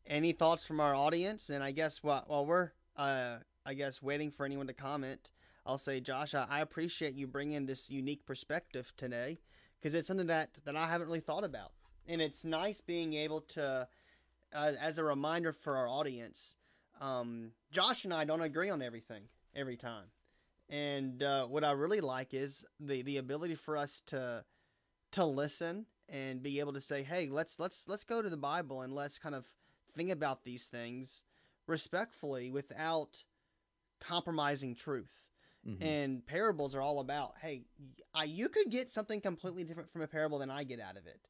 any 0.07 0.33
thoughts 0.33 0.65
from 0.65 0.81
our 0.81 0.95
audience? 0.95 1.51
And 1.51 1.63
I 1.63 1.73
guess 1.73 2.03
while, 2.03 2.25
while 2.27 2.47
we're 2.47 2.71
uh, 2.97 3.37
I 3.67 3.75
guess, 3.75 4.01
waiting 4.01 4.31
for 4.31 4.47
anyone 4.47 4.69
to 4.69 4.73
comment, 4.73 5.33
I'll 5.67 5.79
say, 5.79 6.01
Josh, 6.01 6.35
I, 6.35 6.47
I 6.49 6.61
appreciate 6.61 7.15
you 7.15 7.27
bringing 7.27 7.67
this 7.67 7.91
unique 7.91 8.25
perspective 8.25 8.93
today 8.97 9.41
because 9.79 9.95
it's 9.95 10.07
something 10.07 10.29
that, 10.29 10.51
that 10.65 10.77
I 10.77 10.87
haven't 10.87 11.09
really 11.09 11.21
thought 11.21 11.45
about. 11.45 11.73
And 12.07 12.23
it's 12.23 12.45
nice 12.45 12.81
being 12.81 13.15
able 13.15 13.41
to, 13.41 13.89
uh, 14.55 14.73
as 14.81 14.99
a 14.99 15.05
reminder 15.05 15.53
for 15.53 15.77
our 15.77 15.89
audience, 15.89 16.57
um, 17.01 17.51
Josh 17.73 18.05
and 18.05 18.15
I 18.15 18.25
don't 18.25 18.41
agree 18.41 18.71
on 18.71 18.81
everything 18.81 19.25
every 19.55 19.77
time. 19.77 20.05
And 20.69 21.23
uh, 21.23 21.47
what 21.47 21.65
I 21.65 21.73
really 21.73 22.01
like 22.01 22.33
is 22.33 22.65
the, 22.79 23.03
the 23.03 23.19
ability 23.19 23.57
for 23.57 23.77
us 23.77 24.03
to 24.07 24.45
to 25.13 25.25
listen 25.25 25.87
and 26.09 26.43
be 26.43 26.59
able 26.59 26.73
to 26.73 26.81
say, 26.81 27.05
"Hey, 27.05 27.29
let's 27.29 27.61
let's 27.61 27.87
let's 27.87 28.03
go 28.03 28.21
to 28.21 28.29
the 28.29 28.37
Bible 28.37 28.83
and 28.83 28.93
let's 28.93 29.17
kind 29.17 29.37
of 29.37 29.47
think 29.97 30.11
about 30.11 30.45
these 30.45 30.67
things 30.67 31.25
respectfully 31.67 32.51
without 32.51 33.25
compromising 34.01 34.75
truth. 34.75 35.27
Mm-hmm. 35.67 35.83
And 35.83 36.27
parables 36.27 36.77
are 36.77 36.81
all 36.81 37.01
about, 37.01 37.35
hey, 37.41 37.65
I, 38.15 38.25
you 38.25 38.49
could 38.49 38.71
get 38.71 38.93
something 38.93 39.21
completely 39.21 39.65
different 39.65 39.91
from 39.91 40.03
a 40.03 40.07
parable 40.07 40.39
than 40.39 40.51
I 40.51 40.63
get 40.63 40.81
out 40.81 40.97
of 40.97 41.07
it. 41.07 41.21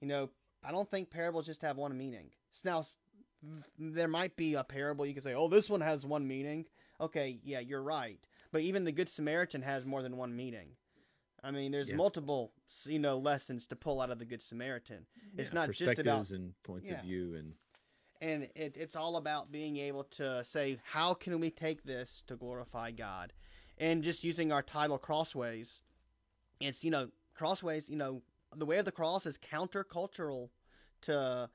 You 0.00 0.06
know, 0.06 0.30
I 0.64 0.70
don't 0.70 0.88
think 0.88 1.10
parables 1.10 1.46
just 1.46 1.62
have 1.62 1.76
one 1.76 1.96
meaning. 1.98 2.30
Now, 2.64 2.84
there 3.78 4.08
might 4.08 4.36
be 4.36 4.54
a 4.54 4.62
parable 4.62 5.06
you 5.06 5.14
could 5.14 5.24
say, 5.24 5.34
oh, 5.34 5.48
this 5.48 5.68
one 5.68 5.80
has 5.80 6.06
one 6.06 6.28
meaning. 6.28 6.66
Okay, 7.00 7.40
yeah, 7.42 7.60
you're 7.60 7.82
right. 7.82 8.18
But 8.52 8.62
even 8.62 8.84
the 8.84 8.92
Good 8.92 9.08
Samaritan 9.08 9.62
has 9.62 9.84
more 9.84 10.02
than 10.02 10.16
one 10.16 10.36
meaning. 10.36 10.76
I 11.42 11.50
mean, 11.50 11.72
there's 11.72 11.88
yeah. 11.88 11.96
multiple, 11.96 12.52
you 12.84 12.98
know, 12.98 13.16
lessons 13.18 13.66
to 13.68 13.76
pull 13.76 14.00
out 14.00 14.10
of 14.10 14.18
the 14.18 14.24
Good 14.26 14.42
Samaritan. 14.42 15.06
It's 15.36 15.50
yeah, 15.50 15.54
not 15.54 15.70
just 15.72 15.98
about 15.98 16.30
and 16.30 16.52
points 16.62 16.88
yeah. 16.88 16.96
of 16.96 17.02
view 17.02 17.34
and 17.34 17.54
and 18.20 18.44
it, 18.54 18.76
it's 18.76 18.96
all 18.96 19.16
about 19.16 19.50
being 19.50 19.76
able 19.76 20.04
to 20.04 20.44
say 20.44 20.78
how 20.84 21.14
can 21.14 21.40
we 21.40 21.50
take 21.50 21.84
this 21.84 22.22
to 22.26 22.36
glorify 22.36 22.90
god? 22.90 23.32
And 23.78 24.02
just 24.04 24.24
using 24.24 24.52
our 24.52 24.62
title 24.62 24.98
crossways 24.98 25.82
it's 26.60 26.84
you 26.84 26.90
know 26.90 27.08
crossways 27.34 27.88
you 27.88 27.96
know 27.96 28.22
the 28.54 28.66
way 28.66 28.78
of 28.78 28.84
the 28.84 28.92
cross 28.92 29.24
is 29.24 29.38
countercultural 29.38 30.50
to 31.02 31.48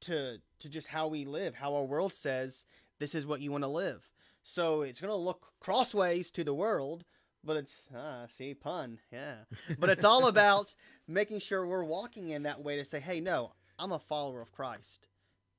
to 0.00 0.38
to 0.60 0.68
just 0.68 0.88
how 0.88 1.08
we 1.08 1.24
live 1.24 1.56
how 1.56 1.74
our 1.74 1.84
world 1.84 2.12
says 2.12 2.66
this 2.98 3.14
is 3.14 3.26
what 3.26 3.40
you 3.40 3.50
want 3.50 3.64
to 3.64 3.68
live. 3.68 4.08
So 4.44 4.82
it's 4.82 5.00
going 5.00 5.10
to 5.10 5.16
look 5.16 5.54
crossways 5.60 6.30
to 6.32 6.44
the 6.44 6.54
world 6.54 7.04
but 7.44 7.56
it's 7.56 7.88
ah 7.96 8.24
see 8.28 8.54
pun 8.54 8.98
yeah. 9.12 9.44
But 9.78 9.90
it's 9.90 10.04
all 10.04 10.28
about 10.28 10.74
making 11.08 11.40
sure 11.40 11.66
we're 11.66 11.84
walking 11.84 12.28
in 12.28 12.44
that 12.44 12.62
way 12.62 12.76
to 12.76 12.84
say 12.84 13.00
hey 13.00 13.20
no 13.20 13.52
i'm 13.78 13.92
a 13.92 13.98
follower 13.98 14.40
of 14.40 14.52
christ 14.52 15.08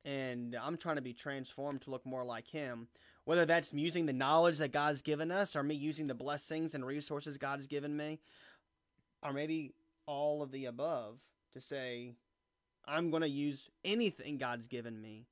and 0.05 0.55
I'm 0.55 0.77
trying 0.77 0.97
to 0.97 1.01
be 1.01 1.13
transformed 1.13 1.81
to 1.83 1.91
look 1.91 2.05
more 2.05 2.25
like 2.25 2.47
Him. 2.47 2.87
Whether 3.25 3.45
that's 3.45 3.71
using 3.71 4.05
the 4.05 4.13
knowledge 4.13 4.57
that 4.57 4.73
God's 4.73 5.01
given 5.01 5.31
us, 5.31 5.55
or 5.55 5.63
me 5.63 5.75
using 5.75 6.07
the 6.07 6.13
blessings 6.13 6.75
and 6.75 6.85
resources 6.85 7.37
God 7.37 7.59
has 7.59 7.67
given 7.67 7.95
me, 7.95 8.19
or 9.21 9.31
maybe 9.31 9.73
all 10.05 10.41
of 10.41 10.51
the 10.51 10.65
above 10.65 11.19
to 11.53 11.61
say, 11.61 12.15
I'm 12.85 13.11
going 13.11 13.21
to 13.21 13.29
use 13.29 13.69
anything 13.85 14.37
God's 14.37 14.67
given 14.67 15.01
me 15.01 15.25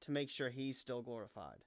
to 0.00 0.10
make 0.10 0.30
sure 0.30 0.48
He's 0.48 0.78
still 0.78 1.02
glorified. 1.02 1.58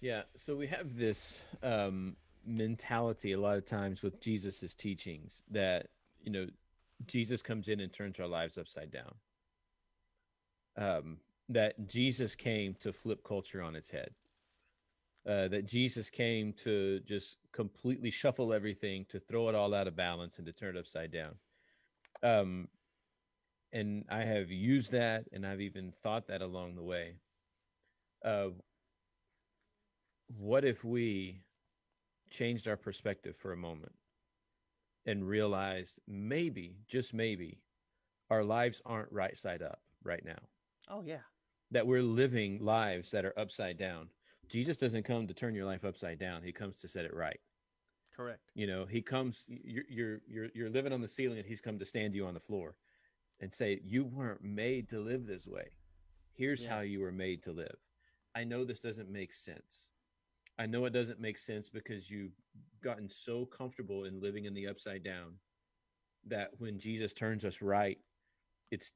Yeah, 0.00 0.22
so 0.34 0.56
we 0.56 0.68
have 0.68 0.96
this 0.96 1.42
um, 1.62 2.16
mentality 2.46 3.32
a 3.32 3.40
lot 3.40 3.58
of 3.58 3.66
times 3.66 4.00
with 4.00 4.22
Jesus's 4.22 4.72
teachings 4.72 5.42
that, 5.50 5.88
you 6.22 6.32
know, 6.32 6.46
Jesus 7.06 7.42
comes 7.42 7.68
in 7.68 7.80
and 7.80 7.92
turns 7.92 8.18
our 8.18 8.26
lives 8.26 8.56
upside 8.56 8.90
down 8.90 9.14
um, 10.76 11.18
that 11.48 11.88
Jesus 11.88 12.34
came 12.34 12.74
to 12.80 12.92
flip 12.92 13.24
culture 13.24 13.62
on 13.62 13.76
its 13.76 13.90
head. 13.90 14.10
Uh, 15.28 15.48
that 15.48 15.66
Jesus 15.66 16.08
came 16.08 16.52
to 16.54 17.00
just 17.00 17.36
completely 17.52 18.10
shuffle 18.10 18.54
everything, 18.54 19.04
to 19.10 19.20
throw 19.20 19.48
it 19.50 19.54
all 19.54 19.74
out 19.74 19.86
of 19.86 19.94
balance, 19.94 20.38
and 20.38 20.46
to 20.46 20.52
turn 20.52 20.76
it 20.76 20.80
upside 20.80 21.12
down. 21.12 21.34
Um, 22.22 22.68
and 23.72 24.04
I 24.10 24.24
have 24.24 24.50
used 24.50 24.92
that, 24.92 25.24
and 25.32 25.46
I've 25.46 25.60
even 25.60 25.92
thought 25.92 26.28
that 26.28 26.40
along 26.40 26.76
the 26.76 26.82
way. 26.82 27.16
Uh, 28.24 28.48
what 30.38 30.64
if 30.64 30.84
we 30.84 31.42
changed 32.30 32.66
our 32.66 32.76
perspective 32.76 33.36
for 33.36 33.52
a 33.52 33.56
moment 33.56 33.92
and 35.04 35.28
realized 35.28 35.98
maybe, 36.08 36.76
just 36.88 37.12
maybe, 37.12 37.58
our 38.30 38.44
lives 38.44 38.80
aren't 38.86 39.12
right 39.12 39.36
side 39.36 39.62
up 39.62 39.80
right 40.02 40.24
now? 40.24 40.38
Oh, 40.90 41.02
yeah. 41.02 41.20
That 41.70 41.86
we're 41.86 42.02
living 42.02 42.58
lives 42.60 43.10
that 43.12 43.24
are 43.24 43.38
upside 43.38 43.78
down. 43.78 44.08
Jesus 44.48 44.78
doesn't 44.78 45.04
come 45.04 45.28
to 45.28 45.34
turn 45.34 45.54
your 45.54 45.64
life 45.66 45.84
upside 45.84 46.18
down. 46.18 46.42
He 46.42 46.52
comes 46.52 46.76
to 46.80 46.88
set 46.88 47.04
it 47.04 47.14
right. 47.14 47.38
Correct. 48.14 48.50
You 48.54 48.66
know, 48.66 48.84
he 48.84 49.00
comes 49.00 49.44
you're 49.48 49.84
you're 49.88 50.20
you're 50.26 50.48
you're 50.52 50.68
living 50.70 50.92
on 50.92 51.00
the 51.00 51.08
ceiling 51.08 51.38
and 51.38 51.46
he's 51.46 51.60
come 51.60 51.78
to 51.78 51.86
stand 51.86 52.14
you 52.14 52.26
on 52.26 52.34
the 52.34 52.40
floor 52.40 52.74
and 53.38 53.54
say 53.54 53.80
you 53.84 54.04
weren't 54.04 54.42
made 54.42 54.88
to 54.88 54.98
live 54.98 55.26
this 55.26 55.46
way. 55.46 55.68
Here's 56.34 56.64
Yeah. 56.64 56.74
how 56.74 56.80
you 56.80 57.00
were 57.00 57.12
made 57.12 57.42
to 57.44 57.52
live. 57.52 57.76
I 58.34 58.42
know 58.44 58.64
this 58.64 58.80
doesn't 58.80 59.08
make 59.10 59.32
sense. 59.32 59.88
I 60.58 60.66
know 60.66 60.84
it 60.84 60.92
doesn't 60.92 61.20
make 61.20 61.38
sense 61.38 61.68
because 61.68 62.10
you've 62.10 62.34
gotten 62.82 63.08
so 63.08 63.46
comfortable 63.46 64.04
in 64.04 64.20
living 64.20 64.44
in 64.44 64.54
the 64.54 64.66
upside 64.66 65.04
down 65.04 65.36
that 66.26 66.50
when 66.58 66.78
Jesus 66.78 67.14
turns 67.14 67.44
us 67.44 67.62
right, 67.62 67.98
it's 68.70 68.92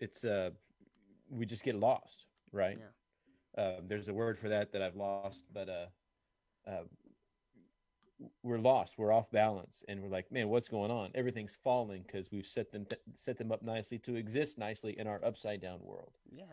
it's 0.00 0.24
uh 0.24 0.50
we 1.30 1.46
just 1.46 1.64
get 1.64 1.74
lost, 1.74 2.26
right? 2.52 2.78
Yeah. 2.78 3.62
Uh, 3.62 3.80
there's 3.86 4.08
a 4.08 4.14
word 4.14 4.38
for 4.38 4.48
that 4.50 4.72
that 4.72 4.82
I've 4.82 4.96
lost, 4.96 5.44
but 5.52 5.68
uh, 5.68 6.70
uh, 6.70 6.82
we're 8.42 8.58
lost. 8.58 8.98
We're 8.98 9.12
off 9.12 9.30
balance, 9.30 9.82
and 9.88 10.02
we're 10.02 10.10
like, 10.10 10.30
man, 10.30 10.48
what's 10.48 10.68
going 10.68 10.90
on? 10.90 11.10
Everything's 11.14 11.54
falling 11.54 12.04
because 12.06 12.30
we've 12.30 12.46
set 12.46 12.70
them 12.70 12.86
set 13.14 13.38
them 13.38 13.52
up 13.52 13.62
nicely 13.62 13.98
to 14.00 14.16
exist 14.16 14.58
nicely 14.58 14.98
in 14.98 15.06
our 15.06 15.24
upside 15.24 15.60
down 15.60 15.80
world. 15.82 16.12
Yeah. 16.30 16.44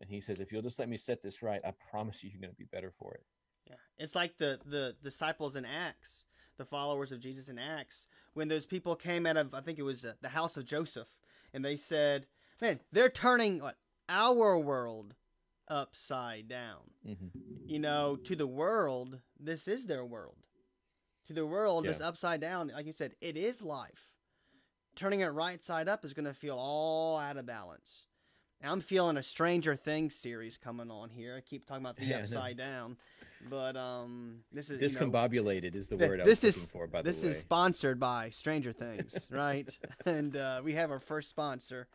And 0.00 0.10
he 0.10 0.20
says, 0.20 0.40
if 0.40 0.52
you'll 0.52 0.62
just 0.62 0.78
let 0.78 0.88
me 0.88 0.96
set 0.96 1.22
this 1.22 1.42
right, 1.42 1.60
I 1.64 1.72
promise 1.90 2.22
you, 2.22 2.30
you're 2.30 2.40
going 2.40 2.50
to 2.50 2.56
be 2.56 2.64
better 2.64 2.92
for 2.98 3.14
it. 3.14 3.24
Yeah, 3.68 3.76
it's 3.98 4.14
like 4.14 4.38
the 4.38 4.60
the 4.64 4.94
disciples 5.02 5.56
in 5.56 5.64
Acts, 5.64 6.26
the 6.56 6.64
followers 6.64 7.12
of 7.12 7.20
Jesus 7.20 7.48
in 7.48 7.58
Acts, 7.58 8.08
when 8.34 8.48
those 8.48 8.66
people 8.66 8.94
came 8.94 9.26
out 9.26 9.36
of 9.36 9.54
I 9.54 9.60
think 9.60 9.78
it 9.78 9.82
was 9.82 10.04
uh, 10.04 10.12
the 10.20 10.28
house 10.28 10.56
of 10.56 10.66
Joseph, 10.66 11.08
and 11.52 11.64
they 11.64 11.76
said, 11.76 12.26
"Man, 12.60 12.80
they're 12.92 13.08
turning 13.10 13.60
what 13.60 13.76
our 14.08 14.58
world 14.58 15.14
upside 15.68 16.48
down." 16.48 16.80
Mm-hmm. 17.06 17.38
You 17.66 17.78
know, 17.78 18.16
to 18.24 18.36
the 18.36 18.46
world, 18.46 19.18
this 19.38 19.68
is 19.68 19.86
their 19.86 20.04
world. 20.04 20.36
To 21.26 21.32
the 21.32 21.46
world, 21.46 21.86
this 21.86 22.00
upside 22.02 22.40
down, 22.40 22.70
like 22.74 22.84
you 22.86 22.92
said, 22.92 23.14
it 23.22 23.36
is 23.36 23.62
life. 23.62 24.10
Turning 24.94 25.20
it 25.20 25.26
right 25.28 25.64
side 25.64 25.88
up 25.88 26.04
is 26.04 26.12
going 26.12 26.26
to 26.26 26.34
feel 26.34 26.56
all 26.58 27.18
out 27.18 27.36
of 27.38 27.46
balance. 27.46 28.06
I'm 28.62 28.80
feeling 28.80 29.16
a 29.16 29.22
Stranger 29.22 29.74
Things 29.74 30.14
series 30.14 30.56
coming 30.56 30.90
on 30.90 31.08
here. 31.10 31.34
I 31.36 31.40
keep 31.40 31.64
talking 31.66 31.82
about 31.82 31.96
the 31.96 32.04
Yeah, 32.06 32.18
upside 32.20 32.56
down, 32.58 32.96
but 33.50 33.76
um, 33.76 34.40
this 34.52 34.70
is 34.70 34.80
you 34.80 35.00
know, 35.00 35.10
Discombobulated 35.10 35.74
is 35.74 35.88
the 35.88 35.96
th- 35.96 36.08
word 36.10 36.20
I 36.20 36.24
this 36.24 36.42
was 36.42 36.56
is- 36.56 36.62
looking 36.62 36.80
for, 36.80 36.86
by 36.86 37.02
this 37.02 37.20
the 37.22 37.28
way. 37.28 37.32
is 37.32 37.40
sponsored 37.40 37.98
by 37.98 38.30
Stranger 38.30 38.72
Things, 38.72 39.28
right? 39.32 39.68
and 40.06 40.36
uh, 40.36 40.60
we 40.64 40.72
have 40.74 40.90
our 40.90 41.00
first 41.00 41.28
sponsor. 41.30 41.88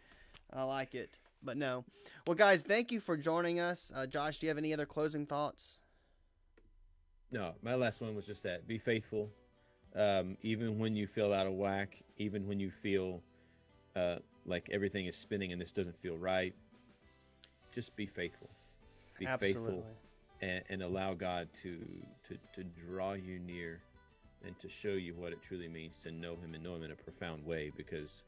I 0.54 0.64
like 0.64 0.95
it, 0.95 1.18
but 1.43 1.58
no. 1.58 1.86
Well, 2.26 2.36
guys, 2.36 2.64
thank 2.64 2.91
you 2.91 3.00
for 3.00 3.16
joining 3.18 3.60
us. 3.60 3.91
Uh, 3.95 4.08
Josh, 4.08 4.39
do 4.39 4.47
you 4.47 4.50
have 4.50 4.58
any 4.58 4.74
other 4.74 4.86
closing 4.86 5.26
thoughts? 5.26 5.80
No, 7.32 7.54
my 7.62 7.76
last 7.76 8.02
one 8.02 8.16
was 8.16 8.26
just 8.26 8.43
that. 8.43 8.68
Be 8.68 8.78
faithful, 8.78 9.30
um, 9.95 10.38
even 10.41 10.80
when 10.80 10.95
you 10.95 11.06
feel 11.06 11.32
out 11.32 11.45
of 11.45 11.54
whack, 11.54 11.97
even 12.18 12.47
when 12.47 12.60
you 12.60 12.72
feel 12.72 13.22
uh, 13.95 14.16
like 14.45 14.68
everything 14.72 15.06
is 15.06 15.16
spinning 15.16 15.52
and 15.52 15.62
this 15.62 15.72
doesn't 15.72 15.97
feel 15.97 16.18
right. 16.18 16.56
Just 17.72 17.95
be 17.95 18.08
faithful. 18.08 18.50
Be 19.20 19.28
faithful 19.38 19.86
and, 20.41 20.64
and 20.70 20.82
allow 20.82 21.14
God 21.14 21.50
to, 21.62 21.78
to 22.28 22.38
to 22.54 22.64
draw 22.64 23.14
you 23.14 23.39
near 23.39 23.82
and 24.45 24.58
to 24.60 24.70
show 24.70 24.89
you 24.89 25.14
what 25.16 25.34
it 25.34 25.41
truly 25.41 25.68
means 25.68 26.02
to 26.04 26.12
know 26.12 26.36
Him 26.36 26.54
and 26.54 26.64
know 26.64 26.76
Him 26.76 26.84
in 26.84 26.91
a 26.91 26.95
profound 26.95 27.45
way. 27.45 27.72
Because 27.76 28.24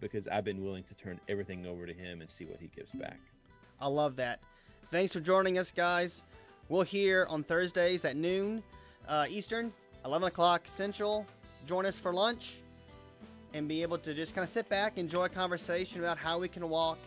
because 0.00 0.28
I've 0.28 0.44
been 0.44 0.62
willing 0.62 0.84
to 0.84 0.94
turn 0.94 1.20
everything 1.28 1.66
over 1.66 1.86
to 1.86 1.92
Him 1.92 2.20
and 2.20 2.30
see 2.30 2.44
what 2.44 2.60
He 2.60 2.68
gives 2.68 2.92
back. 2.92 3.18
I 3.80 3.88
love 3.88 4.16
that. 4.16 4.40
Thanks 4.90 5.12
for 5.12 5.20
joining 5.20 5.58
us, 5.58 5.72
guys. 5.72 6.22
We'll 6.68 6.82
hear 6.82 7.26
on 7.28 7.44
Thursdays 7.44 8.04
at 8.04 8.16
noon 8.16 8.62
uh, 9.08 9.26
Eastern, 9.28 9.72
11 10.04 10.28
o'clock 10.28 10.62
Central. 10.66 11.26
Join 11.66 11.86
us 11.86 11.98
for 11.98 12.12
lunch 12.12 12.60
and 13.54 13.66
be 13.66 13.82
able 13.82 13.98
to 13.98 14.14
just 14.14 14.34
kind 14.34 14.44
of 14.44 14.50
sit 14.50 14.68
back, 14.68 14.98
enjoy 14.98 15.24
a 15.24 15.28
conversation 15.28 16.00
about 16.00 16.18
how 16.18 16.38
we 16.38 16.48
can 16.48 16.68
walk 16.68 16.98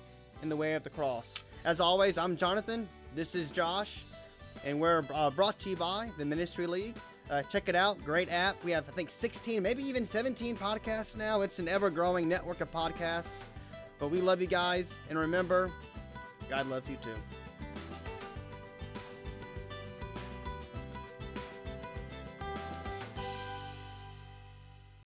in 0.42 0.50
the 0.50 0.56
way 0.56 0.74
of 0.74 0.84
the 0.84 0.90
cross. 0.90 1.36
As 1.64 1.80
always, 1.80 2.18
I'm 2.18 2.36
Jonathan. 2.36 2.90
This 3.14 3.36
is 3.36 3.52
Josh, 3.52 4.04
and 4.66 4.80
we're 4.80 5.04
uh, 5.14 5.30
brought 5.30 5.60
to 5.60 5.70
you 5.70 5.76
by 5.76 6.10
the 6.18 6.26
Ministry 6.26 6.66
League. 6.66 6.96
Uh, 7.32 7.42
check 7.44 7.70
it 7.70 7.76
out. 7.76 8.04
Great 8.04 8.30
app. 8.30 8.62
We 8.66 8.72
have, 8.72 8.84
I 8.90 8.92
think, 8.92 9.10
16, 9.10 9.64
maybe 9.64 9.82
even 9.84 10.06
17 10.06 10.58
podcasts 10.58 11.16
now. 11.16 11.42
It's 11.42 11.60
an 11.60 11.70
ever 11.70 11.90
growing 11.90 12.28
network 12.28 12.60
of 12.60 12.70
podcasts. 12.70 13.46
But 14.00 14.12
we 14.12 14.20
love 14.20 14.42
you 14.42 14.48
guys. 14.48 14.98
And 15.10 15.18
remember, 15.18 15.72
God 16.50 16.68
loves 16.68 16.90
you 16.90 16.98
too. 16.98 17.16